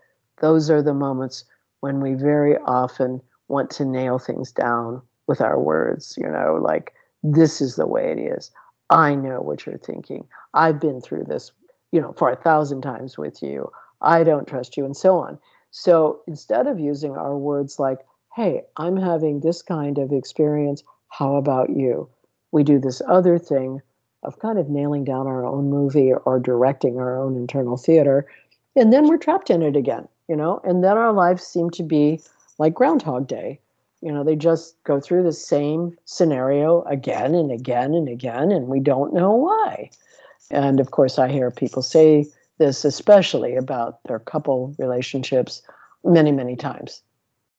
those 0.41 0.69
are 0.69 0.81
the 0.81 0.93
moments 0.93 1.45
when 1.81 1.99
we 2.01 2.13
very 2.13 2.57
often 2.59 3.21
want 3.47 3.69
to 3.71 3.85
nail 3.85 4.19
things 4.19 4.51
down 4.51 5.01
with 5.27 5.41
our 5.41 5.59
words, 5.59 6.15
you 6.17 6.27
know, 6.29 6.59
like, 6.61 6.93
this 7.23 7.61
is 7.61 7.75
the 7.75 7.87
way 7.87 8.11
it 8.11 8.19
is. 8.19 8.51
I 8.89 9.15
know 9.15 9.41
what 9.41 9.65
you're 9.65 9.77
thinking. 9.77 10.27
I've 10.53 10.79
been 10.79 11.01
through 11.01 11.25
this, 11.25 11.51
you 11.91 11.99
know, 11.99 12.13
for 12.13 12.29
a 12.29 12.35
thousand 12.35 12.81
times 12.81 13.17
with 13.17 13.41
you. 13.41 13.69
I 14.01 14.23
don't 14.23 14.47
trust 14.47 14.77
you, 14.77 14.85
and 14.85 14.95
so 14.95 15.17
on. 15.17 15.39
So 15.71 16.21
instead 16.27 16.67
of 16.67 16.79
using 16.79 17.17
our 17.17 17.37
words 17.37 17.79
like, 17.79 17.99
hey, 18.35 18.61
I'm 18.77 18.95
having 18.97 19.39
this 19.39 19.61
kind 19.61 19.97
of 19.97 20.11
experience, 20.11 20.83
how 21.09 21.35
about 21.35 21.69
you? 21.71 22.07
We 22.51 22.63
do 22.63 22.79
this 22.79 23.01
other 23.07 23.37
thing 23.37 23.81
of 24.23 24.39
kind 24.39 24.57
of 24.57 24.69
nailing 24.69 25.03
down 25.03 25.27
our 25.27 25.45
own 25.45 25.69
movie 25.69 26.11
or 26.13 26.39
directing 26.39 26.97
our 26.97 27.19
own 27.19 27.35
internal 27.35 27.77
theater. 27.77 28.25
And 28.75 28.91
then 28.91 29.07
we're 29.07 29.17
trapped 29.17 29.49
in 29.49 29.61
it 29.61 29.75
again, 29.75 30.07
you 30.27 30.35
know, 30.35 30.61
and 30.63 30.83
then 30.83 30.97
our 30.97 31.13
lives 31.13 31.43
seem 31.43 31.69
to 31.71 31.83
be 31.83 32.21
like 32.57 32.73
Groundhog 32.73 33.27
Day. 33.27 33.59
You 34.01 34.11
know, 34.11 34.23
they 34.23 34.35
just 34.35 34.81
go 34.83 34.99
through 34.99 35.23
the 35.23 35.33
same 35.33 35.97
scenario 36.05 36.83
again 36.83 37.33
and 37.33 37.51
again 37.51 37.93
and 37.93 38.07
again, 38.07 38.51
and 38.51 38.67
we 38.67 38.79
don't 38.79 39.13
know 39.13 39.31
why. 39.31 39.89
And 40.51 40.79
of 40.79 40.91
course, 40.91 41.17
I 41.17 41.29
hear 41.29 41.49
people 41.49 41.81
say 41.81 42.27
this, 42.57 42.85
especially 42.85 43.55
about 43.55 43.99
their 44.03 44.19
couple 44.19 44.75
relationships, 44.77 45.61
many, 46.03 46.31
many 46.31 46.55
times. 46.55 47.01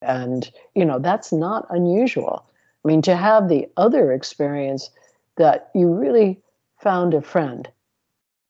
And, 0.00 0.50
you 0.74 0.84
know, 0.84 0.98
that's 0.98 1.32
not 1.32 1.66
unusual. 1.70 2.44
I 2.84 2.88
mean, 2.88 3.02
to 3.02 3.16
have 3.16 3.48
the 3.48 3.68
other 3.76 4.12
experience 4.12 4.90
that 5.36 5.70
you 5.74 5.92
really 5.92 6.40
found 6.80 7.14
a 7.14 7.22
friend 7.22 7.68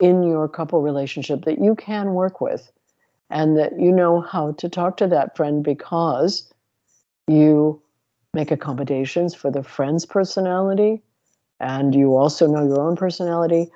in 0.00 0.22
your 0.22 0.48
couple 0.48 0.80
relationship 0.80 1.44
that 1.44 1.60
you 1.60 1.74
can 1.74 2.14
work 2.14 2.40
with 2.40 2.70
and 3.30 3.56
that 3.56 3.78
you 3.78 3.90
know 3.90 4.20
how 4.20 4.52
to 4.52 4.68
talk 4.68 4.96
to 4.98 5.06
that 5.08 5.36
friend 5.36 5.64
because 5.64 6.52
you 7.26 7.82
make 8.32 8.50
accommodations 8.50 9.34
for 9.34 9.50
the 9.50 9.62
friend's 9.62 10.06
personality 10.06 11.02
and 11.58 11.94
you 11.94 12.14
also 12.14 12.46
know 12.46 12.64
your 12.64 12.80
own 12.80 12.96
personality 12.96 13.70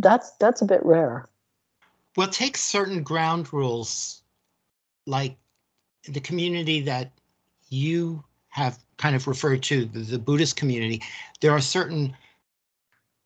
that's 0.00 0.32
that's 0.32 0.62
a 0.62 0.64
bit 0.64 0.84
rare. 0.84 1.28
Well, 2.16 2.28
take 2.28 2.56
certain 2.56 3.02
ground 3.02 3.52
rules, 3.52 4.22
like 5.06 5.36
the 6.08 6.20
community 6.20 6.80
that 6.82 7.12
you 7.68 8.24
have 8.54 8.78
kind 8.98 9.16
of 9.16 9.26
referred 9.26 9.64
to, 9.64 9.84
the, 9.86 9.98
the 9.98 10.18
Buddhist 10.18 10.54
community. 10.54 11.02
There 11.40 11.50
are 11.50 11.60
certain, 11.60 12.16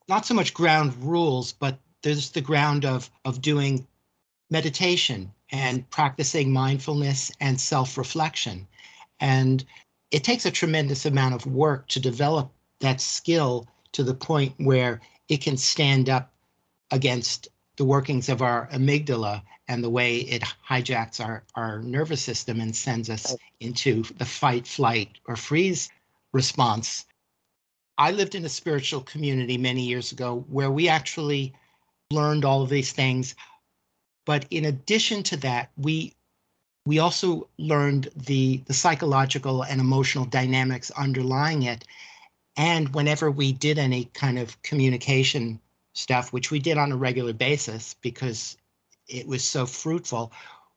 not 0.09 0.25
so 0.25 0.33
much 0.33 0.55
ground 0.55 0.95
rules, 1.05 1.53
but 1.53 1.79
there's 2.03 2.31
the 2.31 2.41
ground 2.41 2.87
of 2.87 3.11
of 3.27 3.43
doing 3.43 3.87
meditation 4.51 5.31
and 5.53 5.89
practicing 5.91 6.51
mindfulness 6.51 7.31
and 7.41 7.61
self-reflection. 7.61 8.67
And 9.21 9.65
it 10.11 10.25
takes 10.25 10.47
a 10.47 10.51
tremendous 10.51 11.05
amount 11.05 11.35
of 11.35 11.45
work 11.45 11.89
to 11.89 12.01
develop 12.01 12.51
that 12.81 13.01
skill 13.01 13.67
to 13.93 14.03
the 14.03 14.15
point 14.15 14.55
where 14.57 15.03
it 15.29 15.43
can 15.43 15.59
stand 15.59 16.09
up 16.09 16.33
against 16.91 17.49
the 17.77 17.85
workings 17.85 18.31
of 18.31 18.41
our 18.41 18.67
amygdala 18.69 19.43
and 19.69 19.85
the 19.85 19.91
way 19.91 20.17
it 20.17 20.43
hijacks 20.69 21.25
our, 21.25 21.45
our 21.55 21.81
nervous 21.83 22.23
system 22.23 22.61
and 22.61 22.75
sends 22.75 23.11
us 23.11 23.37
into 23.61 24.03
the 24.17 24.25
fight, 24.25 24.67
flight, 24.67 25.11
or 25.27 25.37
freeze 25.37 25.91
response. 26.33 27.05
I 27.99 28.13
lived 28.13 28.35
in 28.35 28.45
a 28.45 28.49
spiritual 28.49 29.03
community 29.03 29.59
many 29.59 29.83
years 29.83 30.11
ago 30.11 30.45
where 30.49 30.71
we 30.71 30.89
actually 30.89 31.53
learned 32.11 32.45
all 32.45 32.63
of 32.63 32.71
these 32.71 32.93
things. 32.93 33.35
But 34.25 34.47
in 34.51 34.65
addition 34.65 35.23
to 35.25 35.37
that, 35.39 35.71
we 35.77 36.15
we 36.87 36.99
also 36.99 37.49
learned 37.59 38.09
the 38.17 38.63
the 38.67 38.75
psychological 38.75 39.63
and 39.63 39.81
emotional 39.81 40.25
dynamics 40.25 40.91
underlying 40.93 41.65
it. 41.65 41.85
And 42.57 42.95
whenever 42.95 43.31
we 43.31 43.53
did 43.53 43.79
any 43.79 44.07
kind 44.15 44.39
of 44.39 44.61
communication 44.63 45.61
stuff, 45.93 46.33
which 46.33 46.51
we 46.51 46.59
did 46.59 46.79
on 46.79 46.93
a 46.93 46.97
regular 46.97 47.33
basis 47.33 47.95
because 48.01 48.57
it 49.09 49.27
was 49.27 49.45
so 49.45 49.67
fruitful, 49.67 50.33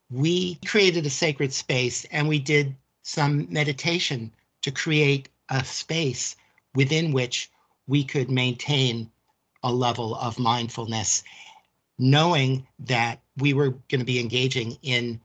we 0.09 0.55
created 0.65 1.05
a 1.05 1.09
sacred 1.09 1.53
space 1.53 2.05
and 2.11 2.27
we 2.27 2.39
did 2.39 2.75
some 3.03 3.47
meditation 3.49 4.32
to 4.61 4.71
create 4.71 5.29
a 5.49 5.63
space 5.63 6.36
within 6.75 7.11
which 7.11 7.49
we 7.88 8.03
could 8.03 8.29
maintain 8.29 9.09
a 9.63 9.71
level 9.71 10.15
of 10.15 10.39
mindfulness, 10.39 11.23
knowing 11.99 12.65
that 12.79 13.19
we 13.38 13.53
were 13.53 13.69
going 13.89 13.99
to 13.99 14.05
be 14.05 14.19
engaging 14.19 14.77
in 14.82 15.19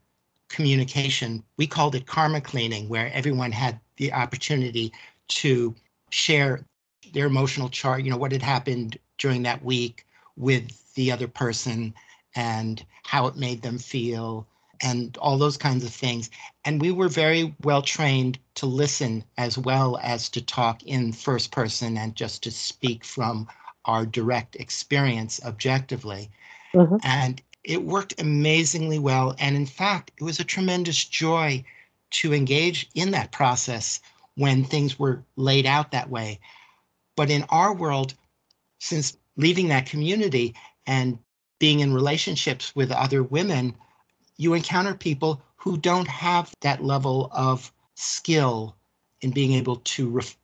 communication. 0.49 1.43
We 1.57 1.67
called 1.67 1.95
it 1.95 2.07
karma 2.07 2.41
cleaning, 2.41 2.89
where 2.89 3.11
everyone 3.13 3.53
had 3.53 3.81
the 3.97 4.13
opportunity 4.13 4.93
to 5.29 5.75
share 6.11 6.65
their 7.13 7.27
emotional 7.27 7.69
chart, 7.69 8.03
you 8.03 8.11
know, 8.11 8.17
what 8.17 8.33
had 8.33 8.43
happened 8.43 8.99
during 9.19 9.43
that 9.43 9.65
week 9.65 10.07
with 10.37 10.95
the 10.95 11.11
other 11.11 11.29
person 11.29 11.95
and 12.37 12.85
how 13.05 13.27
it 13.27 13.37
made 13.37 13.63
them 13.63 13.79
feel 13.79 14.47
and 14.83 15.17
all 15.19 15.39
those 15.39 15.57
kinds 15.57 15.85
of 15.85 15.91
things. 15.91 16.31
And 16.65 16.81
we 16.81 16.91
were 16.93 17.09
very 17.09 17.55
well 17.63 17.83
trained 17.83 18.39
to 18.57 18.67
listen 18.67 19.25
as 19.39 19.57
well 19.57 19.99
as 20.03 20.29
to 20.31 20.45
talk 20.45 20.83
in 20.83 21.13
first 21.13 21.51
person 21.51 21.97
and 21.97 22.15
just 22.15 22.43
to 22.43 22.51
speak 22.51 23.05
from 23.05 23.49
our 23.87 24.05
direct 24.05 24.57
experience 24.57 25.41
objectively. 25.45 26.31
Mm-hmm. 26.75 26.97
And 27.03 27.41
it 27.65 27.83
worked 27.83 28.21
amazingly 28.21 28.99
well. 28.99 29.35
And 29.39 29.57
in 29.57 29.67
fact, 29.67 30.13
it 30.19 30.25
was 30.25 30.39
a 30.39 30.45
tremendous 30.45 31.05
joy 31.05 31.65
to 32.11 32.35
engage 32.35 32.89
in 32.95 33.11
that 33.13 33.33
process 33.33 34.01
when 34.37 34.65
things 34.65 34.99
were 34.99 35.25
laid 35.37 35.67
out 35.67 35.91
that 35.93 36.11
way. 36.11 36.39
But 37.17 37.31
in 37.31 37.45
our 37.49 37.75
world, 37.75 38.15
since 38.79 39.17
leaving 39.37 39.69
that 39.69 39.87
community 39.87 40.55
and 40.87 41.19
being 41.59 41.81
in 41.81 41.93
relationships 41.93 42.75
with 42.75 42.91
other 42.91 43.23
women, 43.23 43.75
you 44.37 44.55
encounter 44.55 44.95
people 44.95 45.43
who 45.57 45.77
don't 45.77 46.09
have 46.09 46.55
that 46.61 46.85
level 46.85 47.31
of 47.33 47.73
skill 47.95 48.77
in 49.23 49.31
being 49.31 49.53
able 49.53 49.77
to 49.77 50.09
ref- 50.09 50.37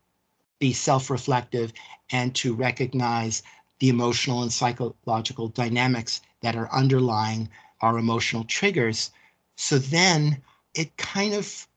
be 0.58 0.72
self 0.72 1.10
reflective 1.10 1.72
and 2.10 2.34
to 2.34 2.54
recognize 2.54 3.42
the 3.80 3.88
emotional 3.88 4.42
and 4.42 4.52
psychological 4.52 5.48
dynamics 5.48 6.20
that 6.40 6.56
are 6.56 6.72
underlying 6.72 7.48
our 7.80 7.98
emotional 7.98 8.44
triggers. 8.44 9.10
So 9.56 9.78
then 9.78 10.40
it 10.74 10.96
kind 10.96 11.34
of, 11.34 11.68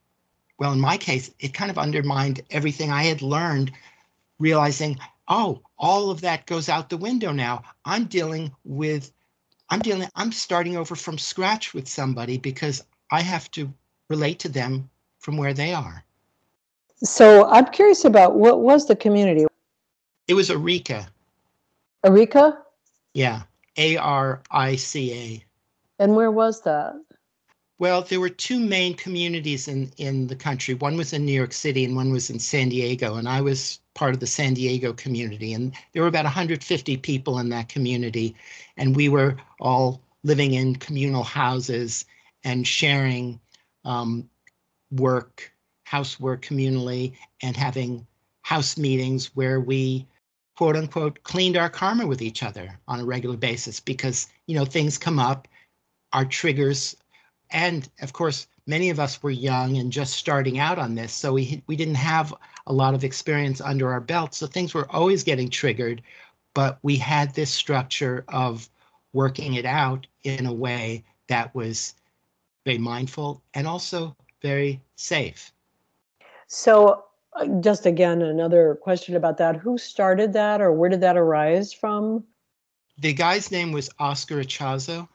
well, 0.60 0.72
in 0.72 0.80
my 0.80 0.98
case, 0.98 1.32
it 1.40 1.54
kind 1.54 1.72
of 1.72 1.78
undermined 1.78 2.42
everything 2.52 2.92
I 2.92 3.04
had 3.04 3.22
learned, 3.22 3.72
realizing 4.40 5.00
oh, 5.28 5.62
all 5.78 6.10
of 6.12 6.22
that 6.22 6.46
goes 6.46 6.70
out 6.70 6.90
the 6.90 6.98
window 6.98 7.32
now. 7.32 7.64
I'm 7.84 8.06
dealing 8.06 8.52
with, 8.64 9.12
I'm 9.70 9.80
dealing, 9.80 10.10
I'm 10.16 10.32
starting 10.32 10.78
over 10.78 10.96
from 10.96 11.18
scratch 11.18 11.74
with 11.74 11.88
somebody 11.88 12.38
because 12.38 12.84
I 13.12 13.22
have 13.22 13.50
to 13.52 13.74
relate 14.10 14.40
to 14.40 14.50
them 14.50 14.90
from 15.20 15.38
where 15.38 15.54
they 15.54 15.74
are. 15.74 16.04
So 17.04 17.46
I'm 17.50 17.66
curious 17.66 18.06
about 18.06 18.36
what 18.36 18.62
was 18.62 18.88
the 18.88 18.96
community? 18.96 19.46
It 20.28 20.34
was 20.34 20.50
Arica. 20.50 21.08
Arica? 22.04 22.60
Yeah, 23.14 23.44
A 23.78 23.98
R 23.98 24.42
I 24.52 24.76
C 24.76 25.14
A. 25.14 25.46
And 26.04 26.16
where 26.16 26.32
was 26.32 26.62
that? 26.62 26.94
Well, 27.78 28.04
there 28.04 28.22
were 28.22 28.30
two 28.30 28.60
main 28.60 28.94
communities 28.94 29.68
in, 29.68 29.92
in 29.98 30.28
the 30.28 30.36
country. 30.36 30.76
One 30.76 30.96
was 30.96 31.12
in 31.12 31.26
New 31.26 31.34
York 31.34 31.52
City 31.52 31.84
and 31.84 31.96
one 31.96 32.12
was 32.12 32.30
in 32.30 32.40
San 32.40 32.70
Diego. 32.70 33.16
And 33.16 33.28
I 33.28 33.42
was 33.42 33.80
part 33.96 34.14
of 34.14 34.22
the 34.22 34.28
San 34.28 34.54
Diego 34.54 34.94
community. 34.94 35.54
And 35.54 35.74
there 35.92 36.02
were 36.02 36.08
about 36.08 36.24
150 36.24 36.98
people 36.98 37.40
in 37.40 37.50
that 37.50 37.68
community. 37.68 38.36
And 38.78 38.96
we 38.96 39.10
were 39.10 39.36
all 39.60 40.02
living 40.24 40.54
in 40.54 40.78
communal 40.78 41.24
houses 41.24 42.06
and 42.46 42.66
sharing 42.66 43.40
um, 43.84 44.30
work, 44.92 45.52
housework 45.84 46.46
communally, 46.46 47.14
and 47.42 47.58
having 47.58 48.08
house 48.44 48.78
meetings 48.78 49.36
where 49.36 49.60
we 49.60 50.08
quote 50.56 50.78
unquote 50.78 51.22
cleaned 51.24 51.58
our 51.58 51.70
karma 51.70 52.08
with 52.08 52.22
each 52.22 52.42
other 52.42 52.80
on 52.88 53.02
a 53.02 53.06
regular 53.06 53.36
basis 53.36 53.80
because 53.80 54.28
you 54.46 54.56
know 54.56 54.64
things 54.64 54.98
come 54.98 55.20
up 55.20 55.48
our 56.14 56.24
triggers 56.24 56.96
and 57.56 57.90
of 58.02 58.14
course 58.14 58.48
many 58.68 58.90
of 58.90 59.00
us 59.00 59.24
were 59.24 59.32
young 59.32 59.78
and 59.78 59.92
just 59.92 60.14
starting 60.14 60.60
out 60.60 60.78
on 60.78 60.94
this 60.94 61.14
so 61.14 61.34
we 61.34 61.64
we 61.68 61.76
didn't 61.76 61.96
have 61.96 62.34
a 62.68 62.74
lot 62.74 62.94
of 62.94 63.04
experience 63.04 63.62
under 63.62 63.92
our 63.92 64.02
belt 64.02 64.36
so 64.36 64.46
things 64.46 64.74
were 64.74 64.92
always 64.92 65.24
getting 65.24 65.50
triggered 65.50 66.02
but 66.54 66.78
we 66.84 66.96
had 66.98 67.34
this 67.34 67.52
structure 67.52 68.24
of 68.28 68.70
working 69.14 69.56
it 69.56 69.66
out 69.66 70.06
in 70.24 70.46
a 70.46 70.54
way 70.54 71.04
that 71.28 71.56
was 71.56 71.96
very 72.66 72.78
mindful 72.78 73.42
and 73.54 73.66
also 73.66 74.16
very 74.42 74.82
safe 74.96 75.52
So, 76.48 77.06
uh, 77.34 77.48
just 77.60 77.86
again, 77.86 78.22
another 78.22 78.76
question 78.82 79.16
about 79.16 79.38
that. 79.40 79.56
Who 79.56 79.78
started 79.78 80.34
that 80.34 80.62
or 80.62 80.72
where 80.72 80.90
did 80.90 81.02
that 81.02 81.18
arise 81.18 81.74
from? 81.74 82.24
the 82.98 83.14
guy's 83.14 83.52
name 83.52 83.74
was 83.74 83.90
Oscar 84.00 84.38
Ichazo. 84.42 85.08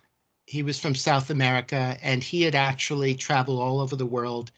He 0.51 0.65
was 0.65 0.81
from 0.81 0.97
South 0.97 1.31
America 1.31 1.97
and 2.03 2.25
he 2.25 2.43
had 2.43 2.57
actually 2.57 3.15
traveled 3.15 3.61
all 3.61 3.79
over 3.79 3.95
the 3.95 4.05
world 4.05 4.51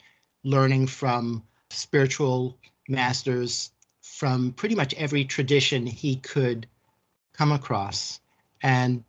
learning 0.43 0.87
from 0.87 1.43
spiritual 1.69 2.57
masters 2.89 3.73
from 4.01 4.53
pretty 4.55 4.75
much 4.75 4.95
every 4.95 5.27
tradition 5.27 5.87
he 5.87 6.17
could 6.17 6.67
come 7.35 7.53
across. 7.53 8.21
And 8.63 9.05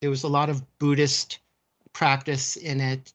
there 0.00 0.10
was 0.10 0.22
a 0.22 0.28
lot 0.28 0.48
of 0.48 0.62
Buddhist 0.78 1.40
practice 1.92 2.54
in 2.54 2.80
it, 2.80 3.12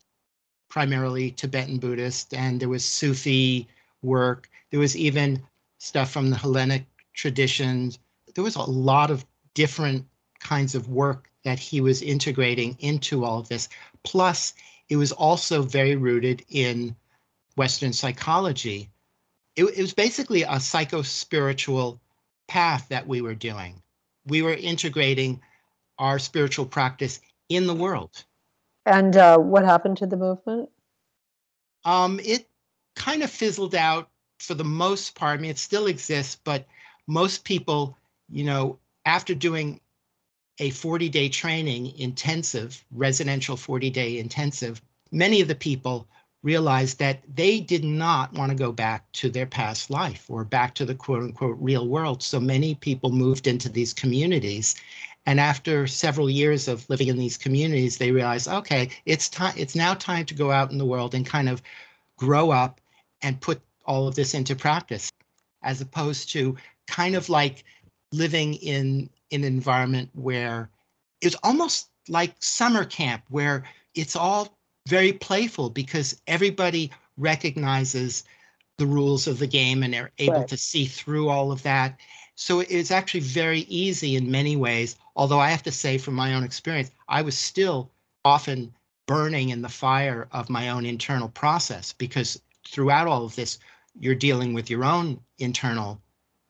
primarily 0.68 1.32
Tibetan 1.32 1.78
Buddhist, 1.78 2.34
and 2.34 2.60
there 2.60 2.68
was 2.68 2.84
Sufi 2.84 3.66
work. 4.02 4.50
There 4.72 4.80
was 4.82 4.98
even 4.98 5.42
stuff 5.78 6.12
from 6.12 6.32
the 6.32 6.36
Hellenic 6.36 6.86
traditions. 7.14 7.98
There 8.34 8.44
was 8.44 8.58
a 8.58 8.62
lot 8.62 9.10
of 9.10 9.26
different 9.54 10.06
kinds 10.42 10.76
of 10.76 10.90
work 10.90 11.32
that 11.46 11.60
he 11.60 11.80
was 11.80 12.02
integrating 12.02 12.76
into 12.80 13.24
all 13.24 13.40
of 13.40 13.48
this. 13.48 13.70
Plus, 14.04 14.54
it 14.90 14.98
was 14.98 15.12
also 15.12 15.62
very 15.62 15.96
rooted 15.96 16.44
in 16.50 16.96
Western 17.56 17.94
psychology. 17.94 18.90
It, 19.56 19.66
it 19.66 19.82
was 19.82 19.94
basically 19.94 20.42
a 20.42 20.60
psycho 20.60 21.04
spiritual 21.04 22.02
path 22.48 22.90
that 22.90 23.08
we 23.08 23.22
were 23.22 23.36
doing. 23.36 23.82
We 24.26 24.42
were 24.42 24.54
integrating 24.54 25.40
our 26.00 26.20
spiritual 26.20 26.66
practice 26.66 27.22
in 27.48 27.68
the 27.68 27.76
world. 27.76 28.26
And 28.86 29.16
uh, 29.16 29.38
what 29.38 29.64
happened 29.64 29.98
to 29.98 30.08
the 30.08 30.18
movement? 30.18 30.70
Um, 31.86 32.20
it 32.24 32.50
kind 32.96 33.22
of 33.22 33.30
fizzled 33.30 33.76
out 33.76 34.10
for 34.40 34.56
the 34.56 34.64
most 34.64 35.14
part. 35.14 35.40
I 35.40 35.42
mean, 35.42 35.52
it 35.52 35.60
still 35.60 35.86
exists, 35.86 36.38
but 36.44 36.66
most 37.08 37.44
people, 37.44 37.96
you 38.30 38.46
know, 38.46 38.80
after 39.06 39.36
doing 39.36 39.80
a 40.60 40.70
40 40.70 41.10
day 41.10 41.30
training 41.30 41.98
intensive, 41.98 42.84
residential 42.92 43.58
40 43.58 43.90
day 43.90 44.20
intensive, 44.20 44.82
many 45.12 45.42
of 45.42 45.48
the 45.48 45.56
people 45.56 46.08
realized 46.44 47.00
that 47.00 47.24
they 47.36 47.60
did 47.60 47.84
not 47.84 48.32
want 48.34 48.52
to 48.52 48.58
go 48.58 48.72
back 48.72 49.12
to 49.12 49.30
their 49.30 49.48
past 49.48 49.90
life 49.90 50.26
or 50.30 50.44
back 50.44 50.76
to 50.76 50.86
the 50.86 50.94
quote 50.94 51.24
unquote 51.24 51.58
real 51.60 51.88
world. 51.88 52.22
So 52.22 52.40
many 52.40 52.76
people 52.76 53.12
moved 53.12 53.48
into 53.48 53.68
these 53.68 53.94
communities. 53.94 54.76
And 55.26 55.40
after 55.40 55.88
several 55.88 56.30
years 56.30 56.68
of 56.68 56.88
living 56.88 57.08
in 57.08 57.18
these 57.18 57.38
communities, 57.38 57.98
they 57.98 58.12
realized, 58.12 58.48
okay, 58.48 58.92
it's 59.06 59.28
time, 59.28 59.56
it's 59.58 59.76
now 59.76 59.96
time 59.96 60.26
to 60.28 60.36
go 60.36 60.52
out 60.52 60.72
in 60.72 60.78
the 60.78 60.86
world 60.86 61.16
and 61.16 61.26
kind 61.26 61.50
of 61.50 61.64
grow 62.16 62.52
up 62.52 62.80
and 63.24 63.42
put 63.42 63.60
all 63.86 64.08
of 64.08 64.14
this 64.14 64.36
into 64.36 64.56
practice, 64.56 65.12
as 65.64 65.82
opposed 65.82 66.30
to 66.34 66.56
kind 66.88 67.16
of 67.16 67.28
like 67.28 67.64
living 68.12 68.54
in 68.54 69.10
an 69.44 69.54
environment 69.54 70.10
where 70.14 70.70
it's 71.22 71.36
almost 71.44 71.90
like 72.08 72.36
summer 72.40 72.86
camp, 72.86 73.24
where 73.30 73.64
it's 73.96 74.16
all 74.16 74.58
very 74.88 75.14
playful 75.14 75.70
because 75.70 76.22
everybody 76.28 76.92
recognizes 77.18 78.24
the 78.78 78.86
rules 78.86 79.26
of 79.28 79.40
the 79.40 79.48
game 79.48 79.84
and 79.84 79.94
they're 79.94 80.12
able 80.20 80.40
Right. 80.40 80.48
to 80.48 80.58
see 80.58 80.86
through 80.86 81.30
all 81.30 81.52
of 81.52 81.64
that. 81.64 82.00
So 82.36 82.60
it's 82.60 82.92
actually 82.92 83.22
very 83.22 83.62
easy 83.62 84.16
in 84.16 84.30
many 84.30 84.56
ways. 84.58 84.98
Although 85.16 85.40
I 85.40 85.50
have 85.50 85.64
to 85.64 85.72
say, 85.72 85.98
from 85.98 86.14
my 86.14 86.34
own 86.34 86.44
experience, 86.44 86.92
I 87.08 87.22
was 87.22 87.38
still 87.38 87.90
often 88.26 88.74
burning 89.08 89.50
in 89.50 89.62
the 89.62 89.70
fire 89.70 90.28
of 90.32 90.50
my 90.50 90.70
own 90.70 90.86
internal 90.86 91.30
process 91.30 91.94
because 91.94 92.42
throughout 92.68 93.08
all 93.08 93.24
of 93.24 93.36
this, 93.36 93.60
you're 93.98 94.16
dealing 94.16 94.54
with 94.54 94.70
your 94.70 94.84
own 94.84 95.20
internal 95.38 96.02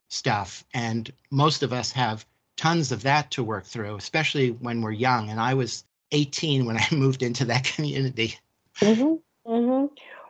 stuff. 0.09 0.65
And 0.73 1.11
most 1.29 1.61
of 1.61 1.71
us 1.71 1.91
have 1.91 2.25
tons 2.57 2.91
of 2.91 3.03
that 3.03 3.31
to 3.31 3.43
work 3.43 3.65
through, 3.65 3.95
especially 3.95 4.51
when 4.51 4.81
we're 4.81 4.91
young. 4.91 5.29
And 5.29 5.39
I 5.39 5.53
was 5.53 5.83
18 6.11 6.65
when 6.65 6.77
I 6.79 6.87
moved 6.91 7.23
into 7.23 7.45
that 7.45 7.63
community. 7.63 8.35
hmm 8.81 9.15
hmm 9.45 9.85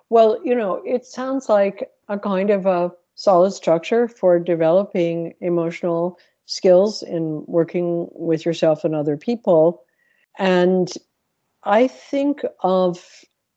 Well, 0.09 0.39
you 0.43 0.55
know, 0.55 0.82
it 0.86 1.05
sounds 1.05 1.49
like 1.49 1.89
a 2.07 2.19
kind 2.19 2.49
of 2.49 2.65
a 2.65 2.91
solid 3.15 3.51
structure 3.51 4.07
for 4.07 4.39
developing 4.39 5.34
emotional 5.41 6.19
skills 6.45 7.01
in 7.01 7.43
working 7.47 8.07
with 8.11 8.45
yourself 8.45 8.84
and 8.84 8.93
other 8.93 9.17
people. 9.17 9.84
And 10.38 10.91
I 11.63 11.88
think 11.88 12.41
of 12.61 13.03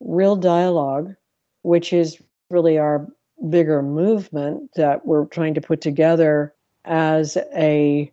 real 0.00 0.36
dialogue, 0.36 1.14
which 1.62 1.92
is 1.92 2.22
really 2.50 2.78
our 2.78 3.06
bigger 3.50 3.82
movement 3.82 4.70
that 4.76 5.04
we're 5.04 5.26
trying 5.26 5.54
to 5.54 5.60
put 5.60 5.80
together 5.80 6.54
as 6.84 7.36
a, 7.54 8.10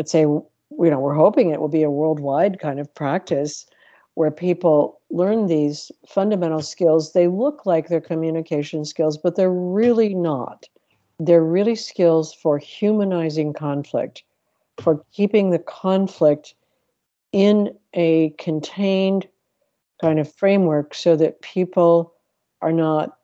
let's 0.00 0.12
say, 0.12 0.22
you 0.22 0.46
know, 0.70 0.98
we're 0.98 1.12
hoping 1.12 1.50
it 1.50 1.60
will 1.60 1.68
be 1.68 1.82
a 1.82 1.90
worldwide 1.90 2.58
kind 2.58 2.80
of 2.80 2.94
practice 2.94 3.66
where 4.14 4.30
people 4.30 4.98
learn 5.10 5.46
these 5.46 5.92
fundamental 6.08 6.62
skills. 6.62 7.12
They 7.12 7.28
look 7.28 7.66
like 7.66 7.88
they're 7.88 8.00
communication 8.00 8.86
skills, 8.86 9.18
but 9.18 9.36
they're 9.36 9.52
really 9.52 10.14
not. 10.14 10.66
They're 11.18 11.44
really 11.44 11.74
skills 11.74 12.32
for 12.32 12.56
humanizing 12.56 13.52
conflict, 13.52 14.22
for 14.78 15.04
keeping 15.12 15.50
the 15.50 15.58
conflict 15.58 16.54
in 17.32 17.76
a 17.92 18.30
contained 18.38 19.28
kind 20.00 20.18
of 20.18 20.32
framework 20.32 20.94
so 20.94 21.14
that 21.16 21.42
people 21.42 22.14
are 22.62 22.72
not 22.72 23.18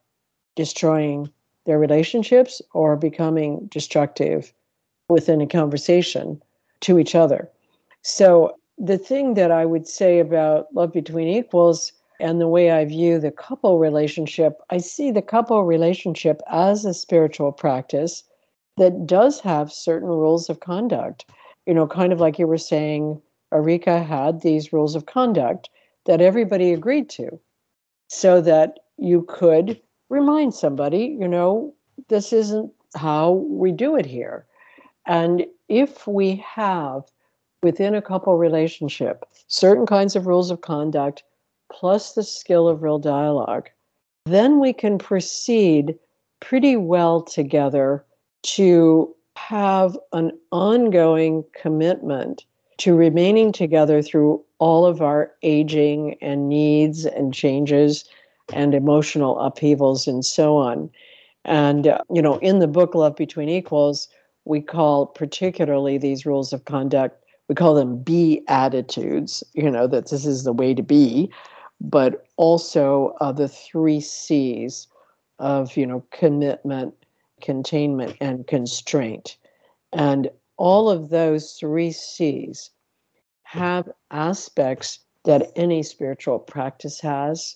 destroying 0.55 1.27
their 1.65 1.79
relationships 1.79 2.61
or 2.75 2.95
becoming 2.95 3.65
destructive 3.71 4.53
within 5.09 5.41
a 5.41 5.47
conversation 5.47 6.39
to 6.81 6.99
each 6.99 7.15
other. 7.15 7.49
So, 8.01 8.55
the 8.77 8.97
thing 8.97 9.33
that 9.33 9.51
I 9.51 9.65
would 9.65 9.87
say 9.87 10.19
about 10.19 10.67
love 10.73 10.93
between 10.93 11.27
equals 11.27 11.91
and 12.19 12.39
the 12.39 12.47
way 12.47 12.71
I 12.71 12.85
view 12.85 13.19
the 13.19 13.31
couple 13.31 13.79
relationship, 13.79 14.61
I 14.69 14.77
see 14.77 15.11
the 15.11 15.21
couple 15.21 15.63
relationship 15.63 16.41
as 16.51 16.85
a 16.85 16.93
spiritual 16.93 17.51
practice 17.51 18.23
that 18.77 19.07
does 19.07 19.39
have 19.39 19.71
certain 19.71 20.09
rules 20.09 20.49
of 20.49 20.59
conduct. 20.59 21.25
You 21.65 21.73
know, 21.73 21.87
kind 21.87 22.13
of 22.13 22.19
like 22.19 22.37
you 22.37 22.47
were 22.47 22.57
saying, 22.57 23.19
Arica 23.51 24.03
had 24.03 24.41
these 24.41 24.71
rules 24.73 24.95
of 24.95 25.05
conduct 25.05 25.69
that 26.05 26.21
everybody 26.21 26.73
agreed 26.73 27.09
to 27.09 27.39
so 28.07 28.41
that 28.41 28.79
you 28.97 29.23
could 29.23 29.79
remind 30.09 30.53
somebody, 30.53 31.17
you 31.19 31.27
know, 31.27 31.73
this 32.09 32.31
isn't 32.31 32.71
how 32.95 33.31
we 33.31 33.71
do 33.71 33.95
it 33.95 34.05
here. 34.05 34.45
And 35.05 35.45
if 35.69 36.07
we 36.07 36.35
have 36.37 37.03
within 37.63 37.95
a 37.95 38.01
couple 38.01 38.37
relationship 38.37 39.25
certain 39.47 39.85
kinds 39.85 40.15
of 40.15 40.27
rules 40.27 40.51
of 40.51 40.61
conduct 40.61 41.23
plus 41.71 42.13
the 42.13 42.23
skill 42.23 42.67
of 42.67 42.81
real 42.81 42.99
dialogue, 42.99 43.69
then 44.25 44.59
we 44.59 44.73
can 44.73 44.97
proceed 44.97 45.97
pretty 46.39 46.75
well 46.75 47.21
together 47.21 48.05
to 48.43 49.13
have 49.35 49.97
an 50.13 50.31
ongoing 50.51 51.43
commitment 51.53 52.45
to 52.77 52.95
remaining 52.95 53.51
together 53.51 54.01
through 54.01 54.43
all 54.59 54.85
of 54.85 55.01
our 55.01 55.31
aging 55.43 56.15
and 56.21 56.47
needs 56.49 57.05
and 57.05 57.33
changes 57.33 58.05
and 58.53 58.73
emotional 58.73 59.39
upheavals 59.39 60.07
and 60.07 60.23
so 60.25 60.55
on. 60.55 60.89
And, 61.43 61.87
uh, 61.87 61.99
you 62.13 62.21
know, 62.21 62.37
in 62.37 62.59
the 62.59 62.67
book 62.67 62.93
Love 62.95 63.15
Between 63.15 63.49
Equals, 63.49 64.09
we 64.47 64.61
call 64.61 65.05
particularly 65.05 65.97
these 65.97 66.25
rules 66.25 66.53
of 66.53 66.65
conduct, 66.65 67.23
we 67.49 67.55
call 67.55 67.75
them 67.75 68.01
be 68.01 68.43
attitudes, 68.47 69.43
you 69.53 69.69
know, 69.69 69.87
that 69.87 70.09
this 70.09 70.25
is 70.25 70.43
the 70.43 70.53
way 70.53 70.73
to 70.73 70.83
be, 70.83 71.31
but 71.81 72.25
also 72.37 73.15
uh, 73.21 73.31
the 73.31 73.47
three 73.47 73.99
C's 73.99 74.87
of, 75.39 75.75
you 75.77 75.85
know, 75.85 76.03
commitment, 76.11 76.93
containment, 77.41 78.15
and 78.19 78.47
constraint. 78.47 79.37
And 79.93 80.29
all 80.57 80.89
of 80.89 81.09
those 81.09 81.53
three 81.53 81.91
C's 81.91 82.71
have 83.43 83.89
aspects 84.11 84.99
that 85.25 85.51
any 85.55 85.83
spiritual 85.83 86.39
practice 86.39 86.99
has. 87.01 87.55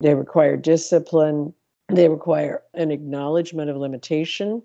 They 0.00 0.14
require 0.14 0.56
discipline, 0.56 1.52
they 1.88 2.08
require 2.08 2.62
an 2.74 2.90
acknowledgement 2.90 3.70
of 3.70 3.76
limitation, 3.76 4.62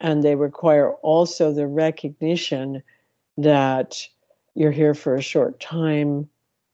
and 0.00 0.22
they 0.22 0.34
require 0.34 0.92
also 1.02 1.52
the 1.52 1.66
recognition 1.66 2.82
that 3.36 4.06
you're 4.54 4.72
here 4.72 4.94
for 4.94 5.14
a 5.14 5.22
short 5.22 5.60
time. 5.60 6.28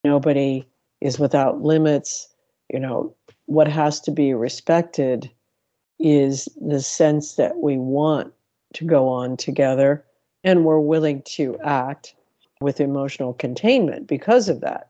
Nobody 0.05 0.67
is 1.01 1.19
without 1.19 1.63
limits. 1.63 2.29
You 2.73 2.81
know, 2.81 3.15
what 3.47 3.69
has 3.69 4.01
to 4.01 4.11
be 4.11 4.35
respected 4.35 5.31
is 5.99 6.49
the 6.61 6.81
sense 6.81 7.35
that 7.35 7.59
we 7.59 7.77
want 7.77 8.33
to 8.75 8.85
go 8.85 9.09
on 9.09 9.37
together 9.37 10.05
and 10.45 10.65
we're 10.65 10.81
willing 10.81 11.23
to 11.23 11.59
act 11.61 12.15
with 12.61 12.81
emotional 12.81 13.35
containment 13.35 14.07
because 14.07 14.49
of 14.49 14.61
that. 14.61 14.89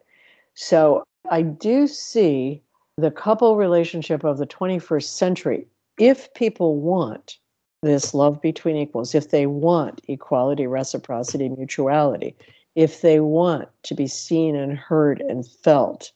So 0.54 1.02
I 1.30 1.42
do 1.42 1.86
see 1.86 2.62
the 2.96 3.10
couple 3.10 3.56
relationship 3.56 4.24
of 4.24 4.38
the 4.38 4.46
21st 4.46 5.04
century. 5.04 5.66
If 5.98 6.32
people 6.34 6.76
want 6.76 7.38
this 7.82 8.14
love 8.14 8.40
between 8.40 8.76
equals, 8.76 9.14
if 9.14 9.30
they 9.30 9.46
want 9.46 10.00
equality, 10.08 10.66
reciprocity, 10.66 11.48
mutuality, 11.48 12.34
if 12.74 13.02
they 13.02 13.20
want 13.20 13.68
to 13.82 13.94
be 13.94 14.06
seen 14.06 14.56
and 14.56 14.78
heard 14.78 15.20
and 15.20 15.46
felt 15.46 16.12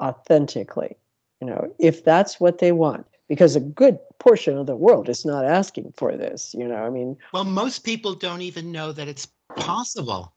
authentically, 0.00 0.96
you 1.40 1.46
know, 1.46 1.72
if 1.78 2.04
that's 2.04 2.40
what 2.40 2.58
they 2.58 2.72
want, 2.72 3.06
because 3.28 3.56
a 3.56 3.60
good 3.60 3.98
portion 4.18 4.58
of 4.58 4.66
the 4.66 4.76
world 4.76 5.08
is 5.08 5.24
not 5.24 5.44
asking 5.44 5.92
for 5.96 6.16
this, 6.16 6.54
you 6.54 6.66
know, 6.66 6.84
I 6.84 6.90
mean. 6.90 7.16
Well, 7.32 7.44
most 7.44 7.84
people 7.84 8.14
don't 8.14 8.42
even 8.42 8.72
know 8.72 8.92
that 8.92 9.08
it's 9.08 9.28
possible. 9.56 10.34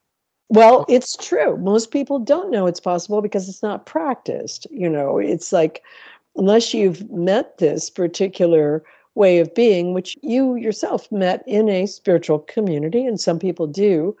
Well, 0.48 0.86
it's 0.88 1.16
true. 1.16 1.58
Most 1.58 1.90
people 1.90 2.18
don't 2.18 2.50
know 2.50 2.66
it's 2.66 2.80
possible 2.80 3.20
because 3.20 3.48
it's 3.48 3.62
not 3.62 3.84
practiced. 3.84 4.66
You 4.70 4.88
know, 4.88 5.18
it's 5.18 5.52
like 5.52 5.82
unless 6.36 6.72
you've 6.72 7.10
met 7.10 7.58
this 7.58 7.90
particular 7.90 8.82
way 9.18 9.40
of 9.40 9.54
being, 9.54 9.92
which 9.92 10.16
you 10.22 10.54
yourself 10.54 11.10
met 11.10 11.42
in 11.46 11.68
a 11.68 11.86
spiritual 11.86 12.38
community, 12.38 13.04
and 13.04 13.20
some 13.20 13.38
people 13.38 13.66
do 13.66 14.16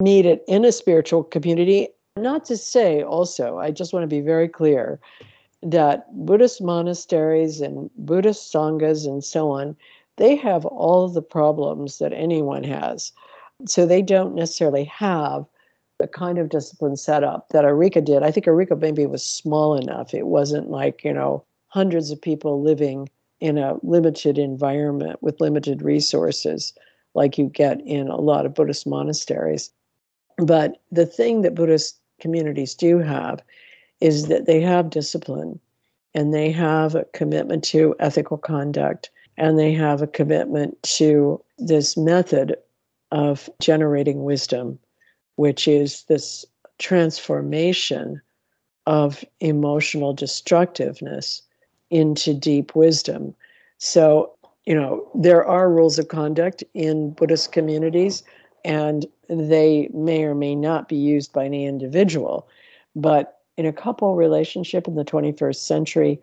meet 0.00 0.26
it 0.26 0.44
in 0.48 0.64
a 0.64 0.72
spiritual 0.72 1.22
community. 1.22 1.88
Not 2.16 2.44
to 2.46 2.56
say 2.56 3.02
also, 3.02 3.58
I 3.58 3.70
just 3.70 3.92
want 3.92 4.02
to 4.02 4.08
be 4.08 4.20
very 4.20 4.48
clear 4.48 5.00
that 5.62 6.06
Buddhist 6.26 6.60
monasteries 6.60 7.60
and 7.60 7.88
Buddhist 7.96 8.52
sanghas 8.52 9.06
and 9.06 9.24
so 9.24 9.50
on, 9.50 9.76
they 10.16 10.36
have 10.36 10.66
all 10.66 11.08
the 11.08 11.22
problems 11.22 11.98
that 11.98 12.12
anyone 12.12 12.64
has. 12.64 13.12
So 13.66 13.86
they 13.86 14.02
don't 14.02 14.34
necessarily 14.34 14.84
have 14.84 15.46
the 15.98 16.08
kind 16.08 16.38
of 16.38 16.48
discipline 16.48 16.96
setup 16.96 17.48
that 17.50 17.64
Arica 17.64 18.00
did. 18.00 18.22
I 18.22 18.30
think 18.30 18.46
Arica 18.46 18.76
maybe 18.76 19.06
was 19.06 19.24
small 19.24 19.76
enough. 19.76 20.12
It 20.12 20.26
wasn't 20.26 20.70
like, 20.70 21.04
you 21.04 21.12
know, 21.12 21.44
hundreds 21.68 22.10
of 22.10 22.20
people 22.20 22.60
living 22.60 23.08
in 23.44 23.58
a 23.58 23.76
limited 23.82 24.38
environment 24.38 25.22
with 25.22 25.38
limited 25.38 25.82
resources 25.82 26.72
like 27.12 27.36
you 27.36 27.50
get 27.50 27.78
in 27.82 28.08
a 28.08 28.16
lot 28.16 28.46
of 28.46 28.54
Buddhist 28.54 28.86
monasteries. 28.86 29.70
But 30.38 30.80
the 30.90 31.04
thing 31.04 31.42
that 31.42 31.54
Buddhist 31.54 32.00
communities 32.20 32.74
do 32.74 33.00
have 33.00 33.42
is 34.00 34.28
that 34.28 34.46
they 34.46 34.62
have 34.62 34.88
discipline 34.88 35.60
and 36.14 36.32
they 36.32 36.50
have 36.52 36.94
a 36.94 37.04
commitment 37.12 37.62
to 37.64 37.94
ethical 38.00 38.38
conduct 38.38 39.10
and 39.36 39.58
they 39.58 39.74
have 39.74 40.00
a 40.00 40.06
commitment 40.06 40.82
to 40.84 41.38
this 41.58 41.98
method 41.98 42.56
of 43.12 43.50
generating 43.60 44.24
wisdom 44.24 44.78
which 45.36 45.68
is 45.68 46.04
this 46.04 46.46
transformation 46.78 48.22
of 48.86 49.22
emotional 49.40 50.14
destructiveness 50.14 51.42
into 51.94 52.34
deep 52.34 52.74
wisdom. 52.74 53.32
So, 53.78 54.32
you 54.66 54.74
know, 54.74 55.08
there 55.14 55.44
are 55.46 55.70
rules 55.70 55.96
of 55.96 56.08
conduct 56.08 56.64
in 56.74 57.12
Buddhist 57.12 57.52
communities, 57.52 58.24
and 58.64 59.06
they 59.28 59.88
may 59.94 60.24
or 60.24 60.34
may 60.34 60.56
not 60.56 60.88
be 60.88 60.96
used 60.96 61.32
by 61.32 61.44
any 61.44 61.66
individual. 61.66 62.48
But 62.96 63.38
in 63.56 63.64
a 63.64 63.72
couple 63.72 64.16
relationship 64.16 64.88
in 64.88 64.96
the 64.96 65.04
21st 65.04 65.54
century, 65.54 66.20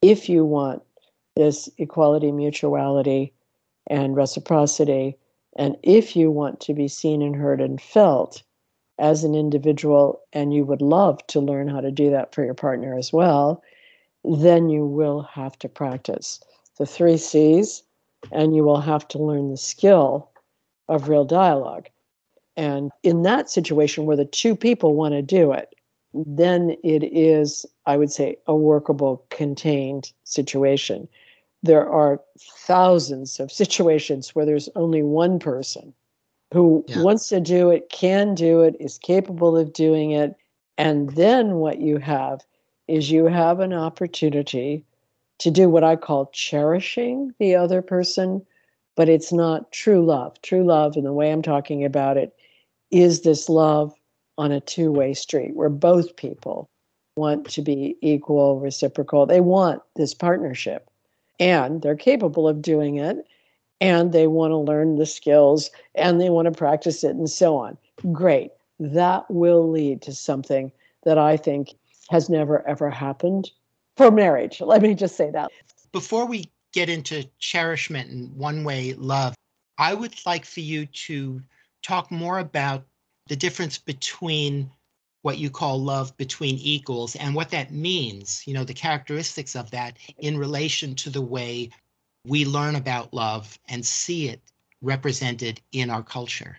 if 0.00 0.30
you 0.30 0.46
want 0.46 0.82
this 1.36 1.68
equality, 1.76 2.32
mutuality, 2.32 3.34
and 3.88 4.16
reciprocity, 4.16 5.18
and 5.56 5.76
if 5.82 6.16
you 6.16 6.30
want 6.30 6.58
to 6.60 6.72
be 6.72 6.88
seen 6.88 7.20
and 7.20 7.36
heard 7.36 7.60
and 7.60 7.82
felt 7.82 8.42
as 8.98 9.24
an 9.24 9.34
individual, 9.34 10.22
and 10.32 10.54
you 10.54 10.64
would 10.64 10.80
love 10.80 11.26
to 11.26 11.40
learn 11.40 11.68
how 11.68 11.82
to 11.82 11.90
do 11.90 12.08
that 12.10 12.34
for 12.34 12.42
your 12.44 12.54
partner 12.54 12.96
as 12.96 13.12
well, 13.12 13.62
then 14.24 14.68
you 14.68 14.86
will 14.86 15.22
have 15.22 15.58
to 15.58 15.68
practice 15.68 16.40
the 16.78 16.86
three 16.86 17.16
C's 17.16 17.82
and 18.30 18.54
you 18.54 18.62
will 18.64 18.80
have 18.80 19.06
to 19.08 19.18
learn 19.18 19.50
the 19.50 19.56
skill 19.56 20.30
of 20.88 21.08
real 21.08 21.24
dialogue. 21.24 21.88
And 22.56 22.90
in 23.02 23.22
that 23.22 23.50
situation 23.50 24.04
where 24.06 24.16
the 24.16 24.24
two 24.24 24.54
people 24.54 24.94
want 24.94 25.14
to 25.14 25.22
do 25.22 25.52
it, 25.52 25.74
then 26.14 26.76
it 26.84 27.02
is, 27.04 27.64
I 27.86 27.96
would 27.96 28.12
say, 28.12 28.36
a 28.46 28.54
workable, 28.54 29.24
contained 29.30 30.12
situation 30.24 31.08
there 31.62 31.88
are 31.88 32.20
thousands 32.38 33.38
of 33.38 33.52
situations 33.52 34.34
where 34.34 34.44
there's 34.44 34.68
only 34.74 35.02
one 35.02 35.38
person 35.38 35.94
who 36.52 36.84
yeah. 36.88 37.02
wants 37.02 37.28
to 37.28 37.40
do 37.40 37.70
it, 37.70 37.88
can 37.88 38.34
do 38.34 38.60
it, 38.60 38.76
is 38.80 38.98
capable 38.98 39.56
of 39.56 39.72
doing 39.72 40.10
it. 40.10 40.34
And 40.76 41.10
then 41.10 41.56
what 41.56 41.80
you 41.80 41.98
have 41.98 42.44
is 42.92 43.10
you 43.10 43.24
have 43.24 43.58
an 43.60 43.72
opportunity 43.72 44.84
to 45.38 45.50
do 45.50 45.70
what 45.70 45.82
I 45.82 45.96
call 45.96 46.26
cherishing 46.26 47.32
the 47.38 47.54
other 47.54 47.80
person, 47.80 48.44
but 48.96 49.08
it's 49.08 49.32
not 49.32 49.72
true 49.72 50.04
love. 50.04 50.38
True 50.42 50.62
love, 50.62 50.94
and 50.96 51.06
the 51.06 51.12
way 51.14 51.32
I'm 51.32 51.40
talking 51.40 51.86
about 51.86 52.18
it, 52.18 52.36
is 52.90 53.22
this 53.22 53.48
love 53.48 53.94
on 54.36 54.52
a 54.52 54.60
two 54.60 54.92
way 54.92 55.14
street 55.14 55.56
where 55.56 55.70
both 55.70 56.16
people 56.16 56.68
want 57.16 57.48
to 57.48 57.62
be 57.62 57.96
equal, 58.02 58.60
reciprocal. 58.60 59.24
They 59.24 59.40
want 59.40 59.80
this 59.96 60.12
partnership 60.12 60.90
and 61.40 61.80
they're 61.80 61.96
capable 61.96 62.46
of 62.46 62.60
doing 62.60 62.96
it 62.96 63.26
and 63.80 64.12
they 64.12 64.26
want 64.26 64.50
to 64.50 64.58
learn 64.58 64.96
the 64.96 65.06
skills 65.06 65.70
and 65.94 66.20
they 66.20 66.28
want 66.28 66.44
to 66.44 66.52
practice 66.52 67.04
it 67.04 67.16
and 67.16 67.30
so 67.30 67.56
on. 67.56 67.78
Great. 68.12 68.50
That 68.78 69.24
will 69.30 69.70
lead 69.70 70.02
to 70.02 70.12
something 70.12 70.70
that 71.04 71.16
I 71.16 71.38
think 71.38 71.74
has 72.10 72.28
never 72.28 72.66
ever 72.66 72.90
happened 72.90 73.50
for 73.96 74.10
marriage. 74.10 74.60
Let 74.60 74.82
me 74.82 74.94
just 74.94 75.16
say 75.16 75.30
that. 75.30 75.50
Before 75.92 76.26
we 76.26 76.50
get 76.72 76.88
into 76.88 77.24
cherishment 77.38 78.10
and 78.10 78.34
one 78.36 78.64
way 78.64 78.94
love, 78.94 79.34
I 79.78 79.94
would 79.94 80.14
like 80.26 80.44
for 80.44 80.60
you 80.60 80.86
to 80.86 81.42
talk 81.82 82.10
more 82.10 82.38
about 82.38 82.84
the 83.28 83.36
difference 83.36 83.78
between 83.78 84.70
what 85.22 85.38
you 85.38 85.50
call 85.50 85.80
love 85.80 86.16
between 86.16 86.56
equals 86.56 87.14
and 87.16 87.34
what 87.34 87.50
that 87.50 87.72
means, 87.72 88.42
you 88.46 88.54
know, 88.54 88.64
the 88.64 88.74
characteristics 88.74 89.54
of 89.54 89.70
that 89.70 89.96
in 90.18 90.36
relation 90.36 90.94
to 90.96 91.10
the 91.10 91.20
way 91.20 91.70
we 92.26 92.44
learn 92.44 92.76
about 92.76 93.14
love 93.14 93.58
and 93.68 93.84
see 93.84 94.28
it 94.28 94.40
represented 94.80 95.60
in 95.72 95.90
our 95.90 96.02
culture. 96.02 96.58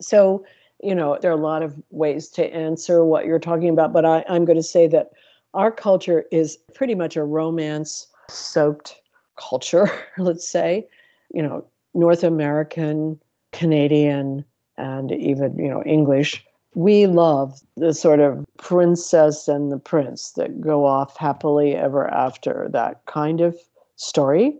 So, 0.00 0.44
you 0.82 0.94
know, 0.94 1.18
there 1.20 1.30
are 1.30 1.34
a 1.34 1.42
lot 1.42 1.62
of 1.62 1.80
ways 1.90 2.28
to 2.30 2.54
answer 2.54 3.04
what 3.04 3.26
you're 3.26 3.38
talking 3.38 3.68
about, 3.68 3.92
but 3.92 4.04
I, 4.04 4.24
I'm 4.28 4.44
going 4.44 4.56
to 4.56 4.62
say 4.62 4.86
that 4.88 5.10
our 5.54 5.70
culture 5.70 6.24
is 6.32 6.58
pretty 6.74 6.94
much 6.94 7.16
a 7.16 7.24
romance 7.24 8.06
soaked 8.28 9.00
culture, 9.36 9.90
let's 10.18 10.48
say, 10.48 10.86
you 11.32 11.42
know, 11.42 11.64
North 11.94 12.24
American, 12.24 13.20
Canadian, 13.52 14.44
and 14.78 15.12
even, 15.12 15.56
you 15.58 15.68
know, 15.68 15.82
English 15.84 16.44
we 16.74 17.06
love 17.06 17.60
the 17.76 17.92
sort 17.92 18.20
of 18.20 18.44
princess 18.56 19.48
and 19.48 19.70
the 19.70 19.78
prince 19.78 20.32
that 20.32 20.60
go 20.60 20.86
off 20.86 21.16
happily 21.16 21.74
ever 21.74 22.08
after, 22.08 22.68
that 22.70 23.04
kind 23.06 23.40
of 23.40 23.56
story. 23.96 24.58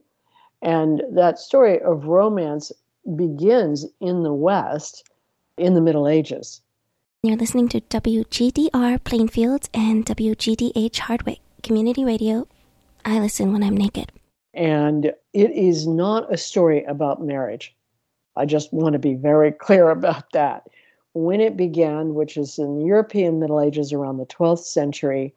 And 0.61 1.03
that 1.11 1.39
story 1.39 1.81
of 1.81 2.07
romance 2.07 2.71
begins 3.17 3.87
in 4.01 4.23
the 4.23 4.35
West 4.35 5.09
in 5.63 5.75
the 5.75 5.81
Middle 5.81 6.09
Ages. 6.09 6.61
You're 7.23 7.37
listening 7.37 7.69
to 7.69 7.81
WGDR 7.83 9.03
Plainfield 9.05 9.69
and 9.73 10.05
WGDH 10.05 10.99
Hardwick 10.99 11.39
Community 11.63 12.05
Radio. 12.05 12.49
I 13.05 13.21
listen 13.21 13.53
when 13.53 13.63
I'm 13.63 13.77
naked. 13.77 14.11
And 14.55 15.13
it 15.33 15.51
is 15.53 15.87
not 15.87 16.33
a 16.33 16.37
story 16.37 16.83
about 16.85 17.23
marriage. 17.23 17.75
I 18.35 18.45
just 18.45 18.73
want 18.73 18.95
to 18.95 18.99
be 18.99 19.15
very 19.15 19.53
clear 19.67 19.91
about 19.91 20.33
that. 20.33 20.67
When 21.15 21.41
it 21.41 21.57
began, 21.57 22.15
which 22.15 22.37
is 22.37 22.59
in 22.59 22.79
the 22.79 22.85
European 22.85 23.39
Middle 23.39 23.61
Ages 23.61 23.93
around 23.93 24.17
the 24.17 24.27
12th 24.27 24.65
century, 24.65 25.33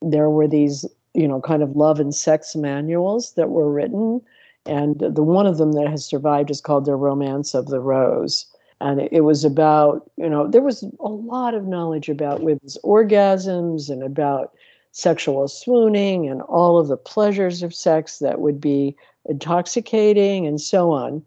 there 0.00 0.30
were 0.30 0.46
these, 0.46 0.84
you 1.14 1.26
know, 1.26 1.40
kind 1.40 1.62
of 1.62 1.74
love 1.74 1.98
and 1.98 2.14
sex 2.14 2.54
manuals 2.54 3.32
that 3.32 3.50
were 3.50 3.70
written. 3.70 4.20
And 4.64 5.00
the 5.00 5.22
one 5.24 5.46
of 5.46 5.58
them 5.58 5.72
that 5.72 5.88
has 5.88 6.04
survived 6.04 6.52
is 6.52 6.60
called 6.60 6.84
The 6.84 6.94
Romance 6.94 7.52
of 7.52 7.66
the 7.66 7.80
Rose. 7.80 8.46
And 8.80 9.08
it 9.10 9.22
was 9.22 9.44
about, 9.44 10.10
you 10.16 10.28
know, 10.28 10.46
there 10.46 10.62
was 10.62 10.82
a 11.00 11.08
lot 11.08 11.54
of 11.54 11.66
knowledge 11.66 12.08
about 12.08 12.42
women's 12.42 12.76
orgasms 12.84 13.88
and 13.88 14.02
about 14.02 14.52
sexual 14.92 15.48
swooning 15.48 16.28
and 16.28 16.42
all 16.42 16.78
of 16.78 16.88
the 16.88 16.96
pleasures 16.96 17.62
of 17.62 17.74
sex 17.74 18.18
that 18.18 18.40
would 18.40 18.60
be 18.60 18.96
intoxicating 19.26 20.46
and 20.46 20.60
so 20.60 20.90
on. 20.90 21.22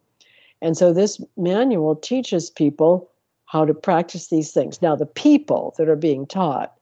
And 0.62 0.78
so 0.78 0.93
this 0.93 1.22
manual 1.38 1.95
teaches 1.95 2.50
people 2.50 3.10
how 3.45 3.66
to 3.66 3.74
practice 3.74 4.28
these 4.28 4.52
things. 4.52 4.82
Now, 4.82 4.95
the 4.95 5.06
people 5.06 5.74
that 5.78 5.89
are 5.89 5.95
being 5.95 6.28
taught 6.28 6.74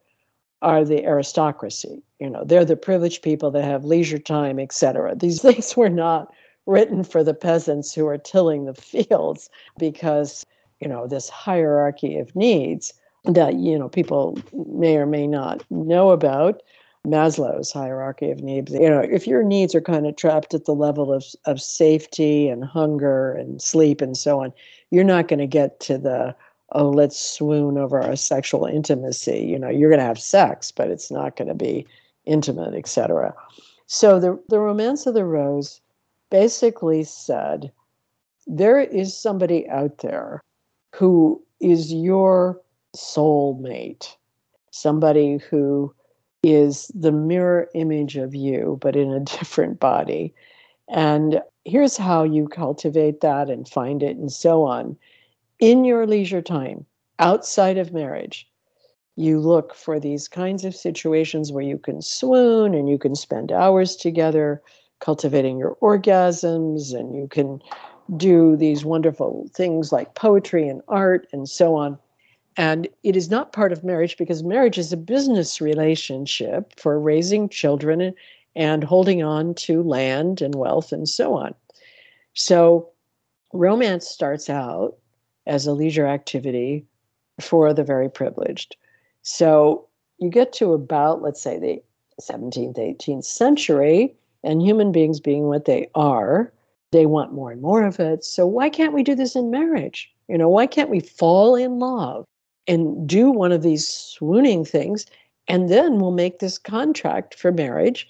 are 0.60 0.84
the 0.84 1.04
aristocracy. 1.04 2.02
You 2.18 2.30
know, 2.30 2.44
they're 2.44 2.64
the 2.64 2.76
privileged 2.76 3.22
people 3.22 3.50
that 3.52 3.64
have 3.64 3.84
leisure 3.84 4.18
time, 4.18 4.58
etc. 4.58 5.14
These 5.14 5.40
things 5.42 5.76
were 5.76 5.88
not 5.88 6.32
written 6.66 7.02
for 7.04 7.24
the 7.24 7.34
peasants 7.34 7.94
who 7.94 8.06
are 8.06 8.18
tilling 8.18 8.64
the 8.66 8.74
fields 8.74 9.48
because, 9.78 10.44
you 10.80 10.88
know, 10.88 11.06
this 11.06 11.28
hierarchy 11.28 12.18
of 12.18 12.34
needs 12.34 12.92
that, 13.24 13.54
you 13.54 13.78
know, 13.78 13.88
people 13.88 14.38
may 14.66 14.96
or 14.96 15.06
may 15.06 15.26
not 15.26 15.64
know 15.70 16.10
about. 16.10 16.62
Maslow's 17.06 17.72
hierarchy 17.72 18.30
of 18.30 18.42
needs. 18.42 18.72
You 18.72 18.90
know, 18.90 19.00
if 19.00 19.26
your 19.26 19.42
needs 19.42 19.74
are 19.74 19.80
kind 19.80 20.06
of 20.06 20.16
trapped 20.16 20.52
at 20.52 20.66
the 20.66 20.74
level 20.74 21.12
of, 21.12 21.24
of 21.46 21.60
safety 21.60 22.48
and 22.48 22.64
hunger 22.64 23.32
and 23.32 23.62
sleep 23.62 24.00
and 24.00 24.16
so 24.16 24.42
on, 24.42 24.52
you're 24.90 25.04
not 25.04 25.28
going 25.28 25.38
to 25.38 25.46
get 25.46 25.80
to 25.80 25.96
the 25.98 26.34
oh, 26.72 26.90
let's 26.90 27.18
swoon 27.18 27.78
over 27.78 28.00
our 28.00 28.16
sexual 28.16 28.66
intimacy. 28.66 29.40
You 29.40 29.58
know, 29.58 29.70
you're 29.70 29.90
going 29.90 30.00
to 30.00 30.06
have 30.06 30.18
sex, 30.18 30.70
but 30.70 30.88
it's 30.88 31.10
not 31.10 31.36
going 31.36 31.48
to 31.48 31.54
be 31.54 31.86
intimate, 32.26 32.74
etc. 32.74 33.34
So 33.86 34.20
the, 34.20 34.38
the 34.48 34.58
Romance 34.58 35.06
of 35.06 35.14
the 35.14 35.24
Rose 35.24 35.80
basically 36.30 37.04
said 37.04 37.72
there 38.46 38.80
is 38.80 39.16
somebody 39.16 39.66
out 39.68 39.98
there 39.98 40.42
who 40.94 41.42
is 41.60 41.92
your 41.92 42.60
soulmate, 42.96 44.16
somebody 44.70 45.38
who 45.38 45.94
is 46.42 46.90
the 46.94 47.12
mirror 47.12 47.68
image 47.74 48.16
of 48.16 48.34
you, 48.34 48.78
but 48.80 48.96
in 48.96 49.12
a 49.12 49.20
different 49.38 49.80
body. 49.80 50.34
And 50.88 51.42
here's 51.64 51.96
how 51.96 52.22
you 52.22 52.48
cultivate 52.48 53.20
that 53.20 53.50
and 53.50 53.68
find 53.68 54.02
it 54.02 54.16
and 54.16 54.32
so 54.32 54.62
on. 54.64 54.96
In 55.58 55.84
your 55.84 56.06
leisure 56.06 56.42
time, 56.42 56.86
outside 57.18 57.78
of 57.78 57.92
marriage, 57.92 58.48
you 59.16 59.40
look 59.40 59.74
for 59.74 59.98
these 59.98 60.28
kinds 60.28 60.64
of 60.64 60.76
situations 60.76 61.50
where 61.50 61.64
you 61.64 61.76
can 61.76 62.00
swoon 62.00 62.72
and 62.72 62.88
you 62.88 62.96
can 62.98 63.16
spend 63.16 63.50
hours 63.50 63.96
together 63.96 64.62
cultivating 65.00 65.58
your 65.58 65.76
orgasms 65.82 66.94
and 66.94 67.14
you 67.14 67.26
can 67.28 67.60
do 68.16 68.56
these 68.56 68.84
wonderful 68.84 69.48
things 69.52 69.92
like 69.92 70.14
poetry 70.14 70.68
and 70.68 70.82
art 70.88 71.26
and 71.32 71.48
so 71.48 71.74
on. 71.74 71.98
And 72.56 72.88
it 73.02 73.16
is 73.16 73.30
not 73.30 73.52
part 73.52 73.72
of 73.72 73.84
marriage 73.84 74.16
because 74.16 74.42
marriage 74.42 74.78
is 74.78 74.92
a 74.92 74.96
business 74.96 75.60
relationship 75.60 76.78
for 76.78 76.98
raising 76.98 77.48
children 77.48 78.14
and 78.56 78.82
holding 78.82 79.22
on 79.22 79.54
to 79.54 79.82
land 79.82 80.42
and 80.42 80.54
wealth 80.54 80.90
and 80.90 81.08
so 81.08 81.34
on. 81.34 81.54
So, 82.34 82.88
romance 83.52 84.08
starts 84.08 84.50
out 84.50 84.96
as 85.46 85.66
a 85.66 85.72
leisure 85.72 86.06
activity 86.06 86.84
for 87.40 87.72
the 87.72 87.84
very 87.84 88.10
privileged. 88.10 88.76
So, 89.22 89.86
you 90.18 90.30
get 90.30 90.52
to 90.54 90.72
about, 90.72 91.22
let's 91.22 91.40
say, 91.40 91.58
the 91.58 91.82
17th, 92.20 92.76
18th 92.76 93.24
century, 93.24 94.14
and 94.42 94.62
human 94.62 94.92
beings 94.92 95.20
being 95.20 95.44
what 95.44 95.64
they 95.64 95.88
are, 95.94 96.52
they 96.90 97.06
want 97.06 97.32
more 97.32 97.50
and 97.50 97.60
more 97.60 97.84
of 97.84 98.00
it. 98.00 98.24
So, 98.24 98.46
why 98.46 98.70
can't 98.70 98.94
we 98.94 99.02
do 99.02 99.14
this 99.14 99.36
in 99.36 99.50
marriage? 99.50 100.10
You 100.28 100.38
know, 100.38 100.48
why 100.48 100.66
can't 100.66 100.90
we 100.90 101.00
fall 101.00 101.54
in 101.54 101.78
love 101.78 102.24
and 102.66 103.08
do 103.08 103.30
one 103.30 103.52
of 103.52 103.62
these 103.62 103.88
swooning 103.88 104.64
things, 104.64 105.06
and 105.48 105.68
then 105.68 105.98
we'll 105.98 106.12
make 106.12 106.38
this 106.38 106.58
contract 106.58 107.34
for 107.34 107.50
marriage 107.50 108.08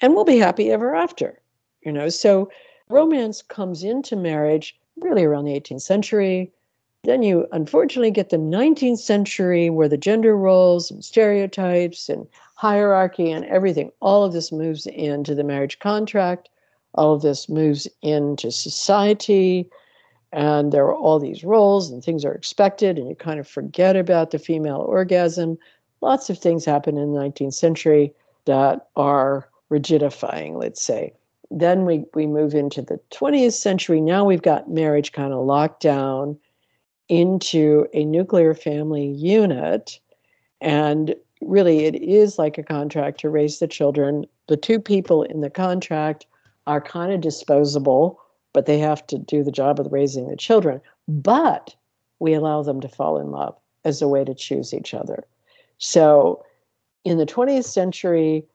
and 0.00 0.14
we'll 0.14 0.24
be 0.24 0.38
happy 0.38 0.70
ever 0.70 0.94
after. 0.94 1.40
You 1.82 1.92
know, 1.92 2.08
so 2.08 2.50
romance 2.88 3.42
comes 3.42 3.82
into 3.82 4.16
marriage 4.16 4.78
really 4.96 5.24
around 5.24 5.44
the 5.44 5.58
18th 5.58 5.82
century. 5.82 6.52
Then 7.04 7.22
you 7.22 7.46
unfortunately 7.52 8.10
get 8.10 8.30
the 8.30 8.36
19th 8.38 8.98
century 8.98 9.70
where 9.70 9.88
the 9.88 9.96
gender 9.96 10.36
roles 10.36 10.90
and 10.90 11.04
stereotypes 11.04 12.08
and 12.08 12.26
hierarchy 12.54 13.30
and 13.30 13.44
everything, 13.44 13.92
all 14.00 14.24
of 14.24 14.32
this 14.32 14.50
moves 14.50 14.86
into 14.86 15.34
the 15.34 15.44
marriage 15.44 15.78
contract. 15.78 16.48
All 16.96 17.14
of 17.14 17.22
this 17.22 17.48
moves 17.48 17.86
into 18.02 18.50
society 18.50 19.68
and 20.32 20.72
there 20.72 20.84
are 20.84 20.94
all 20.94 21.18
these 21.18 21.44
roles 21.44 21.90
and 21.90 22.02
things 22.02 22.24
are 22.24 22.34
expected 22.34 22.98
and 22.98 23.08
you 23.08 23.14
kind 23.14 23.38
of 23.40 23.48
forget 23.48 23.96
about 23.96 24.30
the 24.30 24.38
female 24.38 24.84
orgasm. 24.88 25.58
Lots 26.00 26.30
of 26.30 26.38
things 26.38 26.64
happen 26.64 26.96
in 26.96 27.12
the 27.12 27.20
19th 27.20 27.54
century 27.54 28.12
that 28.44 28.88
are 28.96 29.48
rigidifying 29.70 30.58
let's 30.58 30.82
say. 30.82 31.12
Then 31.50 31.84
we, 31.84 32.04
we 32.14 32.26
move 32.26 32.54
into 32.54 32.82
the 32.82 32.98
20th 33.12 33.52
century. 33.52 34.00
Now 34.00 34.24
we've 34.24 34.42
got 34.42 34.70
marriage 34.70 35.12
kind 35.12 35.32
of 35.32 35.44
locked 35.44 35.80
down 35.80 36.38
into 37.08 37.86
a 37.94 38.04
nuclear 38.04 38.52
family 38.52 39.06
unit 39.06 40.00
and 40.60 41.14
really 41.40 41.84
it 41.84 41.94
is 41.96 42.38
like 42.38 42.58
a 42.58 42.62
contract 42.62 43.20
to 43.20 43.30
raise 43.30 43.58
the 43.58 43.68
children. 43.68 44.26
The 44.48 44.56
two 44.56 44.80
people 44.80 45.22
in 45.22 45.40
the 45.40 45.50
contract 45.50 46.26
are 46.66 46.80
kind 46.80 47.12
of 47.12 47.20
disposable 47.20 48.20
but 48.56 48.64
they 48.64 48.78
have 48.78 49.06
to 49.06 49.18
do 49.18 49.44
the 49.44 49.52
job 49.52 49.78
of 49.78 49.92
raising 49.92 50.28
the 50.28 50.34
children. 50.34 50.80
But 51.06 51.76
we 52.20 52.32
allow 52.32 52.62
them 52.62 52.80
to 52.80 52.88
fall 52.88 53.18
in 53.18 53.30
love 53.30 53.54
as 53.84 54.00
a 54.00 54.08
way 54.08 54.24
to 54.24 54.34
choose 54.34 54.72
each 54.72 54.94
other. 54.94 55.24
So 55.76 56.42
in 57.04 57.18
the 57.18 57.26
20th 57.26 57.66
century, 57.66 58.46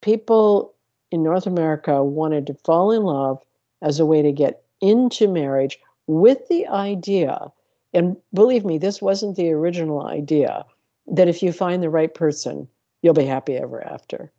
people 0.00 0.74
in 1.12 1.22
North 1.22 1.46
America 1.46 2.02
wanted 2.02 2.48
to 2.48 2.54
fall 2.64 2.90
in 2.90 3.04
love 3.04 3.40
as 3.80 4.00
a 4.00 4.06
way 4.06 4.22
to 4.22 4.32
get 4.32 4.64
into 4.80 5.28
marriage 5.28 5.78
with 6.08 6.48
the 6.48 6.66
idea, 6.66 7.46
and 7.92 8.16
believe 8.32 8.64
me, 8.64 8.76
this 8.76 9.00
wasn't 9.00 9.36
the 9.36 9.52
original 9.52 10.04
idea, 10.04 10.64
that 11.06 11.28
if 11.28 11.44
you 11.44 11.52
find 11.52 11.80
the 11.80 11.90
right 11.90 12.12
person, 12.12 12.66
you'll 13.02 13.14
be 13.14 13.24
happy 13.24 13.56
ever 13.56 13.86
after 13.86 14.32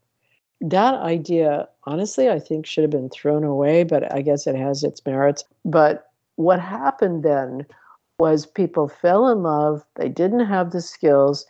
that 0.61 0.95
idea, 0.95 1.67
honestly, 1.83 2.29
I 2.29 2.39
think 2.39 2.65
should 2.65 2.83
have 2.83 2.91
been 2.91 3.09
thrown 3.09 3.43
away, 3.43 3.83
but 3.83 4.11
I 4.13 4.21
guess 4.21 4.47
it 4.47 4.55
has 4.55 4.83
its 4.83 5.05
merits. 5.05 5.43
But 5.63 6.09
what 6.35 6.59
happened 6.59 7.23
then 7.23 7.65
was 8.19 8.45
people 8.45 8.87
fell 8.87 9.27
in 9.29 9.43
love, 9.43 9.85
they 9.95 10.09
didn't 10.09 10.45
have 10.45 10.71
the 10.71 10.81
skills. 10.81 11.45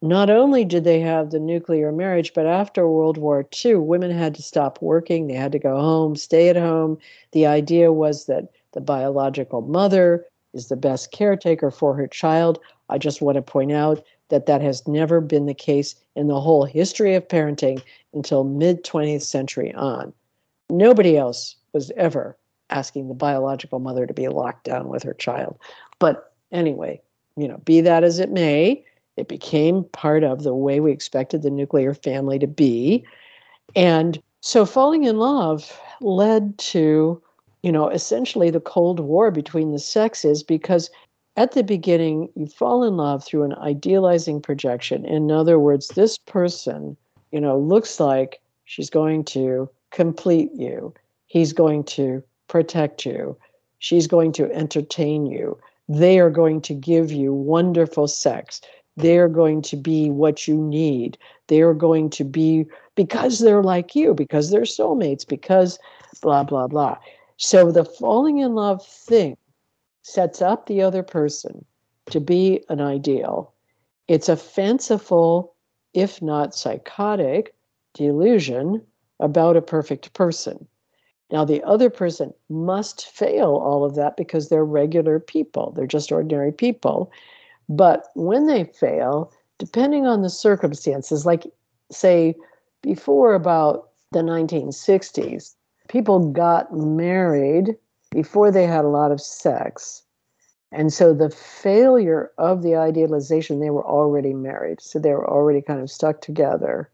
Not 0.00 0.30
only 0.30 0.64
did 0.64 0.84
they 0.84 1.00
have 1.00 1.30
the 1.30 1.40
nuclear 1.40 1.90
marriage, 1.90 2.32
but 2.34 2.46
after 2.46 2.88
World 2.88 3.16
War 3.16 3.46
II, 3.64 3.76
women 3.76 4.10
had 4.10 4.34
to 4.34 4.42
stop 4.42 4.80
working, 4.82 5.26
they 5.26 5.34
had 5.34 5.52
to 5.52 5.58
go 5.58 5.76
home, 5.80 6.14
stay 6.14 6.48
at 6.48 6.56
home. 6.56 6.98
The 7.32 7.46
idea 7.46 7.92
was 7.92 8.26
that 8.26 8.48
the 8.72 8.80
biological 8.80 9.62
mother 9.62 10.26
is 10.52 10.68
the 10.68 10.76
best 10.76 11.10
caretaker 11.10 11.70
for 11.70 11.94
her 11.94 12.06
child. 12.06 12.60
I 12.88 12.98
just 12.98 13.22
want 13.22 13.36
to 13.36 13.42
point 13.42 13.72
out 13.72 14.04
that 14.28 14.46
that 14.46 14.60
has 14.62 14.86
never 14.86 15.20
been 15.20 15.46
the 15.46 15.54
case 15.54 15.94
in 16.16 16.28
the 16.28 16.40
whole 16.40 16.64
history 16.64 17.14
of 17.14 17.28
parenting 17.28 17.82
until 18.12 18.44
mid 18.44 18.84
20th 18.84 19.22
century 19.22 19.72
on. 19.74 20.12
Nobody 20.70 21.16
else 21.16 21.56
was 21.72 21.90
ever 21.96 22.36
asking 22.70 23.08
the 23.08 23.14
biological 23.14 23.78
mother 23.78 24.06
to 24.06 24.14
be 24.14 24.28
locked 24.28 24.64
down 24.64 24.88
with 24.88 25.02
her 25.02 25.14
child. 25.14 25.58
But 25.98 26.32
anyway, 26.52 27.00
you 27.36 27.48
know, 27.48 27.58
be 27.58 27.80
that 27.80 28.04
as 28.04 28.18
it 28.18 28.30
may, 28.30 28.84
it 29.16 29.28
became 29.28 29.84
part 29.84 30.24
of 30.24 30.42
the 30.42 30.54
way 30.54 30.80
we 30.80 30.92
expected 30.92 31.42
the 31.42 31.50
nuclear 31.50 31.94
family 31.94 32.38
to 32.38 32.46
be. 32.46 33.04
And 33.76 34.20
so 34.40 34.64
falling 34.64 35.04
in 35.04 35.18
love 35.18 35.78
led 36.00 36.56
to, 36.58 37.20
you 37.62 37.72
know, 37.72 37.88
essentially 37.88 38.50
the 38.50 38.60
Cold 38.60 39.00
War 39.00 39.30
between 39.30 39.72
the 39.72 39.78
sexes 39.78 40.42
because 40.42 40.90
at 41.36 41.52
the 41.52 41.64
beginning, 41.64 42.28
you 42.36 42.46
fall 42.46 42.84
in 42.84 42.96
love 42.96 43.24
through 43.24 43.42
an 43.42 43.54
idealizing 43.54 44.40
projection. 44.40 45.04
In 45.04 45.30
other 45.30 45.58
words, 45.58 45.88
this 45.88 46.16
person, 46.16 46.96
you 47.32 47.40
know, 47.40 47.58
looks 47.58 47.98
like 47.98 48.40
she's 48.64 48.90
going 48.90 49.24
to 49.24 49.68
complete 49.90 50.50
you. 50.54 50.94
He's 51.26 51.52
going 51.52 51.84
to 51.84 52.22
protect 52.46 53.04
you. 53.04 53.36
She's 53.80 54.06
going 54.06 54.32
to 54.32 54.50
entertain 54.52 55.26
you. 55.26 55.58
They 55.88 56.20
are 56.20 56.30
going 56.30 56.60
to 56.62 56.74
give 56.74 57.10
you 57.10 57.34
wonderful 57.34 58.06
sex. 58.06 58.60
They 58.96 59.18
are 59.18 59.28
going 59.28 59.62
to 59.62 59.76
be 59.76 60.10
what 60.10 60.46
you 60.46 60.56
need. 60.56 61.18
They 61.48 61.62
are 61.62 61.74
going 61.74 62.10
to 62.10 62.24
be 62.24 62.64
because 62.94 63.40
they're 63.40 63.62
like 63.62 63.96
you, 63.96 64.14
because 64.14 64.50
they're 64.50 64.62
soulmates, 64.62 65.26
because 65.26 65.80
blah, 66.22 66.44
blah, 66.44 66.68
blah. 66.68 66.96
So 67.36 67.72
the 67.72 67.84
falling 67.84 68.38
in 68.38 68.54
love 68.54 68.86
thing 68.86 69.36
sets 70.04 70.42
up 70.42 70.66
the 70.66 70.82
other 70.82 71.02
person 71.02 71.64
to 72.10 72.20
be 72.20 72.62
an 72.68 72.80
ideal. 72.80 73.52
It's 74.06 74.28
a 74.28 74.36
fanciful, 74.36 75.54
if 75.94 76.20
not 76.20 76.54
psychotic, 76.54 77.54
delusion 77.94 78.82
about 79.18 79.56
a 79.56 79.62
perfect 79.62 80.12
person. 80.12 80.68
Now, 81.30 81.44
the 81.46 81.62
other 81.64 81.88
person 81.88 82.34
must 82.50 83.06
fail 83.06 83.56
all 83.56 83.82
of 83.82 83.94
that 83.94 84.16
because 84.18 84.48
they're 84.50 84.64
regular 84.64 85.18
people, 85.18 85.72
they're 85.72 85.86
just 85.86 86.12
ordinary 86.12 86.52
people. 86.52 87.10
But 87.70 88.08
when 88.14 88.46
they 88.46 88.64
fail, 88.64 89.32
depending 89.58 90.06
on 90.06 90.20
the 90.20 90.28
circumstances, 90.28 91.24
like 91.24 91.46
say 91.90 92.34
before 92.82 93.34
about 93.34 93.88
the 94.12 94.20
1960s, 94.20 95.54
people 95.88 96.30
got 96.30 96.76
married 96.76 97.74
before 98.14 98.50
they 98.50 98.66
had 98.66 98.84
a 98.84 98.88
lot 98.88 99.12
of 99.12 99.20
sex. 99.20 100.02
And 100.72 100.92
so 100.92 101.12
the 101.12 101.30
failure 101.30 102.30
of 102.38 102.62
the 102.62 102.76
idealization, 102.76 103.60
they 103.60 103.70
were 103.70 103.86
already 103.86 104.32
married. 104.32 104.80
So 104.80 104.98
they 104.98 105.12
were 105.12 105.28
already 105.28 105.60
kind 105.60 105.80
of 105.80 105.90
stuck 105.90 106.20
together. 106.20 106.90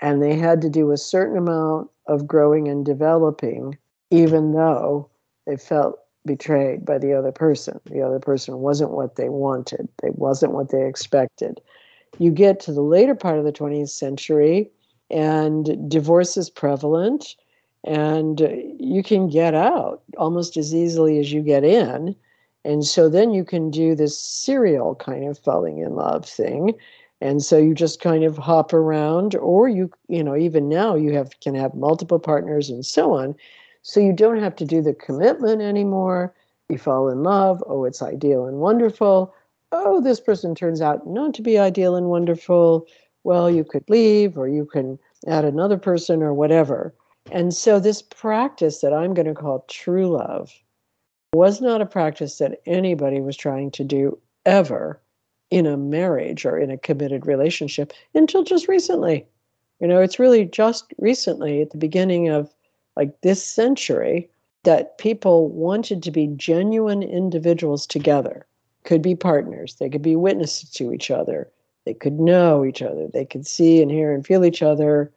And 0.00 0.22
they 0.22 0.36
had 0.36 0.62
to 0.62 0.70
do 0.70 0.92
a 0.92 0.96
certain 0.96 1.36
amount 1.36 1.90
of 2.06 2.26
growing 2.26 2.68
and 2.68 2.84
developing, 2.84 3.76
even 4.10 4.52
though 4.52 5.10
they 5.46 5.56
felt 5.56 5.98
betrayed 6.24 6.84
by 6.84 6.98
the 6.98 7.12
other 7.12 7.32
person. 7.32 7.80
The 7.86 8.02
other 8.02 8.18
person 8.18 8.58
wasn't 8.58 8.92
what 8.92 9.16
they 9.16 9.28
wanted, 9.28 9.88
they 10.02 10.10
wasn't 10.10 10.52
what 10.52 10.70
they 10.70 10.86
expected. 10.86 11.60
You 12.18 12.30
get 12.30 12.60
to 12.60 12.72
the 12.72 12.82
later 12.82 13.14
part 13.14 13.38
of 13.38 13.44
the 13.44 13.52
20th 13.52 13.90
century, 13.90 14.70
and 15.10 15.90
divorce 15.90 16.36
is 16.36 16.50
prevalent, 16.50 17.34
and 17.84 18.40
you 18.78 19.02
can 19.02 19.28
get 19.28 19.54
out 19.54 20.02
almost 20.18 20.56
as 20.56 20.74
easily 20.74 21.18
as 21.18 21.32
you 21.32 21.42
get 21.42 21.64
in. 21.64 22.14
And 22.64 22.84
so 22.84 23.08
then 23.08 23.30
you 23.30 23.44
can 23.44 23.70
do 23.70 23.94
this 23.94 24.18
serial 24.18 24.94
kind 24.94 25.26
of 25.26 25.38
falling 25.38 25.78
in 25.78 25.94
love 25.94 26.26
thing. 26.26 26.74
And 27.22 27.42
so 27.42 27.58
you 27.58 27.74
just 27.74 28.00
kind 28.00 28.24
of 28.24 28.38
hop 28.38 28.72
around, 28.72 29.34
or 29.36 29.68
you, 29.68 29.90
you 30.08 30.24
know, 30.24 30.36
even 30.36 30.68
now 30.68 30.94
you 30.94 31.12
have 31.14 31.38
can 31.40 31.54
have 31.54 31.74
multiple 31.74 32.18
partners 32.18 32.70
and 32.70 32.84
so 32.84 33.12
on. 33.12 33.34
So 33.82 34.00
you 34.00 34.12
don't 34.12 34.40
have 34.40 34.56
to 34.56 34.64
do 34.64 34.82
the 34.82 34.94
commitment 34.94 35.62
anymore. 35.62 36.34
You 36.68 36.78
fall 36.78 37.08
in 37.08 37.22
love. 37.22 37.62
Oh, 37.66 37.84
it's 37.84 38.02
ideal 38.02 38.46
and 38.46 38.58
wonderful. 38.58 39.34
Oh, 39.72 40.00
this 40.00 40.20
person 40.20 40.54
turns 40.54 40.80
out 40.80 41.06
not 41.06 41.34
to 41.34 41.42
be 41.42 41.58
ideal 41.58 41.94
and 41.96 42.06
wonderful. 42.06 42.86
Well, 43.24 43.50
you 43.50 43.64
could 43.64 43.88
leave 43.88 44.38
or 44.38 44.48
you 44.48 44.64
can 44.64 44.98
add 45.26 45.44
another 45.44 45.76
person 45.76 46.22
or 46.22 46.32
whatever. 46.32 46.94
And 47.32 47.54
so 47.54 47.78
this 47.78 48.02
practice 48.02 48.80
that 48.80 48.92
I'm 48.92 49.14
going 49.14 49.26
to 49.26 49.34
call 49.34 49.64
true 49.68 50.08
love 50.08 50.52
was 51.32 51.60
not 51.60 51.80
a 51.80 51.86
practice 51.86 52.38
that 52.38 52.60
anybody 52.66 53.20
was 53.20 53.36
trying 53.36 53.70
to 53.72 53.84
do 53.84 54.18
ever 54.44 55.00
in 55.50 55.66
a 55.66 55.76
marriage 55.76 56.44
or 56.44 56.58
in 56.58 56.70
a 56.70 56.78
committed 56.78 57.26
relationship 57.26 57.92
until 58.14 58.42
just 58.42 58.68
recently. 58.68 59.26
You 59.80 59.86
know, 59.86 60.00
it's 60.00 60.18
really 60.18 60.44
just 60.44 60.92
recently 60.98 61.62
at 61.62 61.70
the 61.70 61.78
beginning 61.78 62.28
of 62.28 62.52
like 62.96 63.20
this 63.20 63.44
century 63.44 64.28
that 64.64 64.98
people 64.98 65.48
wanted 65.48 66.02
to 66.02 66.10
be 66.10 66.26
genuine 66.36 67.02
individuals 67.02 67.86
together. 67.86 68.46
Could 68.84 69.02
be 69.02 69.14
partners, 69.14 69.76
they 69.76 69.88
could 69.88 70.02
be 70.02 70.16
witnesses 70.16 70.70
to 70.70 70.92
each 70.92 71.10
other, 71.10 71.50
they 71.84 71.94
could 71.94 72.18
know 72.18 72.64
each 72.64 72.82
other, 72.82 73.08
they 73.08 73.24
could 73.24 73.46
see 73.46 73.82
and 73.82 73.90
hear 73.90 74.12
and 74.12 74.26
feel 74.26 74.44
each 74.44 74.62
other 74.62 75.12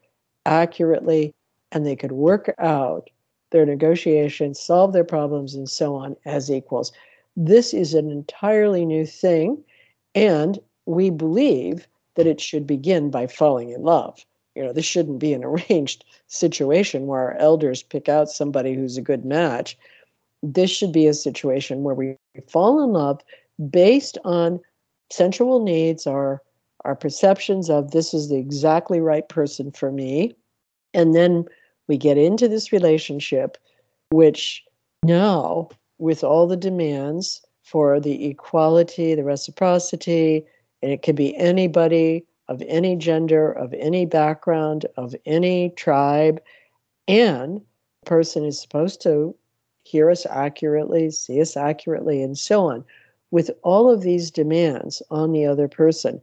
accurately, 0.46 1.34
and 1.74 1.86
they 1.86 1.96
could 1.96 2.12
work 2.12 2.54
out 2.60 3.10
their 3.52 3.66
negotiations, 3.66 4.60
solve 4.60 4.94
their 4.94 5.04
problems, 5.04 5.54
and 5.56 5.70
so 5.70 5.96
on 5.96 6.16
as 6.26 6.50
equals. 6.50 6.92
This 7.36 7.74
is 7.74 7.94
an 7.94 8.10
entirely 8.10 8.86
new 8.86 9.06
thing, 9.06 9.64
and 10.16 10.60
we 10.86 11.10
believe 11.10 11.88
that 12.16 12.28
it 12.28 12.40
should 12.40 12.68
begin 12.68 13.10
by 13.10 13.28
falling 13.28 13.70
in 13.70 13.84
love. 13.84 14.24
You 14.56 14.64
know, 14.64 14.74
this 14.74 14.86
shouldn't 14.86 15.20
be 15.20 15.34
an 15.34 15.44
arranged 15.70 16.06
situation 16.28 17.08
where 17.08 17.22
our 17.22 17.38
elders 17.38 17.84
pick 17.84 18.08
out 18.08 18.30
somebody 18.30 18.74
who's 18.74 18.98
a 18.98 19.02
good 19.02 19.26
match. 19.26 19.78
This 20.42 20.70
should 20.70 20.92
be 20.92 21.08
a 21.08 21.14
situation 21.14 21.84
where 21.84 21.96
we 21.96 22.16
fall 22.48 22.84
in 22.84 22.92
love 22.92 23.22
based 23.70 24.18
on 24.24 24.60
sensual 25.12 25.64
needs, 25.64 26.08
our 26.08 26.42
our 26.86 26.96
perceptions 26.96 27.70
of 27.70 27.92
this 27.92 28.14
is 28.14 28.28
the 28.28 28.36
exactly 28.36 29.00
right 29.00 29.30
person 29.30 29.72
for 29.72 29.90
me. 29.90 30.36
And 30.94 31.16
then 31.16 31.46
we 31.88 31.98
get 31.98 32.18
into 32.18 32.48
this 32.48 32.72
relationship, 32.72 33.58
which 34.10 34.64
now, 35.04 35.70
with 35.98 36.24
all 36.24 36.48
the 36.48 36.58
demands 36.58 37.42
for 37.64 38.00
the 38.00 38.26
equality, 38.26 39.16
the 39.16 39.24
reciprocity, 39.24 40.46
and 40.82 40.92
it 40.92 41.02
could 41.02 41.16
be 41.16 41.36
anybody 41.38 42.26
of 42.48 42.62
any 42.68 42.96
gender, 42.96 43.52
of 43.52 43.74
any 43.74 44.06
background, 44.06 44.86
of 44.98 45.16
any 45.26 45.70
tribe, 45.72 46.42
and 47.08 47.62
the 48.02 48.06
person 48.06 48.46
is 48.46 48.62
supposed 48.62 49.02
to 49.02 49.36
hear 49.84 50.10
us 50.10 50.26
accurately, 50.26 51.10
see 51.12 51.42
us 51.42 51.58
accurately, 51.58 52.22
and 52.22 52.38
so 52.38 52.68
on. 52.70 52.84
With 53.32 53.50
all 53.64 53.90
of 53.90 54.02
these 54.02 54.30
demands 54.30 55.02
on 55.10 55.32
the 55.32 55.46
other 55.46 55.68
person, 55.68 56.22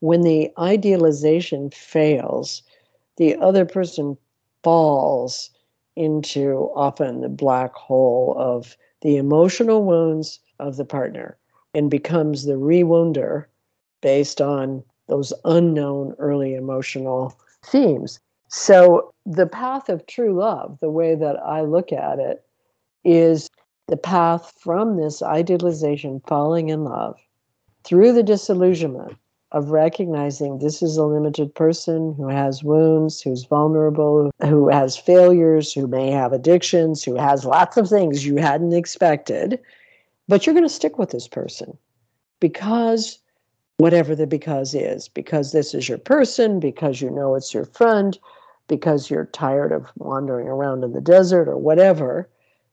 when 0.00 0.22
the 0.22 0.50
idealization 0.58 1.70
fails, 1.70 2.62
the 3.16 3.36
other 3.36 3.64
person 3.64 4.16
falls 4.62 5.50
into 5.96 6.70
often 6.74 7.20
the 7.20 7.28
black 7.28 7.74
hole 7.74 8.34
of 8.38 8.76
the 9.02 9.16
emotional 9.16 9.84
wounds 9.84 10.40
of 10.58 10.76
the 10.76 10.84
partner 10.84 11.36
and 11.74 11.90
becomes 11.90 12.44
the 12.44 12.54
rewounder 12.54 13.46
based 14.00 14.40
on 14.40 14.82
those 15.08 15.32
unknown 15.44 16.14
early 16.18 16.54
emotional 16.54 17.36
themes. 17.64 18.20
So, 18.48 19.12
the 19.24 19.46
path 19.46 19.88
of 19.88 20.06
true 20.06 20.34
love, 20.34 20.78
the 20.80 20.90
way 20.90 21.14
that 21.14 21.36
I 21.42 21.62
look 21.62 21.92
at 21.92 22.18
it, 22.18 22.44
is 23.04 23.48
the 23.88 23.96
path 23.96 24.52
from 24.58 24.96
this 24.96 25.22
idealization, 25.22 26.20
falling 26.26 26.68
in 26.68 26.84
love, 26.84 27.18
through 27.84 28.12
the 28.12 28.22
disillusionment 28.22 29.16
of 29.52 29.70
recognizing 29.70 30.58
this 30.58 30.82
is 30.82 30.96
a 30.96 31.04
limited 31.04 31.54
person 31.54 32.14
who 32.16 32.28
has 32.28 32.64
wounds, 32.64 33.20
who's 33.20 33.44
vulnerable, 33.44 34.30
who 34.40 34.68
has 34.68 34.96
failures, 34.96 35.72
who 35.72 35.86
may 35.86 36.10
have 36.10 36.32
addictions, 36.32 37.04
who 37.04 37.16
has 37.16 37.44
lots 37.44 37.76
of 37.76 37.88
things 37.88 38.24
you 38.24 38.36
hadn't 38.36 38.72
expected. 38.72 39.60
But 40.26 40.46
you're 40.46 40.54
going 40.54 40.64
to 40.64 40.70
stick 40.70 40.98
with 40.98 41.10
this 41.10 41.28
person 41.28 41.76
because 42.40 43.18
whatever 43.76 44.14
the 44.14 44.26
because 44.26 44.74
is, 44.74 45.08
because 45.08 45.52
this 45.52 45.74
is 45.74 45.88
your 45.88 45.98
person, 45.98 46.58
because 46.58 47.02
you 47.02 47.10
know 47.10 47.34
it's 47.34 47.52
your 47.52 47.66
friend, 47.66 48.18
because 48.68 49.10
you're 49.10 49.26
tired 49.26 49.72
of 49.72 49.86
wandering 49.96 50.48
around 50.48 50.82
in 50.82 50.92
the 50.92 51.00
desert 51.00 51.46
or 51.46 51.58
whatever, 51.58 52.28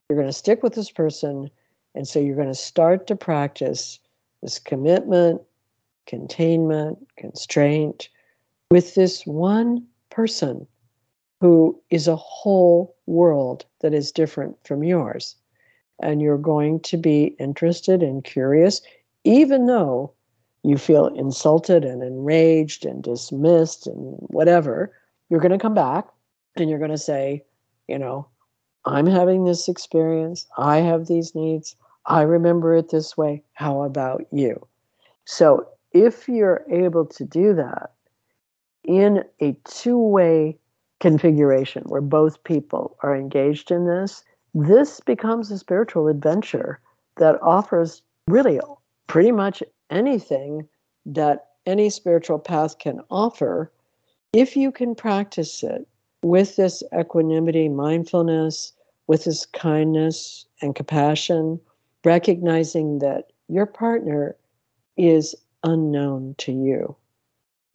you're 0.07 0.17
going 0.17 0.29
to 0.29 0.33
stick 0.33 0.63
with 0.63 0.75
this 0.75 0.91
person. 0.91 1.49
And 1.93 2.07
so 2.07 2.19
you're 2.19 2.35
going 2.35 2.47
to 2.47 2.55
start 2.55 3.05
to 3.07 3.15
practice 3.17 3.99
this 4.41 4.59
commitment, 4.59 5.41
containment, 6.09 6.97
constraint 7.17 8.09
with 8.71 8.95
this 8.95 9.25
one 9.27 9.85
person 10.09 10.67
who 11.39 11.79
is 11.91 12.07
a 12.07 12.15
whole 12.15 12.95
world 13.05 13.65
that 13.81 13.93
is 13.93 14.11
different 14.11 14.57
from 14.65 14.83
yours. 14.83 15.35
And 16.01 16.19
you're 16.21 16.37
going 16.37 16.79
to 16.81 16.97
be 16.97 17.35
interested 17.39 18.01
and 18.01 18.23
curious, 18.23 18.81
even 19.23 19.67
though 19.67 20.11
you 20.63 20.77
feel 20.77 21.07
insulted 21.07 21.85
and 21.85 22.01
enraged 22.01 22.85
and 22.85 23.03
dismissed 23.03 23.85
and 23.85 24.15
whatever, 24.29 24.91
you're 25.29 25.39
going 25.39 25.51
to 25.51 25.59
come 25.59 25.75
back 25.75 26.07
and 26.55 26.69
you're 26.69 26.79
going 26.79 26.91
to 26.91 26.97
say, 26.97 27.43
you 27.87 27.99
know, 27.99 28.27
I'm 28.85 29.05
having 29.05 29.45
this 29.45 29.69
experience. 29.69 30.47
I 30.57 30.77
have 30.77 31.05
these 31.05 31.35
needs. 31.35 31.75
I 32.07 32.23
remember 32.23 32.75
it 32.75 32.89
this 32.89 33.15
way. 33.15 33.43
How 33.53 33.83
about 33.83 34.25
you? 34.31 34.65
So, 35.25 35.67
if 35.91 36.27
you're 36.27 36.63
able 36.69 37.05
to 37.05 37.25
do 37.25 37.53
that 37.55 37.91
in 38.83 39.23
a 39.41 39.55
two 39.65 39.97
way 39.97 40.57
configuration 40.99 41.83
where 41.85 42.01
both 42.01 42.43
people 42.43 42.97
are 43.03 43.15
engaged 43.15 43.71
in 43.71 43.85
this, 43.85 44.23
this 44.53 44.99
becomes 44.99 45.51
a 45.51 45.57
spiritual 45.57 46.07
adventure 46.07 46.79
that 47.17 47.41
offers 47.41 48.01
really 48.27 48.59
pretty 49.07 49.31
much 49.31 49.63
anything 49.89 50.67
that 51.05 51.47
any 51.65 51.89
spiritual 51.89 52.39
path 52.39 52.79
can 52.79 53.01
offer 53.09 53.71
if 54.33 54.55
you 54.55 54.71
can 54.71 54.93
practice 54.93 55.63
it 55.63 55.87
with 56.21 56.55
this 56.55 56.83
equanimity, 56.97 57.69
mindfulness, 57.69 58.73
with 59.07 59.23
this 59.23 59.45
kindness 59.45 60.45
and 60.61 60.75
compassion, 60.75 61.59
recognizing 62.03 62.99
that 62.99 63.31
your 63.47 63.65
partner 63.65 64.35
is 64.97 65.35
unknown 65.63 66.35
to 66.39 66.51
you. 66.51 66.95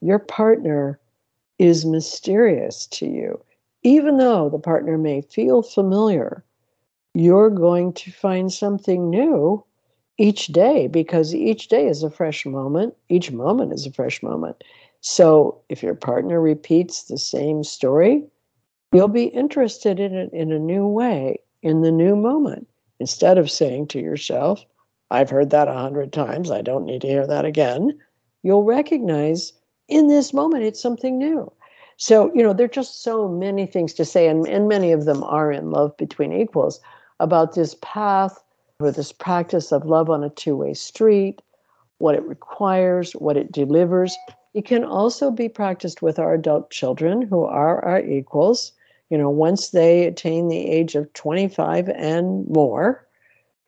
Your 0.00 0.18
partner 0.18 0.98
is 1.58 1.84
mysterious 1.84 2.86
to 2.88 3.06
you. 3.06 3.40
even 3.84 4.16
though 4.16 4.48
the 4.48 4.58
partner 4.58 4.96
may 4.98 5.20
feel 5.20 5.62
familiar, 5.62 6.42
you're 7.12 7.50
going 7.50 7.92
to 7.92 8.10
find 8.10 8.52
something 8.52 9.10
new 9.10 9.62
each 10.16 10.46
day 10.48 10.86
because 10.88 11.34
each 11.34 11.68
day 11.68 11.86
is 11.86 12.02
a 12.02 12.10
fresh 12.10 12.46
moment. 12.46 12.94
Each 13.08 13.30
moment 13.30 13.72
is 13.72 13.86
a 13.86 13.92
fresh 13.92 14.22
moment. 14.22 14.64
So 15.00 15.60
if 15.68 15.82
your 15.82 15.94
partner 15.94 16.40
repeats 16.40 17.04
the 17.04 17.18
same 17.18 17.62
story, 17.62 18.24
you'll 18.92 19.08
be 19.08 19.24
interested 19.24 20.00
in 20.00 20.14
it 20.14 20.32
in 20.32 20.50
a 20.50 20.58
new 20.58 20.86
way 20.86 21.40
in 21.62 21.82
the 21.82 21.92
new 21.92 22.16
moment 22.16 22.66
instead 23.00 23.36
of 23.36 23.50
saying 23.50 23.88
to 23.88 24.00
yourself, 24.00 24.64
I've 25.10 25.30
heard 25.30 25.50
that 25.50 25.68
a 25.68 25.74
hundred 25.74 26.12
times. 26.12 26.50
I 26.50 26.62
don't 26.62 26.86
need 26.86 27.02
to 27.02 27.08
hear 27.08 27.26
that 27.26 27.44
again. 27.44 27.98
You'll 28.42 28.64
recognize 28.64 29.52
in 29.88 30.08
this 30.08 30.32
moment 30.32 30.64
it's 30.64 30.80
something 30.80 31.18
new. 31.18 31.52
So, 31.96 32.32
you 32.34 32.42
know, 32.42 32.52
there 32.52 32.64
are 32.64 32.68
just 32.68 33.02
so 33.02 33.28
many 33.28 33.66
things 33.66 33.94
to 33.94 34.04
say, 34.04 34.28
and, 34.28 34.46
and 34.48 34.68
many 34.68 34.92
of 34.92 35.04
them 35.04 35.22
are 35.22 35.52
in 35.52 35.70
Love 35.70 35.96
Between 35.96 36.32
Equals 36.32 36.80
about 37.20 37.54
this 37.54 37.76
path 37.82 38.42
or 38.80 38.90
this 38.90 39.12
practice 39.12 39.72
of 39.72 39.86
love 39.86 40.10
on 40.10 40.24
a 40.24 40.30
two 40.30 40.56
way 40.56 40.74
street, 40.74 41.40
what 41.98 42.14
it 42.14 42.24
requires, 42.24 43.12
what 43.12 43.36
it 43.36 43.52
delivers. 43.52 44.16
It 44.54 44.64
can 44.64 44.84
also 44.84 45.30
be 45.30 45.48
practiced 45.48 46.02
with 46.02 46.18
our 46.18 46.34
adult 46.34 46.70
children 46.70 47.22
who 47.22 47.44
are 47.44 47.84
our 47.84 48.00
equals. 48.00 48.72
You 49.10 49.18
know, 49.18 49.30
once 49.30 49.70
they 49.70 50.04
attain 50.04 50.48
the 50.48 50.68
age 50.68 50.96
of 50.96 51.12
25 51.12 51.88
and 51.90 52.46
more, 52.48 53.03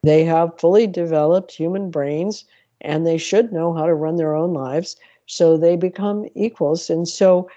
they 0.02 0.24
have 0.24 0.58
fully 0.58 0.86
developed 0.86 1.52
human 1.52 1.90
brains 1.90 2.44
and 2.80 3.06
they 3.06 3.18
should 3.18 3.52
know 3.52 3.72
how 3.72 3.86
to 3.86 3.94
run 3.94 4.16
their 4.16 4.34
own 4.34 4.52
lives. 4.52 4.96
So 5.26 5.56
they 5.56 5.76
become 5.76 6.26
equals. 6.34 6.88
And 6.90 7.08
so, 7.08 7.48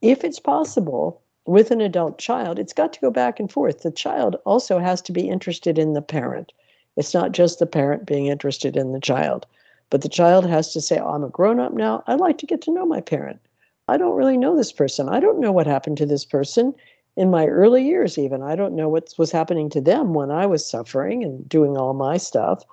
if 0.00 0.24
it's 0.24 0.40
possible 0.40 1.20
with 1.46 1.70
an 1.70 1.80
adult 1.80 2.18
child, 2.18 2.58
it's 2.58 2.72
got 2.72 2.92
to 2.92 3.00
go 3.00 3.10
back 3.10 3.38
and 3.38 3.50
forth. 3.50 3.82
The 3.82 3.90
child 3.90 4.36
also 4.44 4.78
has 4.78 5.00
to 5.02 5.12
be 5.12 5.28
interested 5.28 5.78
in 5.78 5.92
the 5.92 6.02
parent. 6.02 6.52
It's 6.96 7.14
not 7.14 7.32
just 7.32 7.58
the 7.58 7.66
parent 7.66 8.06
being 8.06 8.26
interested 8.26 8.76
in 8.76 8.92
the 8.92 9.00
child, 9.00 9.46
but 9.90 10.02
the 10.02 10.08
child 10.08 10.46
has 10.46 10.72
to 10.72 10.80
say, 10.80 10.98
oh, 10.98 11.08
I'm 11.08 11.24
a 11.24 11.28
grown 11.28 11.60
up 11.60 11.72
now. 11.72 12.02
I'd 12.06 12.20
like 12.20 12.38
to 12.38 12.46
get 12.46 12.60
to 12.62 12.72
know 12.72 12.84
my 12.84 13.00
parent. 13.00 13.40
I 13.88 13.96
don't 13.96 14.16
really 14.16 14.36
know 14.36 14.56
this 14.56 14.72
person. 14.72 15.08
I 15.08 15.20
don't 15.20 15.40
know 15.40 15.52
what 15.52 15.66
happened 15.66 15.98
to 15.98 16.06
this 16.06 16.24
person 16.24 16.74
in 17.16 17.30
my 17.30 17.46
early 17.46 17.84
years, 17.84 18.18
even. 18.18 18.42
I 18.42 18.56
don't 18.56 18.74
know 18.74 18.88
what 18.88 19.12
was 19.18 19.30
happening 19.30 19.68
to 19.70 19.80
them 19.80 20.14
when 20.14 20.30
I 20.30 20.46
was 20.46 20.66
suffering 20.66 21.22
and 21.22 21.48
doing 21.48 21.76
all 21.76 21.94
my 21.94 22.16
stuff. 22.16 22.64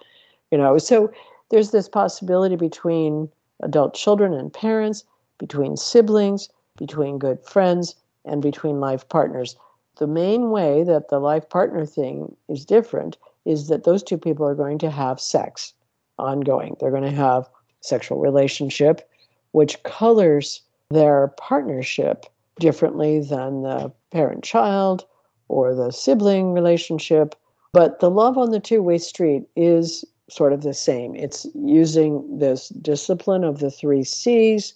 You 0.51 0.57
know, 0.57 0.77
so 0.77 1.11
there's 1.49 1.71
this 1.71 1.89
possibility 1.89 2.55
between 2.55 3.29
adult 3.61 3.93
children 3.93 4.33
and 4.33 4.53
parents, 4.53 5.03
between 5.37 5.75
siblings, 5.75 6.49
between 6.77 7.19
good 7.19 7.43
friends, 7.45 7.95
and 8.25 8.41
between 8.41 8.79
life 8.79 9.07
partners. 9.09 9.55
The 9.97 10.07
main 10.07 10.51
way 10.51 10.83
that 10.83 11.09
the 11.09 11.19
life 11.19 11.49
partner 11.49 11.85
thing 11.85 12.35
is 12.47 12.65
different 12.65 13.17
is 13.45 13.67
that 13.67 13.83
those 13.83 14.03
two 14.03 14.17
people 14.17 14.45
are 14.45 14.55
going 14.55 14.77
to 14.79 14.89
have 14.89 15.19
sex 15.19 15.73
ongoing. 16.17 16.77
They're 16.79 16.91
going 16.91 17.03
to 17.03 17.11
have 17.11 17.49
sexual 17.81 18.19
relationship, 18.19 19.09
which 19.51 19.81
colors 19.83 20.61
their 20.89 21.33
partnership 21.37 22.25
differently 22.59 23.19
than 23.21 23.63
the 23.63 23.91
parent 24.11 24.43
child 24.43 25.05
or 25.47 25.73
the 25.75 25.91
sibling 25.91 26.53
relationship. 26.53 27.35
But 27.73 27.99
the 27.99 28.09
love 28.09 28.37
on 28.37 28.51
the 28.51 28.59
two 28.59 28.81
way 28.81 28.97
street 28.97 29.43
is 29.55 30.05
sort 30.29 30.53
of 30.53 30.61
the 30.61 30.73
same. 30.73 31.15
It's 31.15 31.45
using 31.55 32.39
this 32.39 32.69
discipline 32.69 33.43
of 33.43 33.59
the 33.59 33.71
three 33.71 34.03
C's 34.03 34.73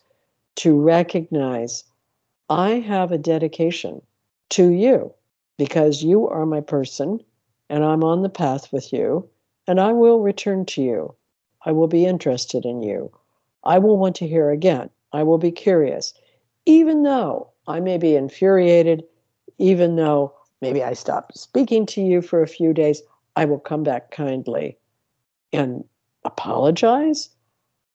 to 0.55 0.79
recognize 0.79 1.83
I 2.49 2.71
have 2.79 3.11
a 3.11 3.17
dedication 3.17 4.01
to 4.49 4.69
you 4.69 5.13
because 5.57 6.03
you 6.03 6.27
are 6.27 6.45
my 6.45 6.61
person 6.61 7.19
and 7.69 7.83
I'm 7.83 8.03
on 8.03 8.21
the 8.21 8.29
path 8.29 8.71
with 8.71 8.93
you, 8.93 9.27
and 9.67 9.79
I 9.79 9.93
will 9.93 10.19
return 10.19 10.65
to 10.65 10.81
you. 10.83 11.15
I 11.65 11.71
will 11.71 11.87
be 11.87 12.05
interested 12.05 12.65
in 12.65 12.83
you. 12.83 13.11
I 13.63 13.79
will 13.79 13.97
want 13.97 14.15
to 14.17 14.27
hear 14.27 14.51
again. 14.51 14.89
I 15.13 15.23
will 15.23 15.37
be 15.37 15.51
curious, 15.51 16.13
even 16.65 17.03
though 17.03 17.49
I 17.67 17.79
may 17.79 17.97
be 17.97 18.15
infuriated, 18.15 19.05
even 19.57 19.95
though 19.95 20.33
maybe 20.61 20.83
I 20.83 20.93
stop 20.93 21.35
speaking 21.35 21.85
to 21.87 22.01
you 22.01 22.21
for 22.21 22.41
a 22.41 22.47
few 22.47 22.73
days, 22.73 23.01
I 23.35 23.45
will 23.45 23.59
come 23.59 23.83
back 23.83 24.11
kindly 24.11 24.77
and 25.51 25.83
apologize. 26.23 27.29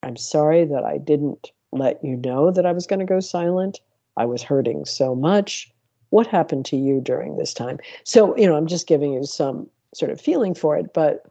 I'm 0.02 0.16
sorry 0.16 0.64
that 0.64 0.84
I 0.84 0.98
didn't 0.98 1.50
let 1.72 2.02
you 2.04 2.16
know 2.16 2.50
that 2.50 2.66
I 2.66 2.72
was 2.72 2.86
going 2.86 3.00
to 3.00 3.06
go 3.06 3.20
silent. 3.20 3.80
I 4.16 4.24
was 4.24 4.42
hurting 4.42 4.84
so 4.84 5.14
much 5.14 5.72
what 6.10 6.26
happened 6.26 6.64
to 6.66 6.76
you 6.76 7.00
during 7.00 7.36
this 7.36 7.52
time 7.54 7.78
so 8.04 8.36
you 8.36 8.46
know 8.46 8.56
i'm 8.56 8.66
just 8.66 8.86
giving 8.86 9.12
you 9.12 9.24
some 9.24 9.68
sort 9.94 10.10
of 10.10 10.20
feeling 10.20 10.54
for 10.54 10.76
it 10.76 10.92
but 10.94 11.26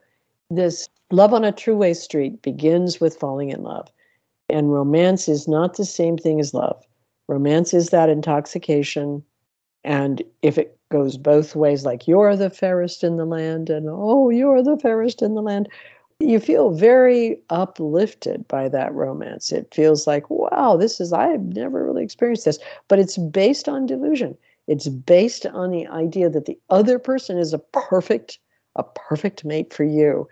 this 0.49 0.89
love 1.11 1.33
on 1.33 1.43
a 1.43 1.51
true 1.51 1.75
way 1.75 1.93
street 1.93 2.41
begins 2.41 2.99
with 2.99 3.17
falling 3.17 3.49
in 3.49 3.63
love 3.63 3.89
and 4.49 4.71
romance 4.71 5.27
is 5.27 5.47
not 5.47 5.75
the 5.75 5.85
same 5.85 6.17
thing 6.17 6.39
as 6.39 6.53
love 6.53 6.83
romance 7.27 7.73
is 7.73 7.89
that 7.89 8.09
intoxication 8.09 9.23
and 9.83 10.21
if 10.41 10.57
it 10.57 10.77
goes 10.89 11.17
both 11.17 11.55
ways 11.55 11.85
like 11.85 12.07
you're 12.07 12.35
the 12.35 12.49
fairest 12.49 13.03
in 13.03 13.17
the 13.17 13.25
land 13.25 13.69
and 13.69 13.87
oh 13.89 14.29
you're 14.29 14.63
the 14.63 14.77
fairest 14.77 15.21
in 15.21 15.35
the 15.35 15.41
land 15.41 15.67
you 16.19 16.39
feel 16.39 16.71
very 16.71 17.39
uplifted 17.49 18.47
by 18.47 18.67
that 18.69 18.93
romance 18.93 19.51
it 19.51 19.71
feels 19.73 20.07
like 20.07 20.29
wow 20.29 20.77
this 20.77 20.99
is 20.99 21.13
i've 21.13 21.43
never 21.53 21.85
really 21.85 22.03
experienced 22.03 22.45
this 22.45 22.59
but 22.87 22.99
it's 22.99 23.17
based 23.17 23.67
on 23.67 23.85
delusion 23.85 24.35
it's 24.67 24.89
based 24.89 25.45
on 25.45 25.71
the 25.71 25.87
idea 25.87 26.29
that 26.29 26.45
the 26.45 26.59
other 26.69 26.99
person 26.99 27.37
is 27.37 27.53
a 27.53 27.59
perfect, 27.59 28.37
a 28.75 28.83
perfect 28.83 29.45
mate 29.45 29.73
for 29.73 29.85
you. 29.85 30.27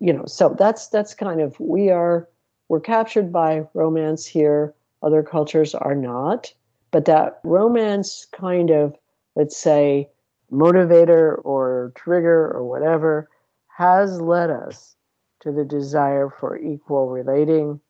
You 0.00 0.12
know, 0.12 0.24
so 0.26 0.54
that's 0.56 0.88
that's 0.88 1.14
kind 1.14 1.40
of 1.40 1.58
we 1.58 1.90
are 1.90 2.28
we're 2.68 2.80
captured 2.80 3.32
by 3.32 3.64
romance 3.74 4.26
here. 4.26 4.74
Other 5.02 5.22
cultures 5.22 5.74
are 5.74 5.94
not, 5.94 6.52
but 6.94 7.06
that 7.06 7.40
romance 7.42 8.24
kind 8.30 8.70
of, 8.70 8.94
let's 9.34 9.56
say, 9.56 10.08
motivator 10.52 11.40
or 11.44 11.90
trigger 11.96 12.52
or 12.52 12.62
whatever 12.62 13.28
has 13.66 14.20
led 14.20 14.48
us 14.48 14.94
to 15.40 15.50
the 15.50 15.64
desire 15.64 16.30
for 16.30 16.56
equal 16.56 17.08
relating, 17.08 17.80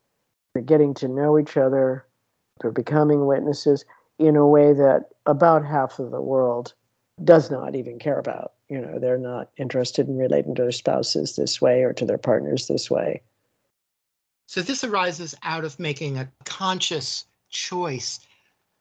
for 0.54 0.62
getting 0.62 0.94
to 0.94 1.06
know 1.06 1.38
each 1.38 1.58
other, 1.58 2.06
for 2.62 2.70
becoming 2.72 3.26
witnesses 3.26 3.84
in 4.18 4.36
a 4.36 4.48
way 4.48 4.72
that 4.72 5.10
about 5.26 5.66
half 5.66 5.98
of 5.98 6.10
the 6.10 6.22
world 6.22 6.72
does 7.24 7.50
not 7.50 7.76
even 7.76 7.98
care 7.98 8.18
about. 8.18 8.54
You 8.70 8.80
know, 8.80 8.98
they're 8.98 9.18
not 9.18 9.50
interested 9.58 10.08
in 10.08 10.16
relating 10.16 10.54
to 10.54 10.62
their 10.62 10.72
spouses 10.72 11.36
this 11.36 11.60
way 11.60 11.82
or 11.82 11.92
to 11.92 12.06
their 12.06 12.16
partners 12.16 12.68
this 12.68 12.90
way. 12.90 13.20
So 14.46 14.62
this 14.62 14.82
arises 14.82 15.34
out 15.42 15.66
of 15.66 15.78
making 15.78 16.16
a 16.16 16.32
conscious 16.46 17.26
choice 17.50 18.20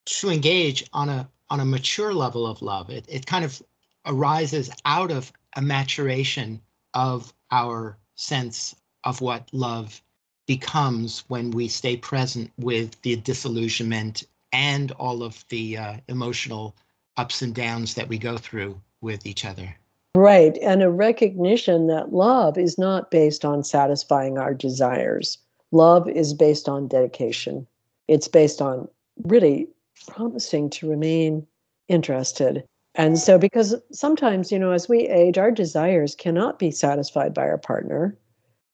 to 0.06 0.30
engage 0.30 0.86
on 0.94 1.10
a 1.10 1.30
on 1.50 1.60
a 1.60 1.66
mature 1.66 2.14
level 2.14 2.48
of 2.48 2.62
love. 2.62 2.90
It 2.90 3.06
it 3.08 3.26
kind 3.26 3.46
of 3.46 3.62
arises 4.06 4.70
out 4.86 5.12
of 5.12 5.32
a 5.56 5.62
maturation 5.62 6.62
of 6.94 7.34
our 7.52 7.98
sense 8.16 8.76
of 9.04 9.22
what 9.22 9.50
love 9.54 10.02
becomes 10.46 11.24
when 11.28 11.52
we 11.52 11.68
stay 11.68 11.96
present 11.96 12.52
with 12.58 13.02
the 13.02 13.16
disillusionment 13.16 14.24
and 14.52 14.92
all 14.94 15.24
of 15.24 15.46
the 15.50 15.78
uh, 15.78 15.98
emotional 16.08 16.76
ups 17.18 17.42
and 17.42 17.56
downs 17.56 17.94
that 17.94 18.08
we 18.08 18.18
go 18.18 18.38
through 18.38 18.80
with 19.02 19.26
each 19.26 19.46
other. 19.46 19.76
Right. 20.16 20.58
And 20.62 20.84
a 20.84 20.92
recognition 20.92 21.88
that 21.88 22.14
love 22.14 22.58
is 22.58 22.78
not 22.78 23.10
based 23.10 23.44
on 23.44 23.64
satisfying 23.64 24.38
our 24.38 24.54
desires. 24.54 25.40
Love 25.72 26.08
is 26.08 26.34
based 26.34 26.70
on 26.70 26.88
dedication. 26.88 27.66
It's 28.08 28.28
based 28.28 28.62
on 28.62 28.88
really 29.24 29.68
promising 30.08 30.70
to 30.72 30.90
remain 30.90 31.46
interested. 31.88 32.64
And 32.96 33.18
so, 33.18 33.38
because 33.38 33.76
sometimes, 33.92 34.52
you 34.52 34.60
know, 34.60 34.72
as 34.72 34.88
we 34.88 35.08
age, 35.08 35.38
our 35.38 35.52
desires 35.52 36.16
cannot 36.16 36.60
be 36.60 36.70
satisfied 36.70 37.34
by 37.34 37.44
our 37.44 37.58
partner, 37.58 38.18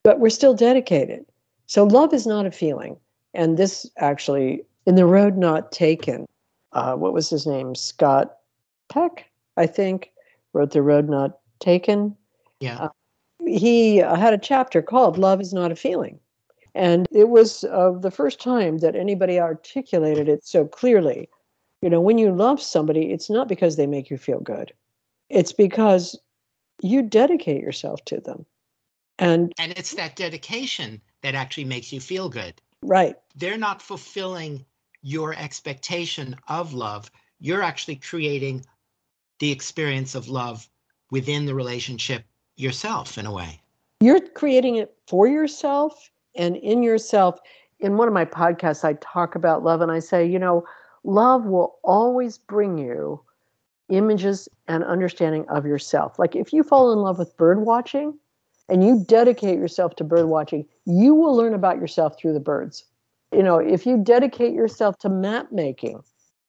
but 0.04 0.20
we're 0.20 0.30
still 0.30 0.54
dedicated. 0.54 1.26
So, 1.68 1.86
love 1.86 2.14
is 2.14 2.28
not 2.28 2.46
a 2.46 2.52
feeling. 2.52 2.98
And 3.34 3.58
this 3.58 3.90
actually 3.98 4.64
in 4.86 4.96
the 4.96 5.06
road 5.06 5.38
not 5.38 5.72
taken 5.72 6.26
uh, 6.74 6.96
what 6.96 7.14
was 7.14 7.30
his 7.30 7.46
name 7.46 7.76
scott 7.76 8.38
peck 8.90 9.30
i 9.56 9.66
think 9.68 10.12
wrote 10.54 10.72
the 10.72 10.82
road 10.82 11.08
not 11.08 11.38
taken 11.60 12.16
yeah 12.60 12.78
uh, 12.78 12.90
he 13.46 14.02
uh, 14.02 14.16
had 14.16 14.34
a 14.34 14.38
chapter 14.38 14.82
called 14.82 15.18
love 15.18 15.40
is 15.40 15.54
not 15.54 15.72
a 15.72 15.76
feeling 15.76 16.20
and 16.80 17.08
it 17.12 17.28
was 17.28 17.66
uh, 17.66 17.92
the 17.92 18.10
first 18.10 18.40
time 18.40 18.78
that 18.78 18.96
anybody 18.96 19.38
articulated 19.38 20.30
it 20.30 20.46
so 20.46 20.66
clearly. 20.66 21.30
You 21.82 21.90
know 21.90 22.02
when 22.02 22.18
you 22.18 22.32
love 22.32 22.62
somebody 22.62 23.12
it's 23.12 23.30
not 23.30 23.48
because 23.48 23.76
they 23.76 23.88
make 23.88 24.10
you 24.10 24.18
feel 24.18 24.40
good. 24.40 24.74
It's 25.30 25.54
because 25.54 26.18
you 26.82 27.02
dedicate 27.02 27.62
yourself 27.62 28.04
to 28.06 28.20
them. 28.20 28.46
And 29.20 29.54
and 29.60 29.74
it's 29.78 29.94
that 29.96 30.16
dedication 30.16 31.02
that 31.22 31.36
actually 31.36 31.66
makes 31.66 31.92
you 31.92 32.00
feel 32.00 32.30
good. 32.30 32.62
Right. 32.82 33.16
They're 33.36 33.58
not 33.58 33.82
fulfilling 33.82 34.66
your 35.02 35.34
expectation 35.34 36.36
of 36.48 36.74
love, 36.74 37.12
you're 37.40 37.64
actually 37.64 37.96
creating 37.96 38.66
the 39.40 39.52
experience 39.52 40.16
of 40.16 40.28
love 40.28 40.70
within 41.12 41.46
the 41.46 41.56
relationship 41.56 42.24
yourself 42.58 43.18
in 43.18 43.26
a 43.26 43.32
way. 43.32 43.62
You're 44.02 44.28
creating 44.30 44.76
it 44.76 44.94
for 45.08 45.28
yourself 45.28 46.10
and 46.40 46.56
in 46.56 46.82
yourself. 46.82 47.40
In 47.80 47.98
one 47.98 48.08
of 48.08 48.14
my 48.14 48.26
podcasts, 48.26 48.84
I 48.84 48.94
talk 48.94 49.36
about 49.36 49.64
love 49.64 49.82
and 49.82 49.92
I 49.92 50.00
say, 50.00 50.26
you 50.26 50.40
know, 50.40 50.66
love 51.04 51.46
will 51.46 51.78
always 51.84 52.38
bring 52.38 52.78
you 52.78 53.22
images 53.90 54.50
and 54.68 54.84
understanding 54.84 55.46
of 55.50 55.66
yourself. 55.66 56.18
Like 56.18 56.36
if 56.36 56.52
you 56.54 56.64
fall 56.64 56.92
in 56.92 57.00
love 57.00 57.20
with 57.20 57.38
bird 57.38 57.62
watching 57.62 58.18
and 58.70 58.84
you 58.84 59.04
dedicate 59.06 59.58
yourself 59.60 59.96
to 59.98 60.04
bird 60.04 60.28
watching, 60.28 60.66
you 60.86 61.14
will 61.14 61.36
learn 61.36 61.54
about 61.54 61.78
yourself 61.78 62.18
through 62.18 62.34
the 62.34 62.40
birds. 62.40 62.86
You 63.32 63.44
know, 63.44 63.58
if 63.58 63.86
you 63.86 63.98
dedicate 63.98 64.54
yourself 64.54 64.98
to 65.00 65.10
map 65.10 65.52
making 65.52 66.02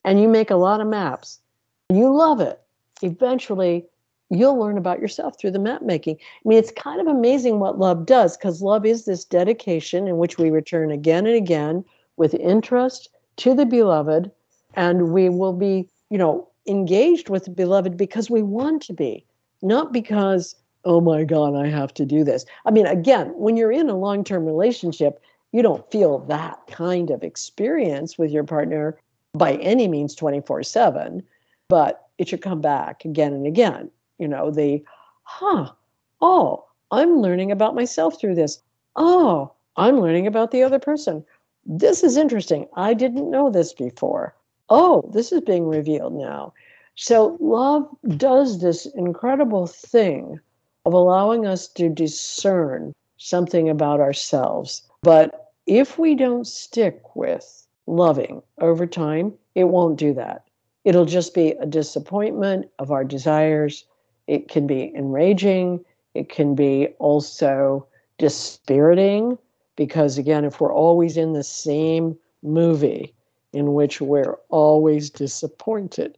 and 0.04 0.20
you 0.20 0.28
make 0.28 0.50
a 0.50 0.56
lot 0.56 0.80
of 0.80 0.86
maps, 0.86 1.40
you 1.88 2.14
love 2.14 2.40
it. 2.40 2.60
Eventually, 3.02 3.86
you'll 4.30 4.58
learn 4.58 4.78
about 4.78 5.00
yourself 5.00 5.38
through 5.38 5.50
the 5.50 5.58
map 5.58 5.82
making. 5.82 6.16
I 6.16 6.48
mean, 6.48 6.58
it's 6.58 6.70
kind 6.72 7.00
of 7.00 7.08
amazing 7.08 7.58
what 7.58 7.78
love 7.78 8.06
does 8.06 8.36
because 8.36 8.62
love 8.62 8.86
is 8.86 9.04
this 9.04 9.24
dedication 9.24 10.06
in 10.06 10.18
which 10.18 10.38
we 10.38 10.50
return 10.50 10.90
again 10.90 11.26
and 11.26 11.34
again 11.34 11.84
with 12.16 12.34
interest 12.34 13.10
to 13.36 13.54
the 13.54 13.66
beloved, 13.66 14.30
and 14.74 15.12
we 15.12 15.28
will 15.28 15.52
be, 15.52 15.88
you 16.10 16.18
know, 16.18 16.48
engaged 16.66 17.28
with 17.28 17.44
the 17.44 17.50
beloved 17.50 17.96
because 17.96 18.30
we 18.30 18.42
want 18.42 18.82
to 18.82 18.92
be, 18.92 19.24
not 19.62 19.92
because, 19.92 20.54
oh 20.84 21.00
my 21.00 21.24
God, 21.24 21.56
I 21.56 21.68
have 21.68 21.92
to 21.94 22.06
do 22.06 22.22
this. 22.22 22.44
I 22.66 22.70
mean, 22.70 22.86
again, 22.86 23.32
when 23.34 23.56
you're 23.56 23.72
in 23.72 23.90
a 23.90 23.96
long 23.96 24.22
term 24.22 24.46
relationship, 24.46 25.20
you 25.52 25.62
don't 25.62 25.90
feel 25.90 26.20
that 26.26 26.60
kind 26.68 27.10
of 27.10 27.24
experience 27.24 28.16
with 28.16 28.30
your 28.30 28.44
partner 28.44 28.96
by 29.34 29.54
any 29.54 29.88
means 29.88 30.14
24 30.14 30.62
7, 30.62 31.22
but 31.68 32.08
it 32.18 32.28
should 32.28 32.42
come 32.42 32.60
back 32.60 33.04
again 33.04 33.32
and 33.32 33.46
again 33.46 33.90
you 34.20 34.28
know, 34.28 34.50
the, 34.50 34.84
huh, 35.22 35.72
oh, 36.20 36.64
I'm 36.90 37.20
learning 37.20 37.50
about 37.50 37.74
myself 37.74 38.20
through 38.20 38.34
this. 38.34 38.62
Oh, 38.96 39.52
I'm 39.76 40.00
learning 40.00 40.26
about 40.26 40.50
the 40.50 40.62
other 40.62 40.78
person. 40.78 41.24
This 41.64 42.04
is 42.04 42.16
interesting. 42.16 42.66
I 42.74 42.94
didn't 42.94 43.30
know 43.30 43.50
this 43.50 43.72
before. 43.72 44.36
Oh, 44.68 45.08
this 45.12 45.32
is 45.32 45.40
being 45.40 45.66
revealed 45.66 46.12
now. 46.12 46.52
So, 46.96 47.38
love 47.40 47.88
does 48.18 48.60
this 48.60 48.86
incredible 48.86 49.66
thing 49.66 50.38
of 50.84 50.92
allowing 50.92 51.46
us 51.46 51.68
to 51.68 51.88
discern 51.88 52.92
something 53.16 53.68
about 53.68 54.00
ourselves. 54.00 54.82
But 55.02 55.52
if 55.66 55.98
we 55.98 56.14
don't 56.14 56.46
stick 56.46 57.14
with 57.14 57.66
loving 57.86 58.42
over 58.60 58.86
time, 58.86 59.34
it 59.54 59.64
won't 59.64 59.98
do 59.98 60.12
that. 60.14 60.44
It'll 60.84 61.04
just 61.04 61.34
be 61.34 61.50
a 61.52 61.66
disappointment 61.66 62.70
of 62.78 62.90
our 62.90 63.04
desires 63.04 63.84
it 64.30 64.48
can 64.48 64.64
be 64.64 64.94
enraging. 64.94 65.84
It 66.14 66.28
can 66.28 66.54
be 66.54 66.86
also 67.00 67.84
dispiriting 68.16 69.36
because, 69.74 70.18
again, 70.18 70.44
if 70.44 70.60
we're 70.60 70.72
always 70.72 71.16
in 71.16 71.32
the 71.32 71.42
same 71.42 72.16
movie 72.44 73.12
in 73.52 73.74
which 73.74 74.00
we're 74.00 74.36
always 74.48 75.10
disappointed 75.10 76.16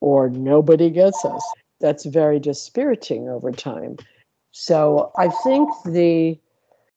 or 0.00 0.28
nobody 0.28 0.90
gets 0.90 1.24
us, 1.24 1.44
that's 1.78 2.04
very 2.04 2.40
dispiriting 2.40 3.28
over 3.28 3.52
time. 3.52 3.96
So 4.50 5.12
I 5.16 5.28
think 5.28 5.68
the 5.86 6.36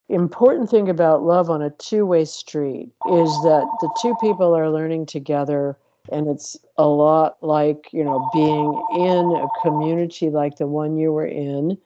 important 0.10 0.72
thing 0.72 0.90
about 0.90 1.22
love 1.22 1.52
on 1.52 1.62
a 1.62 1.70
two 1.70 2.08
way 2.08 2.26
street 2.26 2.90
is 3.12 3.30
that 3.44 3.68
the 3.82 3.90
two 4.02 4.16
people 4.20 4.56
are 4.56 4.72
learning 4.72 5.06
together 5.06 5.78
and 6.12 6.28
it's 6.28 6.58
a 6.78 6.88
lot 6.88 7.38
like 7.42 7.88
you 7.92 8.04
know 8.04 8.30
being 8.34 8.84
in 8.94 9.32
a 9.36 9.48
community 9.62 10.30
like 10.30 10.58
the 10.58 10.68
one 10.68 10.98
you 10.98 11.12
were 11.12 11.26
in 11.26 11.78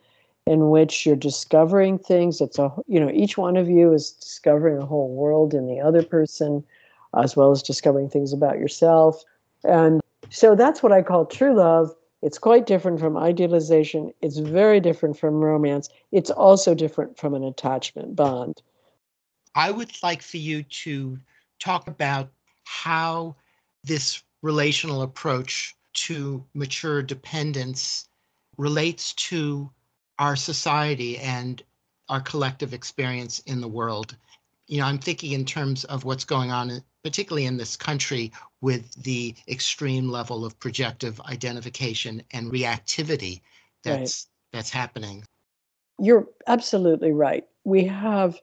in 0.46 0.70
which 0.72 1.06
you're 1.06 1.16
discovering 1.16 2.00
things. 2.00 2.41
It's 2.41 2.58
a 2.60 2.74
you 2.88 3.00
know 3.00 3.12
each 3.12 3.38
one 3.38 3.58
of 3.58 3.70
you 3.70 3.94
is 3.94 4.12
discovering 4.12 4.82
a 4.82 4.86
whole 4.86 5.10
world 5.10 5.54
in 5.54 5.68
the 5.68 5.80
other 5.80 6.04
person 6.04 6.64
as 7.18 7.36
well 7.36 7.52
as 7.52 7.64
discovering 7.64 8.10
things 8.10 8.34
about 8.34 8.60
yourself. 8.60 9.24
And 9.64 10.02
so 10.30 10.56
that's 10.56 10.84
what 10.84 10.91
i 10.91 11.02
call 11.02 11.26
true 11.26 11.56
love. 11.56 11.94
It's 12.22 12.38
quite 12.38 12.66
different 12.66 13.00
from 13.00 13.18
idealization. 13.18 14.12
It's 14.22 14.38
very 14.38 14.80
different 14.80 15.18
from 15.18 15.36
romance. 15.36 15.90
It's 16.12 16.30
also 16.30 16.76
different 16.76 17.18
from 17.18 17.34
an 17.34 17.44
attachment 17.44 18.16
bond. 18.16 18.62
I 19.56 19.72
would 19.72 19.91
like 20.04 20.22
for 20.22 20.38
you 20.38 20.64
to 20.64 21.18
talk 21.60 21.88
about 21.88 22.30
how 22.66 23.36
this 23.84 24.23
relational 24.41 25.01
approach 25.01 25.76
to 25.93 26.45
mature 26.53 27.01
dependence 27.01 28.07
relates 28.57 29.14
to 29.14 29.69
our 30.18 30.35
society 30.35 31.18
and 31.18 31.64
our 32.10 32.22
collective 32.22 32.73
experience 32.73 33.39
in 33.39 33.61
the 33.61 33.68
world. 33.68 34.15
You 34.68 34.80
know, 34.80 34.85
I'm 34.85 34.99
thinking 34.99 35.31
in 35.31 35.45
terms 35.45 35.84
of 35.85 36.03
what's 36.03 36.26
going 36.26 36.51
on, 36.51 36.84
particularly 37.03 37.45
in 37.45 37.57
this 37.57 37.77
country, 37.77 38.31
with 38.61 38.91
the 39.03 39.35
extreme 39.47 40.10
level 40.10 40.45
of 40.45 40.60
projective 40.60 41.19
identification 41.22 42.22
and 42.31 42.51
reactivity 42.51 43.41
that's 43.84 44.27
right. 44.27 44.57
that's 44.57 44.69
happening. 44.69 45.23
You're 45.99 46.27
absolutely 46.47 47.11
right. 47.11 47.45
We 47.64 47.85
have 47.85 48.39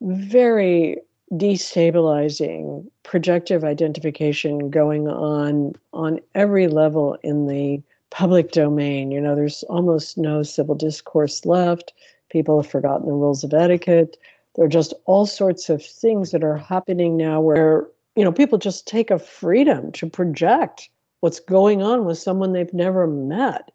very 0.00 0.98
destabilizing 1.32 2.86
projective 3.02 3.64
identification 3.64 4.70
going 4.70 5.08
on 5.08 5.72
on 5.92 6.20
every 6.34 6.68
level 6.68 7.16
in 7.22 7.46
the 7.46 7.82
public 8.10 8.52
domain. 8.52 9.10
You 9.10 9.20
know, 9.20 9.34
there's 9.34 9.62
almost 9.64 10.16
no 10.18 10.42
civil 10.42 10.74
discourse 10.74 11.44
left. 11.44 11.92
People 12.30 12.60
have 12.60 12.70
forgotten 12.70 13.06
the 13.06 13.12
rules 13.12 13.42
of 13.42 13.54
etiquette. 13.54 14.16
There 14.54 14.64
are 14.64 14.68
just 14.68 14.94
all 15.06 15.26
sorts 15.26 15.68
of 15.68 15.84
things 15.84 16.30
that 16.30 16.44
are 16.44 16.56
happening 16.56 17.16
now 17.16 17.40
where, 17.40 17.88
you 18.14 18.24
know, 18.24 18.32
people 18.32 18.58
just 18.58 18.86
take 18.86 19.10
a 19.10 19.18
freedom 19.18 19.90
to 19.92 20.08
project 20.08 20.88
what's 21.20 21.40
going 21.40 21.82
on 21.82 22.04
with 22.04 22.18
someone 22.18 22.52
they've 22.52 22.72
never 22.74 23.06
met 23.06 23.72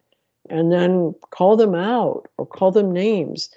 and 0.48 0.72
then 0.72 1.14
call 1.30 1.56
them 1.56 1.74
out 1.74 2.28
or 2.38 2.46
call 2.46 2.70
them 2.70 2.92
names 2.92 3.50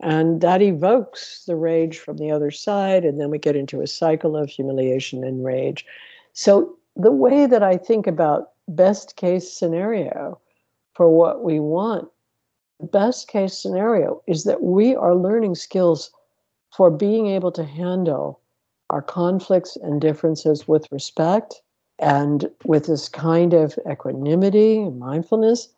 and 0.00 0.40
that 0.40 0.62
evokes 0.62 1.44
the 1.46 1.56
rage 1.56 1.98
from 1.98 2.16
the 2.16 2.30
other 2.30 2.50
side. 2.50 3.04
And 3.04 3.20
then 3.20 3.30
we 3.30 3.38
get 3.38 3.56
into 3.56 3.82
a 3.82 3.86
cycle 3.86 4.36
of 4.36 4.48
humiliation 4.48 5.22
and 5.22 5.44
rage. 5.44 5.84
So, 6.32 6.76
the 6.96 7.12
way 7.12 7.46
that 7.46 7.62
I 7.62 7.76
think 7.76 8.06
about 8.06 8.50
best 8.68 9.16
case 9.16 9.50
scenario 9.50 10.38
for 10.94 11.08
what 11.08 11.44
we 11.44 11.60
want, 11.60 12.08
best 12.80 13.28
case 13.28 13.56
scenario 13.56 14.22
is 14.26 14.44
that 14.44 14.62
we 14.62 14.94
are 14.96 15.14
learning 15.14 15.54
skills 15.54 16.10
for 16.76 16.90
being 16.90 17.26
able 17.26 17.52
to 17.52 17.64
handle 17.64 18.40
our 18.90 19.02
conflicts 19.02 19.76
and 19.76 20.00
differences 20.00 20.66
with 20.66 20.90
respect 20.90 21.62
and 22.00 22.50
with 22.64 22.86
this 22.86 23.08
kind 23.08 23.54
of 23.54 23.78
equanimity 23.90 24.78
and 24.78 24.98
mindfulness 24.98 25.68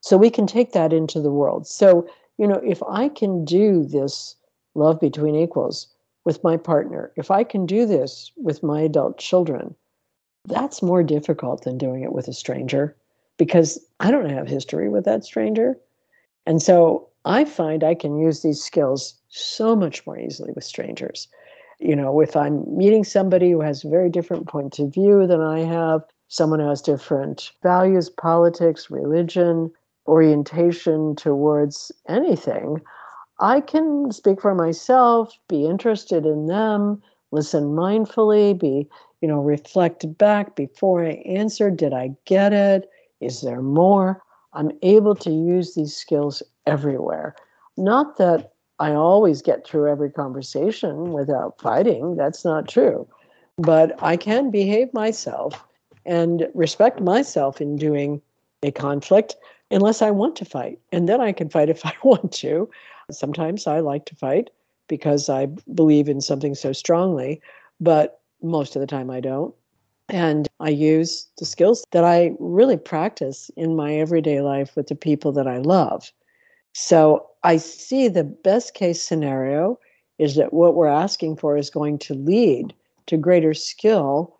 so 0.00 0.16
we 0.16 0.30
can 0.30 0.46
take 0.46 0.72
that 0.72 0.92
into 0.92 1.20
the 1.20 1.30
world. 1.30 1.66
So 1.66 2.08
you 2.38 2.46
know, 2.46 2.60
if 2.64 2.82
I 2.88 3.08
can 3.08 3.44
do 3.44 3.84
this 3.84 4.36
love 4.74 5.00
between 5.00 5.34
equals 5.34 5.88
with 6.24 6.42
my 6.44 6.56
partner, 6.56 7.12
if 7.16 7.30
I 7.30 7.44
can 7.44 7.66
do 7.66 7.86
this 7.86 8.32
with 8.36 8.62
my 8.62 8.82
adult 8.82 9.18
children, 9.18 9.74
that's 10.46 10.82
more 10.82 11.02
difficult 11.02 11.64
than 11.64 11.78
doing 11.78 12.02
it 12.02 12.12
with 12.12 12.28
a 12.28 12.32
stranger 12.32 12.96
because 13.38 13.78
I 14.00 14.10
don't 14.10 14.30
have 14.30 14.48
history 14.48 14.88
with 14.88 15.04
that 15.04 15.24
stranger. 15.24 15.76
And 16.46 16.62
so 16.62 17.08
I 17.24 17.44
find 17.44 17.82
I 17.82 17.94
can 17.94 18.18
use 18.18 18.42
these 18.42 18.62
skills 18.62 19.14
so 19.28 19.74
much 19.74 20.06
more 20.06 20.18
easily 20.18 20.52
with 20.54 20.64
strangers. 20.64 21.28
You 21.78 21.96
know, 21.96 22.20
if 22.20 22.36
I'm 22.36 22.64
meeting 22.76 23.04
somebody 23.04 23.50
who 23.50 23.60
has 23.60 23.84
a 23.84 23.88
very 23.88 24.08
different 24.08 24.46
point 24.46 24.78
of 24.78 24.94
view 24.94 25.26
than 25.26 25.40
I 25.40 25.60
have, 25.60 26.02
someone 26.28 26.60
who 26.60 26.68
has 26.68 26.80
different 26.80 27.52
values, 27.62 28.08
politics, 28.08 28.90
religion, 28.90 29.70
orientation 30.06 31.16
towards 31.16 31.92
anything, 32.08 32.80
I 33.40 33.60
can 33.60 34.12
speak 34.12 34.40
for 34.40 34.54
myself, 34.54 35.36
be 35.48 35.66
interested 35.66 36.24
in 36.24 36.46
them, 36.46 37.02
listen 37.32 37.74
mindfully, 37.74 38.58
be, 38.58 38.88
you 39.20 39.28
know, 39.28 39.40
reflect 39.40 40.16
back 40.16 40.56
before 40.56 41.04
I 41.04 41.22
answer. 41.26 41.70
Did 41.70 41.92
I 41.92 42.10
get 42.24 42.52
it? 42.52 42.88
Is 43.20 43.42
there 43.42 43.62
more? 43.62 44.22
I'm 44.52 44.70
able 44.82 45.14
to 45.16 45.30
use 45.30 45.74
these 45.74 45.94
skills 45.94 46.42
everywhere. 46.66 47.34
Not 47.76 48.16
that 48.16 48.52
I 48.78 48.92
always 48.92 49.42
get 49.42 49.66
through 49.66 49.90
every 49.90 50.10
conversation 50.10 51.12
without 51.12 51.60
fighting, 51.60 52.16
that's 52.16 52.44
not 52.44 52.68
true. 52.68 53.06
But 53.58 54.02
I 54.02 54.16
can 54.16 54.50
behave 54.50 54.92
myself 54.92 55.64
and 56.04 56.48
respect 56.54 57.00
myself 57.00 57.60
in 57.60 57.76
doing 57.76 58.20
a 58.62 58.70
conflict 58.70 59.36
unless 59.70 60.02
I 60.02 60.10
want 60.10 60.36
to 60.36 60.44
fight. 60.44 60.78
And 60.92 61.08
then 61.08 61.20
I 61.20 61.32
can 61.32 61.48
fight 61.48 61.68
if 61.68 61.84
I 61.86 61.94
want 62.02 62.32
to. 62.32 62.68
Sometimes 63.10 63.66
I 63.66 63.80
like 63.80 64.06
to 64.06 64.16
fight 64.16 64.50
because 64.88 65.28
I 65.28 65.46
believe 65.74 66.08
in 66.08 66.20
something 66.20 66.54
so 66.54 66.72
strongly, 66.72 67.40
but 67.80 68.20
most 68.42 68.76
of 68.76 68.80
the 68.80 68.86
time 68.86 69.10
I 69.10 69.20
don't. 69.20 69.54
And 70.08 70.46
I 70.60 70.68
use 70.68 71.26
the 71.38 71.44
skills 71.44 71.84
that 71.90 72.04
I 72.04 72.32
really 72.38 72.76
practice 72.76 73.50
in 73.56 73.74
my 73.74 73.96
everyday 73.96 74.40
life 74.40 74.76
with 74.76 74.86
the 74.86 74.94
people 74.94 75.32
that 75.32 75.48
I 75.48 75.58
love. 75.58 76.12
So 76.74 77.26
I 77.42 77.56
see 77.56 78.06
the 78.06 78.22
best 78.22 78.74
case 78.74 79.02
scenario 79.02 79.78
is 80.18 80.36
that 80.36 80.52
what 80.52 80.74
we're 80.74 80.86
asking 80.86 81.36
for 81.36 81.56
is 81.56 81.70
going 81.70 81.98
to 81.98 82.14
lead 82.14 82.72
to 83.06 83.16
greater 83.16 83.54
skill 83.54 84.36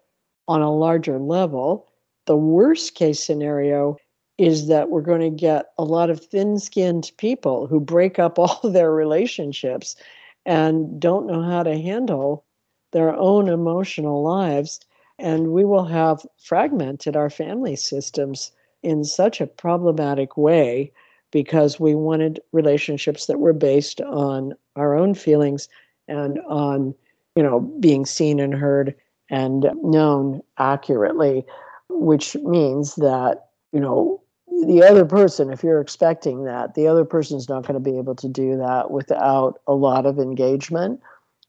on 0.47 0.62
a 0.62 0.74
larger 0.74 1.19
level. 1.19 1.89
The 2.27 2.36
worst 2.36 2.94
case 2.94 3.23
scenario 3.23 3.97
is 4.39 4.69
that 4.69 4.91
we're 4.91 5.01
going 5.01 5.21
to 5.21 5.31
get 5.31 5.73
a 5.79 5.85
lot 5.85 6.11
of 6.11 6.21
thin 6.21 6.59
skinned 6.59 7.11
people 7.17 7.67
who 7.67 7.81
break 7.81 8.19
up 8.19 8.39
all 8.39 8.61
their 8.65 8.93
relationships 8.93 9.97
and 10.45 11.01
don't 11.01 11.27
know 11.27 11.43
how 11.43 11.63
to 11.63 11.79
handle 11.79 12.45
their 12.93 13.15
own 13.15 13.49
emotional 13.49 14.23
lives. 14.23 14.81
And 15.19 15.49
we 15.49 15.65
will 15.65 15.85
have 15.85 16.27
fragmented 16.39 17.17
our 17.17 17.31
family 17.31 17.77
systems 17.77 18.53
in 18.83 19.03
such 19.03 19.41
a 19.41 19.47
problematic 19.47 20.37
way 20.37 20.93
because 21.33 21.81
we 21.81 21.95
wanted 21.95 22.41
relationships 22.53 23.27
that 23.27 23.41
were 23.41 23.53
based 23.53 24.01
on 24.03 24.55
our 24.77 24.95
own 24.95 25.15
feelings 25.15 25.69
and 26.07 26.39
on, 26.47 26.95
you 27.35 27.43
know, 27.43 27.61
being 27.81 28.07
seen 28.07 28.39
and 28.39 28.55
heard 28.55 28.95
and 29.29 29.67
known 29.83 30.41
accurately, 30.59 31.45
which 31.89 32.37
means 32.37 32.95
that, 32.97 33.49
you 33.73 33.81
know, 33.81 34.23
the 34.67 34.83
other 34.83 35.05
person, 35.05 35.51
if 35.51 35.63
you're 35.63 35.81
expecting 35.81 36.45
that, 36.45 36.75
the 36.75 36.89
other 36.89 37.05
person's 37.05 37.49
not 37.49 37.63
going 37.63 37.75
to 37.75 37.91
be 37.91 37.99
able 37.99 38.15
to 38.17 38.29
do 38.29 38.57
that 38.57 38.91
without 38.91 39.61
a 39.67 39.75
lot 39.75 40.07
of 40.07 40.19
engagement. 40.19 41.01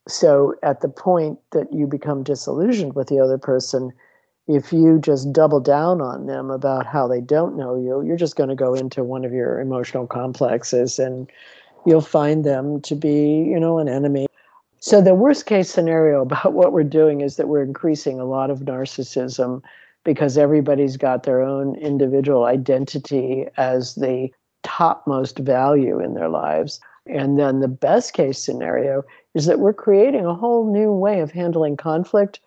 So 0.07 0.55
at 0.63 0.81
the 0.81 0.89
point 0.89 1.39
that 1.51 1.71
you 1.73 1.87
become 1.87 2.23
disillusioned 2.23 2.93
with 2.93 3.07
the 3.07 3.19
other 3.19 3.37
person, 3.37 3.91
if 4.47 4.71
you 4.71 4.99
just 4.99 5.33
double 5.33 5.59
down 5.59 5.99
on 5.99 6.27
them 6.27 6.49
about 6.49 6.85
how 6.85 7.07
they 7.07 7.19
don't 7.19 7.57
know 7.57 7.75
you, 7.75 8.01
you're 8.01 8.17
just 8.17 8.37
going 8.37 8.49
to 8.49 8.55
go 8.55 8.73
into 8.73 9.03
one 9.03 9.25
of 9.25 9.33
your 9.33 9.59
emotional 9.59 10.07
complexes 10.07 10.99
and 10.99 11.29
you'll 11.85 12.01
find 12.01 12.45
them 12.45 12.81
to 12.81 12.95
be, 12.95 13.43
you 13.49 13.59
know, 13.59 13.79
an 13.79 13.89
enemy. 13.89 14.27
So 14.79 15.01
the 15.01 15.15
worst 15.15 15.45
case 15.45 15.69
scenario 15.69 16.21
about 16.21 16.53
what 16.53 16.71
we're 16.71 16.83
doing 16.83 17.21
is 17.21 17.35
that 17.35 17.47
we're 17.47 17.63
increasing 17.63 18.19
a 18.19 18.25
lot 18.25 18.49
of 18.49 18.59
narcissism 18.59 19.61
because 20.07 20.37
everybody's 20.37 20.95
got 20.95 21.23
their 21.23 21.41
own 21.41 21.75
individual 21.75 22.45
identity 22.45 23.45
as 23.57 23.95
the 23.95 24.29
topmost 24.63 25.37
value 25.39 25.99
in 25.99 26.13
their 26.13 26.29
lives. 26.29 26.79
And 27.07 27.37
then 27.37 27.59
the 27.59 27.67
best 27.67 28.13
case 28.13 28.41
scenario 28.41 29.03
is 29.35 29.47
that 29.47 29.59
we're 29.59 29.73
creating 29.73 30.25
a 30.25 30.33
whole 30.33 30.71
new 30.71 30.93
way 30.93 31.19
of 31.19 31.31
handling 31.31 31.75
conflict, 31.75 32.39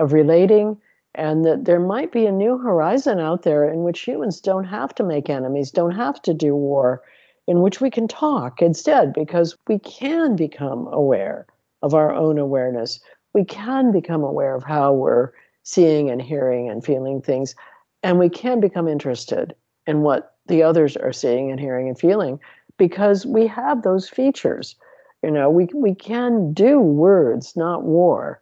of 0.00 0.12
relating, 0.12 0.76
and 1.14 1.44
that 1.44 1.66
there 1.66 1.78
might 1.78 2.10
be 2.10 2.26
a 2.26 2.32
new 2.32 2.58
horizon 2.58 3.20
out 3.20 3.42
there 3.42 3.64
in 3.64 3.84
which 3.84 4.00
humans 4.00 4.40
don't 4.40 4.64
have 4.64 4.92
to 4.96 5.04
make 5.04 5.30
enemies, 5.30 5.70
don't 5.70 5.94
have 5.94 6.20
to 6.22 6.34
do 6.34 6.56
war, 6.56 7.00
in 7.46 7.62
which 7.62 7.80
we 7.80 7.90
can 7.90 8.08
talk 8.08 8.60
instead 8.60 9.12
because 9.12 9.56
we 9.68 9.78
can 9.78 10.34
become 10.34 10.88
aware 10.88 11.46
of 11.80 11.94
our 11.94 12.12
own 12.12 12.38
awareness. 12.38 12.98
We 13.34 13.44
can 13.44 13.92
become 13.92 14.24
aware 14.24 14.56
of 14.56 14.64
how 14.64 14.92
we're 14.92 15.30
seeing 15.64 16.10
and 16.10 16.22
hearing 16.22 16.68
and 16.70 16.84
feeling 16.84 17.20
things. 17.20 17.54
And 18.02 18.18
we 18.18 18.28
can 18.28 18.60
become 18.60 18.86
interested 18.86 19.54
in 19.86 20.02
what 20.02 20.36
the 20.46 20.62
others 20.62 20.96
are 20.96 21.12
seeing 21.12 21.50
and 21.50 21.58
hearing 21.58 21.88
and 21.88 21.98
feeling 21.98 22.38
because 22.78 23.26
we 23.26 23.46
have 23.46 23.82
those 23.82 24.08
features. 24.08 24.76
You 25.22 25.30
know, 25.30 25.50
we, 25.50 25.68
we 25.74 25.94
can 25.94 26.52
do 26.52 26.78
words, 26.78 27.56
not 27.56 27.82
war, 27.82 28.40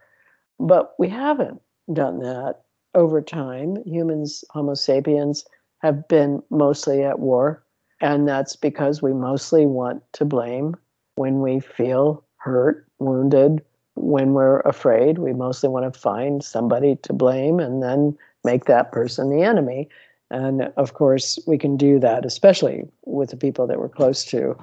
but 0.59 0.95
we 0.99 1.09
haven't 1.09 1.61
done 1.93 2.19
that 2.21 2.63
over 2.95 3.23
time. 3.23 3.77
Humans, 3.87 4.45
Homo 4.51 4.75
sapiens, 4.75 5.45
have 5.79 6.07
been 6.09 6.43
mostly 6.51 7.03
at 7.03 7.21
war. 7.21 7.65
And 8.01 8.27
that's 8.27 8.57
because 8.57 9.01
we 9.01 9.13
mostly 9.13 9.65
want 9.65 10.03
to 10.15 10.25
blame 10.25 10.75
when 11.15 11.41
we 11.41 11.61
feel 11.61 12.25
hurt, 12.37 12.87
wounded, 12.99 13.65
when 13.95 14.33
we're 14.33 14.61
afraid, 14.61 15.19
we 15.19 15.33
mostly 15.33 15.69
want 15.69 15.93
to 15.93 15.99
find 15.99 16.43
somebody 16.43 16.97
to 17.03 17.13
blame 17.13 17.61
and 17.61 17.83
then 17.83 18.17
make 18.45 18.65
that 18.65 18.93
person 18.93 19.31
the 19.31 19.43
enemy. 19.43 19.89
And 20.31 20.73
of 20.77 20.95
course, 20.95 21.39
we 21.47 21.59
can 21.59 21.77
do 21.77 21.99
that, 22.01 22.25
especially 22.25 22.85
with 23.05 23.31
the 23.31 23.37
people 23.37 23.67
that 23.67 23.79
we're 23.79 23.89
close 23.89 24.25
to. 24.27 24.57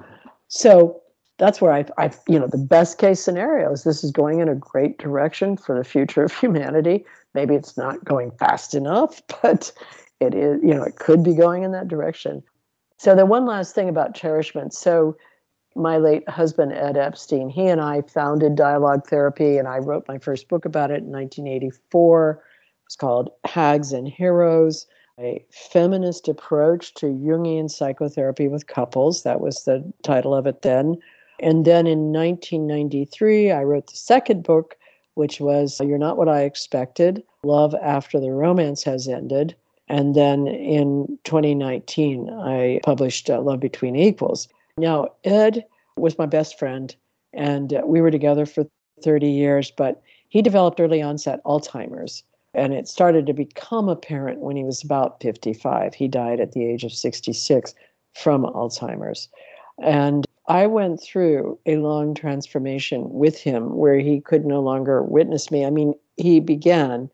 So 0.48 1.00
that's 1.38 1.60
where 1.60 1.72
I, 1.72 1.84
I, 1.96 2.10
you 2.28 2.38
know, 2.38 2.48
the 2.48 2.58
best 2.58 2.98
case 2.98 3.20
scenario 3.20 3.72
is 3.72 3.84
this 3.84 4.02
is 4.02 4.10
going 4.10 4.40
in 4.40 4.48
a 4.48 4.54
great 4.54 4.98
direction 4.98 5.56
for 5.56 5.78
the 5.78 5.84
future 5.84 6.24
of 6.24 6.34
humanity. 6.38 7.04
Maybe 7.34 7.54
it's 7.54 7.76
not 7.76 8.04
going 8.04 8.32
fast 8.32 8.74
enough, 8.74 9.22
but 9.42 9.72
it 10.18 10.34
is, 10.34 10.60
you 10.62 10.74
know, 10.74 10.82
it 10.82 10.96
could 10.96 11.22
be 11.22 11.34
going 11.34 11.62
in 11.62 11.72
that 11.72 11.88
direction. 11.88 12.42
So 12.98 13.14
the 13.14 13.24
one 13.24 13.46
last 13.46 13.74
thing 13.74 13.88
about 13.88 14.14
cherishment. 14.14 14.74
So 14.74 15.16
my 15.74 15.98
late 15.98 16.28
husband, 16.28 16.72
Ed 16.72 16.96
Epstein, 16.96 17.48
he 17.48 17.66
and 17.66 17.80
I 17.80 18.02
founded 18.02 18.56
Dialogue 18.56 19.06
Therapy, 19.06 19.56
and 19.58 19.68
I 19.68 19.78
wrote 19.78 20.08
my 20.08 20.18
first 20.18 20.48
book 20.48 20.64
about 20.64 20.90
it 20.90 21.02
in 21.02 21.12
1984. 21.12 22.42
It's 22.86 22.96
called 22.96 23.30
Hags 23.44 23.92
and 23.92 24.08
Heroes, 24.08 24.86
a 25.18 25.44
feminist 25.50 26.28
approach 26.28 26.94
to 26.94 27.06
Jungian 27.06 27.70
psychotherapy 27.70 28.48
with 28.48 28.66
couples. 28.66 29.22
That 29.22 29.40
was 29.40 29.64
the 29.64 29.84
title 30.02 30.34
of 30.34 30.46
it 30.46 30.62
then. 30.62 30.96
And 31.38 31.64
then 31.64 31.86
in 31.86 32.12
1993, 32.12 33.50
I 33.50 33.62
wrote 33.62 33.86
the 33.86 33.96
second 33.96 34.42
book, 34.42 34.76
which 35.14 35.40
was 35.40 35.80
You're 35.80 35.98
Not 35.98 36.16
What 36.16 36.28
I 36.28 36.42
Expected 36.42 37.22
Love 37.42 37.74
After 37.82 38.20
the 38.20 38.32
Romance 38.32 38.82
Has 38.84 39.08
Ended. 39.08 39.54
And 39.88 40.14
then 40.14 40.46
in 40.46 41.18
2019, 41.24 42.30
I 42.30 42.80
published 42.84 43.28
uh, 43.30 43.40
Love 43.40 43.60
Between 43.60 43.96
Equals. 43.96 44.48
Now, 44.80 45.08
Ed 45.24 45.64
was 45.96 46.18
my 46.18 46.26
best 46.26 46.58
friend, 46.58 46.94
and 47.32 47.74
uh, 47.74 47.82
we 47.84 48.00
were 48.00 48.10
together 48.10 48.46
for 48.46 48.66
30 49.02 49.28
years, 49.28 49.70
but 49.70 50.02
he 50.28 50.42
developed 50.42 50.80
early 50.80 51.02
onset 51.02 51.40
Alzheimer's. 51.44 52.22
And 52.52 52.72
it 52.72 52.88
started 52.88 53.26
to 53.26 53.32
become 53.32 53.88
apparent 53.88 54.40
when 54.40 54.56
he 54.56 54.64
was 54.64 54.82
about 54.82 55.22
55. 55.22 55.94
He 55.94 56.08
died 56.08 56.40
at 56.40 56.52
the 56.52 56.64
age 56.64 56.82
of 56.82 56.92
66 56.92 57.74
from 58.14 58.42
Alzheimer's. 58.42 59.28
And 59.80 60.26
I 60.48 60.66
went 60.66 61.00
through 61.00 61.58
a 61.66 61.76
long 61.76 62.12
transformation 62.14 63.08
with 63.10 63.38
him 63.38 63.76
where 63.76 63.98
he 63.98 64.20
could 64.20 64.44
no 64.44 64.60
longer 64.60 65.02
witness 65.02 65.50
me. 65.50 65.64
I 65.64 65.70
mean, 65.70 65.94
he 66.16 66.40
began 66.40 67.08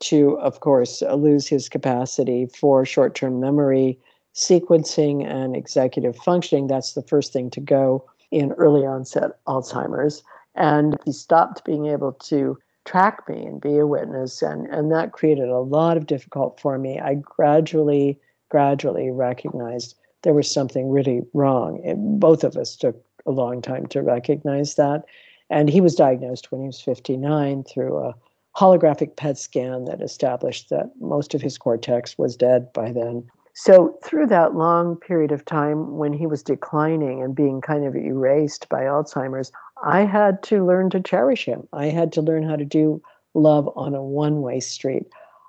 to, 0.00 0.36
of 0.40 0.60
course, 0.60 1.00
lose 1.02 1.46
his 1.46 1.68
capacity 1.68 2.46
for 2.46 2.84
short 2.84 3.14
term 3.14 3.38
memory 3.38 4.00
sequencing 4.34 5.26
and 5.26 5.54
executive 5.56 6.16
functioning, 6.16 6.66
that's 6.66 6.92
the 6.92 7.02
first 7.02 7.32
thing 7.32 7.50
to 7.50 7.60
go 7.60 8.08
in 8.30 8.52
early 8.52 8.86
onset 8.86 9.32
Alzheimer's. 9.46 10.22
And 10.54 10.98
he 11.04 11.12
stopped 11.12 11.64
being 11.64 11.86
able 11.86 12.12
to 12.12 12.58
track 12.84 13.28
me 13.28 13.44
and 13.44 13.60
be 13.60 13.78
a 13.78 13.86
witness. 13.86 14.42
And, 14.42 14.66
and 14.68 14.90
that 14.90 15.12
created 15.12 15.48
a 15.48 15.60
lot 15.60 15.96
of 15.96 16.06
difficult 16.06 16.60
for 16.60 16.78
me. 16.78 16.98
I 16.98 17.14
gradually, 17.14 18.18
gradually 18.48 19.10
recognized 19.10 19.94
there 20.22 20.34
was 20.34 20.50
something 20.50 20.90
really 20.90 21.22
wrong. 21.34 21.80
It, 21.84 21.96
both 21.96 22.44
of 22.44 22.56
us 22.56 22.76
took 22.76 23.02
a 23.26 23.30
long 23.30 23.62
time 23.62 23.86
to 23.86 24.02
recognize 24.02 24.74
that. 24.76 25.04
And 25.50 25.68
he 25.68 25.80
was 25.80 25.94
diagnosed 25.94 26.50
when 26.50 26.62
he 26.62 26.66
was 26.66 26.80
59 26.80 27.64
through 27.64 27.98
a 27.98 28.14
holographic 28.56 29.16
PET 29.16 29.38
scan 29.38 29.84
that 29.86 30.02
established 30.02 30.70
that 30.70 30.90
most 31.00 31.34
of 31.34 31.42
his 31.42 31.58
cortex 31.58 32.18
was 32.18 32.36
dead 32.36 32.72
by 32.72 32.92
then. 32.92 33.24
So, 33.54 33.98
through 34.02 34.28
that 34.28 34.54
long 34.54 34.96
period 34.96 35.30
of 35.30 35.44
time 35.44 35.98
when 35.98 36.14
he 36.14 36.26
was 36.26 36.42
declining 36.42 37.22
and 37.22 37.34
being 37.34 37.60
kind 37.60 37.84
of 37.84 37.94
erased 37.94 38.68
by 38.70 38.84
Alzheimer's, 38.84 39.52
I 39.82 40.02
had 40.02 40.42
to 40.44 40.64
learn 40.64 40.88
to 40.90 41.00
cherish 41.00 41.44
him. 41.44 41.68
I 41.72 41.86
had 41.86 42.12
to 42.12 42.22
learn 42.22 42.44
how 42.44 42.56
to 42.56 42.64
do 42.64 43.02
love 43.34 43.68
on 43.76 43.94
a 43.94 44.02
one 44.02 44.40
way 44.40 44.60
street. 44.60 45.06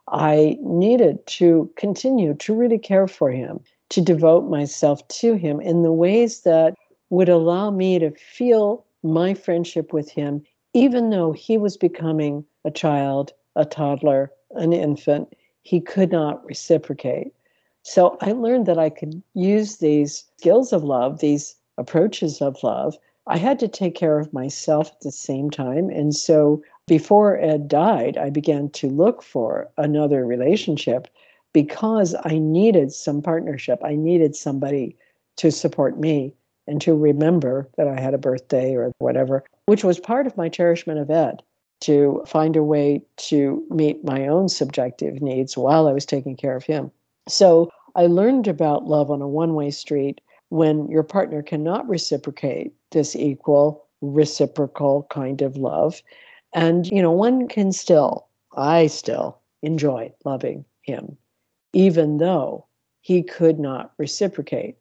I 0.09 0.57
needed 0.61 1.25
to 1.27 1.71
continue 1.77 2.33
to 2.33 2.53
really 2.53 2.77
care 2.77 3.07
for 3.07 3.31
him, 3.31 3.61
to 3.89 4.01
devote 4.01 4.49
myself 4.49 5.07
to 5.07 5.35
him 5.35 5.61
in 5.61 5.83
the 5.83 5.91
ways 5.93 6.41
that 6.41 6.75
would 7.09 7.29
allow 7.29 7.71
me 7.71 7.99
to 7.99 8.11
feel 8.11 8.83
my 9.01 9.33
friendship 9.33 9.93
with 9.93 10.09
him, 10.09 10.43
even 10.73 11.09
though 11.09 11.31
he 11.31 11.57
was 11.57 11.77
becoming 11.77 12.43
a 12.65 12.71
child, 12.71 13.31
a 13.55 13.63
toddler, 13.63 14.31
an 14.51 14.73
infant. 14.73 15.33
He 15.61 15.79
could 15.79 16.11
not 16.11 16.45
reciprocate. 16.45 17.33
So 17.83 18.17
I 18.21 18.31
learned 18.31 18.65
that 18.65 18.79
I 18.79 18.89
could 18.89 19.21
use 19.33 19.77
these 19.77 20.23
skills 20.37 20.71
of 20.71 20.83
love, 20.83 21.19
these 21.19 21.55
approaches 21.77 22.41
of 22.41 22.63
love. 22.63 22.97
I 23.27 23.37
had 23.37 23.59
to 23.59 23.67
take 23.67 23.95
care 23.95 24.19
of 24.19 24.33
myself 24.33 24.91
at 24.91 25.01
the 25.01 25.11
same 25.11 25.49
time. 25.49 25.89
And 25.89 26.15
so 26.15 26.61
before 26.87 27.37
Ed 27.37 27.67
died, 27.67 28.17
I 28.17 28.29
began 28.29 28.69
to 28.71 28.89
look 28.89 29.21
for 29.21 29.69
another 29.77 30.25
relationship 30.25 31.07
because 31.53 32.15
I 32.23 32.37
needed 32.37 32.91
some 32.91 33.21
partnership. 33.21 33.79
I 33.83 33.95
needed 33.95 34.35
somebody 34.35 34.97
to 35.37 35.51
support 35.51 35.99
me 35.99 36.33
and 36.67 36.81
to 36.81 36.95
remember 36.95 37.69
that 37.77 37.87
I 37.87 37.99
had 37.99 38.13
a 38.13 38.17
birthday 38.17 38.75
or 38.75 38.91
whatever, 38.99 39.43
which 39.65 39.83
was 39.83 39.99
part 39.99 40.25
of 40.25 40.37
my 40.37 40.49
cherishment 40.49 40.99
of 40.99 41.11
Ed 41.11 41.43
to 41.81 42.23
find 42.25 42.55
a 42.55 42.63
way 42.63 43.03
to 43.17 43.65
meet 43.69 44.05
my 44.05 44.27
own 44.27 44.47
subjective 44.47 45.21
needs 45.21 45.57
while 45.57 45.87
I 45.87 45.91
was 45.91 46.05
taking 46.05 46.37
care 46.37 46.55
of 46.55 46.63
him. 46.63 46.91
So 47.27 47.69
I 47.95 48.07
learned 48.07 48.47
about 48.47 48.85
love 48.85 49.11
on 49.11 49.21
a 49.21 49.27
one 49.27 49.53
way 49.55 49.71
street 49.71 50.21
when 50.49 50.87
your 50.87 51.03
partner 51.03 51.41
cannot 51.41 51.87
reciprocate 51.87 52.73
this 52.91 53.15
equal, 53.15 53.85
reciprocal 54.01 55.07
kind 55.09 55.41
of 55.41 55.57
love. 55.57 56.01
And, 56.53 56.87
you 56.87 57.01
know, 57.01 57.11
one 57.11 57.47
can 57.47 57.71
still, 57.71 58.27
I 58.55 58.87
still 58.87 59.39
enjoy 59.61 60.13
loving 60.25 60.65
him, 60.81 61.17
even 61.73 62.17
though 62.17 62.65
he 63.01 63.23
could 63.23 63.59
not 63.59 63.93
reciprocate. 63.97 64.77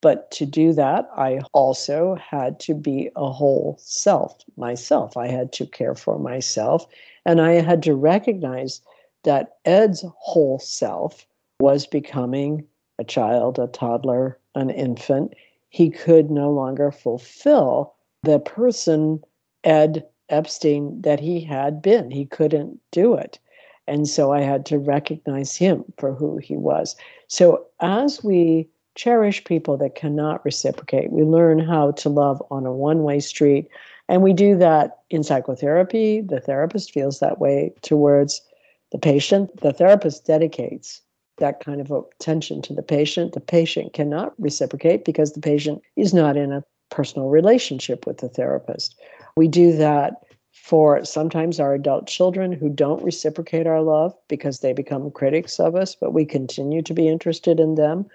But 0.00 0.30
to 0.32 0.46
do 0.46 0.72
that, 0.72 1.08
I 1.16 1.40
also 1.52 2.16
had 2.16 2.58
to 2.60 2.74
be 2.74 3.10
a 3.14 3.30
whole 3.30 3.76
self 3.78 4.38
myself. 4.56 5.16
I 5.16 5.28
had 5.28 5.52
to 5.52 5.66
care 5.66 5.94
for 5.94 6.18
myself. 6.18 6.86
And 7.24 7.40
I 7.40 7.52
had 7.52 7.82
to 7.84 7.94
recognize 7.94 8.80
that 9.22 9.58
Ed's 9.64 10.04
whole 10.18 10.58
self 10.58 11.24
was 11.62 11.86
becoming 11.86 12.66
a 12.98 13.04
child, 13.04 13.56
a 13.56 13.68
toddler, 13.68 14.36
an 14.56 14.68
infant. 14.68 15.32
He 15.68 15.90
could 15.90 16.28
no 16.28 16.50
longer 16.50 16.90
fulfill 16.90 17.94
the 18.24 18.40
person, 18.40 19.22
Ed 19.62 20.04
Epstein, 20.28 21.00
that 21.02 21.20
he 21.20 21.40
had 21.40 21.80
been. 21.80 22.10
He 22.10 22.26
couldn't 22.26 22.80
do 22.90 23.14
it. 23.14 23.38
And 23.86 24.08
so 24.08 24.32
I 24.32 24.40
had 24.40 24.66
to 24.66 24.78
recognize 24.80 25.56
him 25.56 25.84
for 25.98 26.12
who 26.12 26.38
he 26.38 26.56
was. 26.56 26.96
So 27.28 27.64
as 27.80 28.24
we 28.24 28.68
cherish 28.96 29.44
people 29.44 29.76
that 29.78 29.94
cannot 29.94 30.44
reciprocate. 30.44 31.12
We 31.12 31.22
learn 31.22 31.60
how 31.60 31.92
to 31.92 32.08
love 32.08 32.42
on 32.50 32.66
a 32.66 32.72
one 32.72 33.04
way 33.04 33.20
street. 33.20 33.68
And 34.08 34.20
we 34.20 34.32
do 34.32 34.56
that 34.58 34.98
in 35.10 35.22
psychotherapy. 35.22 36.20
The 36.20 36.40
therapist 36.40 36.92
feels 36.92 37.20
that 37.20 37.38
way 37.38 37.72
towards 37.82 38.42
the 38.90 38.98
patient. 38.98 39.60
The 39.62 39.72
therapist 39.72 40.26
dedicates 40.26 41.00
that 41.42 41.62
kind 41.62 41.80
of 41.80 41.90
attention 41.90 42.62
to 42.62 42.72
the 42.72 42.82
patient. 42.82 43.32
The 43.32 43.40
patient 43.40 43.92
cannot 43.92 44.32
reciprocate 44.38 45.04
because 45.04 45.32
the 45.32 45.40
patient 45.40 45.82
is 45.96 46.14
not 46.14 46.36
in 46.36 46.52
a 46.52 46.64
personal 46.90 47.28
relationship 47.28 48.06
with 48.06 48.18
the 48.18 48.28
therapist. 48.28 48.98
We 49.36 49.48
do 49.48 49.76
that 49.76 50.22
for 50.52 51.04
sometimes 51.04 51.58
our 51.58 51.74
adult 51.74 52.06
children 52.06 52.52
who 52.52 52.68
don't 52.68 53.02
reciprocate 53.02 53.66
our 53.66 53.82
love 53.82 54.14
because 54.28 54.60
they 54.60 54.72
become 54.72 55.10
critics 55.10 55.58
of 55.58 55.74
us, 55.74 55.96
but 55.96 56.12
we 56.12 56.24
continue 56.24 56.80
to 56.82 56.94
be 56.94 57.08
interested 57.08 57.58
in 57.58 57.74
them. 57.74 58.06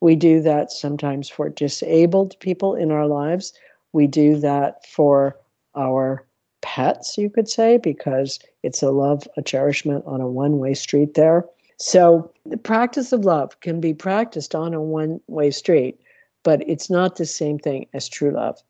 We 0.00 0.14
do 0.14 0.42
that 0.42 0.70
sometimes 0.70 1.30
for 1.30 1.48
disabled 1.48 2.38
people 2.40 2.74
in 2.74 2.90
our 2.90 3.06
lives. 3.06 3.54
We 3.92 4.06
do 4.06 4.36
that 4.40 4.86
for 4.86 5.38
our 5.74 6.26
pets, 6.60 7.16
you 7.16 7.30
could 7.30 7.48
say, 7.48 7.78
because 7.78 8.38
it's 8.62 8.82
a 8.82 8.90
love, 8.90 9.26
a 9.36 9.42
cherishment 9.42 10.04
on 10.06 10.20
a 10.20 10.28
one 10.28 10.58
way 10.58 10.74
street 10.74 11.14
there. 11.14 11.46
So 11.78 12.32
the 12.46 12.56
practice 12.56 13.12
of 13.12 13.24
love 13.24 13.58
can 13.60 13.80
be 13.80 13.94
practiced 13.94 14.54
on 14.54 14.74
a 14.74 14.80
one 14.80 15.20
way 15.26 15.50
street, 15.50 16.00
but 16.42 16.62
it's 16.68 16.90
not 16.90 17.16
the 17.16 17.26
same 17.26 17.58
thing 17.58 17.86
as 17.94 18.08
true 18.08 18.32
love. 18.32 18.62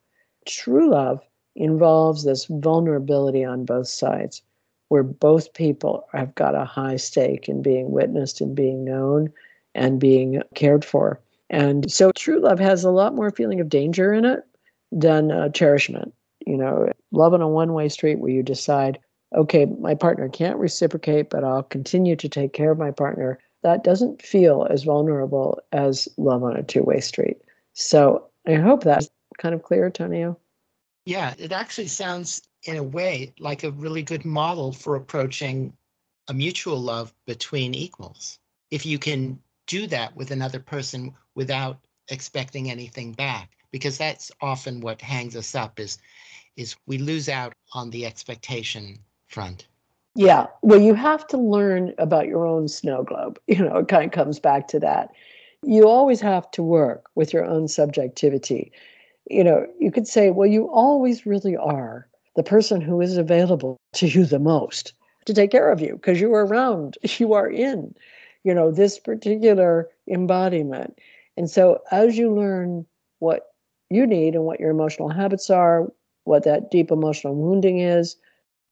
True 0.47 0.91
love 0.91 1.21
involves 1.57 2.25
this 2.25 2.47
vulnerability 2.47 3.45
on 3.45 3.65
both 3.65 3.89
sides, 3.89 4.43
where 4.89 5.03
both 5.03 5.53
people 5.55 6.07
have 6.13 6.35
got 6.35 6.55
a 6.55 6.65
high 6.65 6.97
stake 6.97 7.49
in 7.49 7.63
being 7.63 7.91
witnessed 7.91 8.41
and 8.41 8.55
being 8.55 8.85
known 8.85 9.33
and 9.75 10.01
being 10.01 10.43
cared 10.55 10.85
for. 10.85 11.21
And 11.51 11.91
so 11.91 12.11
true 12.13 12.41
love 12.41 12.59
has 12.59 12.85
a 12.85 12.91
lot 12.91 13.15
more 13.15 13.31
feeling 13.31 13.61
of 13.61 13.69
danger 13.69 14.13
in 14.13 14.25
it 14.25 14.41
than 14.93 15.31
uh, 15.31 15.51
cherishment. 15.51 16.15
You 16.47 16.57
know, 16.57 16.91
love 17.11 17.35
on 17.35 17.41
a 17.43 17.49
one 17.49 17.73
way 17.73 17.89
street 17.89 18.19
where 18.19 18.31
you 18.31 18.43
decide, 18.43 18.99
okay, 19.35 19.67
my 19.67 19.95
partner 19.95 20.29
can't 20.29 20.59
reciprocate, 20.59 21.31
but 21.31 21.45
I'll 21.45 21.63
continue 21.63 22.17
to 22.17 22.29
take 22.29 22.53
care 22.53 22.71
of 22.71 22.79
my 22.79 22.91
partner. 22.91 23.39
That 23.63 23.85
doesn't 23.85 24.23
feel 24.23 24.67
as 24.71 24.85
vulnerable 24.85 25.61
as 25.73 26.09
love 26.17 26.43
on 26.43 26.57
a 26.57 26.63
two 26.63 26.83
way 26.83 27.01
street. 27.01 27.39
So 27.73 28.29
I 28.47 28.55
hope 28.55 28.83
that's 28.85 29.09
kind 29.39 29.55
of 29.55 29.63
clear, 29.63 29.91
Tonio. 29.91 30.39
Yeah, 31.07 31.35
it 31.39 31.53
actually 31.53 31.89
sounds 31.89 32.43
in 32.65 32.77
a 32.77 32.83
way 32.83 33.35
like 33.39 33.65
a 33.65 33.71
really 33.71 34.03
good 34.03 34.25
model 34.25 34.73
for 34.73 34.97
approaching 34.97 35.73
a 36.29 36.35
mutual 36.35 36.81
love 36.81 37.13
between 37.27 37.75
equals. 37.75 38.39
If 38.71 38.87
you 38.87 38.99
can 38.99 39.39
do 39.67 39.87
that 39.89 40.15
with 40.17 40.31
another 40.31 40.61
person 40.61 41.15
without 41.35 41.79
expecting 42.09 42.71
anything 42.71 43.13
back 43.13 43.51
because 43.71 43.99
that's 43.99 44.31
often 44.41 44.81
what 44.81 45.01
hangs 45.01 45.37
us 45.37 45.55
up 45.55 45.81
is 45.81 45.99
is 46.57 46.77
we 46.87 46.99
lose 46.99 47.29
out 47.29 47.55
on 47.73 47.91
the 47.91 48.07
expectation 48.07 48.99
front 49.35 49.67
yeah. 50.15 50.47
Well 50.63 50.81
you 50.81 50.95
have 50.95 51.27
to 51.29 51.37
learn 51.37 51.93
about 51.99 52.29
your 52.29 52.47
own 52.47 52.69
snow 52.69 53.03
globe. 53.03 53.39
You 53.49 53.65
know 53.65 53.79
it 53.79 53.89
kind 53.89 54.05
of 54.05 54.13
comes 54.13 54.39
back 54.39 54.69
to 54.69 54.81
that. 54.81 55.11
You 55.63 55.89
always 55.89 56.21
have 56.21 56.51
to 56.53 56.63
work 56.63 57.07
with 57.15 57.33
your 57.33 57.45
own 57.45 57.69
subjectivity. 57.69 58.73
You 59.31 59.45
know 59.45 59.67
you 59.81 59.91
could 59.91 60.07
say 60.07 60.31
well 60.31 60.49
you 60.49 60.71
always 60.71 61.27
really 61.27 61.57
are 61.57 62.09
the 62.37 62.43
person 62.43 62.81
who 62.81 63.01
is 63.01 63.17
available 63.17 63.77
to 63.95 64.07
you 64.07 64.25
the 64.25 64.39
most 64.39 64.93
to 65.27 65.35
take 65.35 65.51
care 65.51 65.71
of 65.71 65.81
you 65.81 65.95
because 65.95 66.21
you 66.21 66.33
are 66.35 66.47
around 66.47 66.99
you 67.19 67.33
are 67.33 67.51
in 67.51 67.95
you 68.45 68.55
know 68.55 68.71
this 68.71 68.99
particular 68.99 69.89
embodiment. 70.09 70.99
And 71.37 71.51
so 71.51 71.83
as 71.91 72.17
you 72.17 72.33
learn 72.33 72.87
what 73.19 73.49
you 73.91 74.07
need 74.07 74.35
and 74.35 74.45
what 74.45 74.61
your 74.61 74.71
emotional 74.71 75.09
habits 75.09 75.51
are 75.51 75.89
what 76.25 76.45
that 76.45 76.71
deep 76.71 76.91
emotional 76.91 77.35
wounding 77.35 77.81
is 77.81 78.17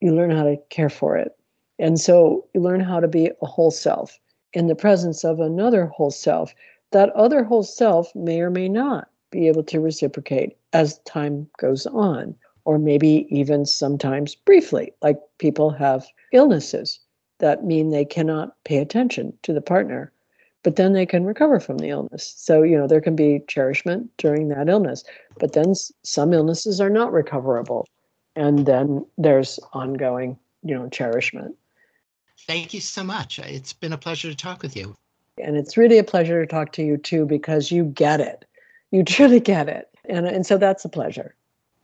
you 0.03 0.13
learn 0.13 0.33
how 0.33 0.43
to 0.43 0.57
care 0.69 0.91
for 0.91 1.17
it. 1.17 1.37
And 1.79 1.99
so 2.01 2.45
you 2.53 2.61
learn 2.61 2.81
how 2.81 2.99
to 2.99 3.09
be 3.09 3.31
a 3.41 3.47
whole 3.47 3.71
self. 3.71 4.19
In 4.53 4.67
the 4.67 4.75
presence 4.75 5.25
of 5.25 5.41
another 5.41 5.87
whole 5.87 6.11
self 6.11 6.55
that 6.91 7.11
other 7.11 7.45
whole 7.45 7.63
self 7.63 8.15
may 8.15 8.41
or 8.41 8.51
may 8.51 8.69
not 8.69 9.09
be 9.31 9.49
able 9.49 9.63
to 9.63 9.81
reciprocate 9.81 10.57
as 10.75 10.99
time 11.01 11.49
goes 11.59 11.87
on 11.87 12.35
or 12.65 12.79
maybe 12.79 13.27
even 13.31 13.65
sometimes 13.65 14.35
briefly 14.35 14.93
like 15.01 15.19
people 15.39 15.71
have 15.71 16.07
illnesses 16.33 17.01
that 17.39 17.65
mean 17.65 17.89
they 17.91 18.05
cannot 18.05 18.63
pay 18.65 18.77
attention 18.79 19.33
to 19.43 19.55
the 19.55 19.63
partner 19.63 20.13
but 20.65 20.77
then 20.77 20.93
they 20.93 21.07
can 21.07 21.25
recover 21.25 21.59
from 21.59 21.79
the 21.79 21.89
illness. 21.89 22.35
So 22.37 22.63
you 22.63 22.77
know 22.77 22.87
there 22.87 23.01
can 23.01 23.17
be 23.17 23.41
cherishment 23.49 24.11
during 24.19 24.49
that 24.49 24.69
illness 24.69 25.03
but 25.39 25.55
then 25.55 25.75
some 26.03 26.35
illnesses 26.35 26.81
are 26.81 26.91
not 26.91 27.13
recoverable 27.13 27.87
and 28.37 28.65
then 28.67 29.05
there's 29.19 29.59
ongoing 29.73 30.39
you 30.63 30.75
know 30.75 30.89
cherishment. 30.89 31.57
Thank 32.47 32.75
you 32.75 32.81
so 32.81 33.05
much. 33.05 33.39
It's 33.39 33.73
been 33.73 33.93
a 33.93 33.99
pleasure 33.99 34.29
to 34.29 34.37
talk 34.37 34.63
with 34.63 34.77
you. 34.77 34.97
And 35.39 35.57
it's 35.57 35.77
really 35.77 35.99
a 35.99 36.05
pleasure 36.05 36.45
to 36.45 36.47
talk 36.47 36.73
to 36.73 36.83
you 36.83 36.97
too 36.97 37.25
because 37.25 37.71
you 37.71 37.85
get 37.85 38.21
it. 38.21 38.45
You 38.91 39.05
truly 39.05 39.41
get 39.41 39.69
it. 39.69 39.89
And, 40.09 40.27
and 40.27 40.45
so 40.45 40.59
that's 40.59 40.85
a 40.85 40.89
pleasure. 40.89 41.35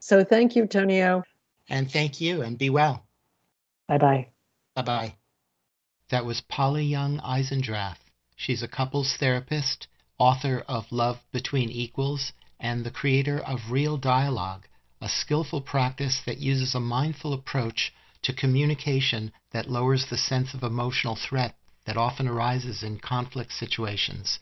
So 0.00 0.24
thank 0.24 0.56
you 0.56 0.66
tonio. 0.66 1.22
And 1.68 1.90
thank 1.90 2.20
you 2.20 2.42
and 2.42 2.58
be 2.58 2.70
well. 2.70 3.04
Bye 3.86 3.98
bye 3.98 4.26
bye 4.74 4.82
bye 4.82 5.14
that 6.10 6.24
was 6.24 6.40
Polly 6.40 6.84
Young 6.84 7.18
Eisendrath. 7.20 7.98
She's 8.34 8.62
a 8.62 8.68
couples 8.68 9.16
therapist, 9.18 9.88
author 10.16 10.64
of 10.66 10.90
Love 10.90 11.22
Between 11.32 11.68
Equals, 11.68 12.32
and 12.58 12.82
the 12.82 12.90
creator 12.90 13.38
of 13.38 13.70
Real 13.70 13.98
Dialogue, 13.98 14.66
a 15.00 15.08
skillful 15.08 15.60
practice 15.60 16.20
that 16.26 16.38
uses 16.38 16.74
a 16.74 16.80
mindful 16.80 17.32
approach 17.32 17.92
to 18.22 18.32
communication 18.32 19.32
that 19.52 19.70
lowers 19.70 20.06
the 20.06 20.16
sense 20.18 20.54
of 20.54 20.62
emotional 20.62 21.16
threat 21.16 21.54
that 21.86 21.96
often 21.96 22.26
arises 22.26 22.82
in 22.82 22.98
conflict 22.98 23.52
situations, 23.52 24.40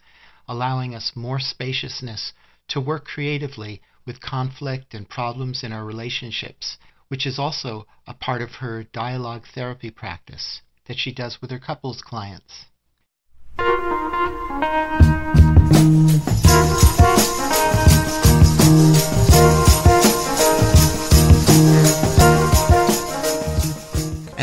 allowing 0.49 0.95
us 0.95 1.13
more 1.15 1.39
spaciousness 1.39 2.33
to 2.69 2.81
work 2.81 3.05
creatively 3.05 3.81
with 4.05 4.21
conflict 4.21 4.95
and 4.95 5.09
problems 5.09 5.63
in 5.63 5.73
our 5.73 5.85
relationships, 5.85 6.79
which 7.09 7.27
is 7.27 7.39
also 7.39 7.87
a 8.07 8.15
part 8.15 8.43
of 8.43 8.57
her 8.57 8.83
dialogue 8.83 9.47
therapy 9.55 9.91
practice 9.91 10.63
that 10.87 10.99
she 10.99 11.13
does 11.13 11.41
with 11.41 11.51
her 11.51 11.59
couples 11.59 12.03
clients. 12.03 12.67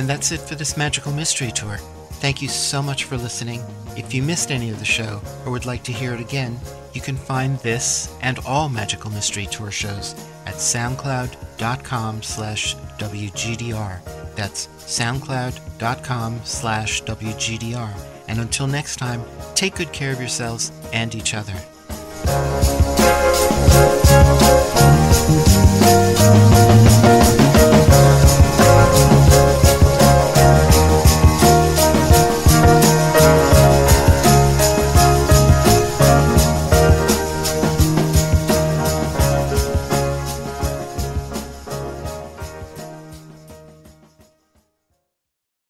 And 0.03 0.09
that's 0.09 0.33
it 0.33 0.41
for 0.41 0.55
this 0.55 0.75
magical 0.75 1.13
mystery 1.13 1.49
tour. 1.49 1.77
Thank 2.19 2.41
you 2.41 2.49
so 2.49 2.81
much 2.81 3.05
for 3.05 3.15
listening. 3.15 3.63
If 3.95 4.13
you 4.13 4.21
missed 4.21 4.51
any 4.51 4.69
of 4.69 4.79
the 4.79 4.83
show 4.83 5.21
or 5.45 5.51
would 5.53 5.65
like 5.65 5.81
to 5.83 5.93
hear 5.93 6.13
it 6.13 6.19
again, 6.19 6.59
you 6.91 6.99
can 6.99 7.15
find 7.15 7.57
this 7.59 8.13
and 8.21 8.37
all 8.39 8.67
Magical 8.67 9.09
Mystery 9.09 9.45
Tour 9.45 9.71
shows 9.71 10.13
at 10.45 10.55
soundcloud.com 10.55 12.21
slash 12.21 12.75
WGDR. 12.97 14.35
That's 14.35 14.67
soundcloud.com 14.67 16.41
slash 16.43 17.01
WGDR. 17.03 17.97
And 18.27 18.41
until 18.41 18.67
next 18.67 18.97
time, 18.97 19.23
take 19.55 19.75
good 19.75 19.93
care 19.93 20.11
of 20.11 20.19
yourselves 20.19 20.73
and 20.91 21.15
each 21.15 21.33
other. 21.33 21.55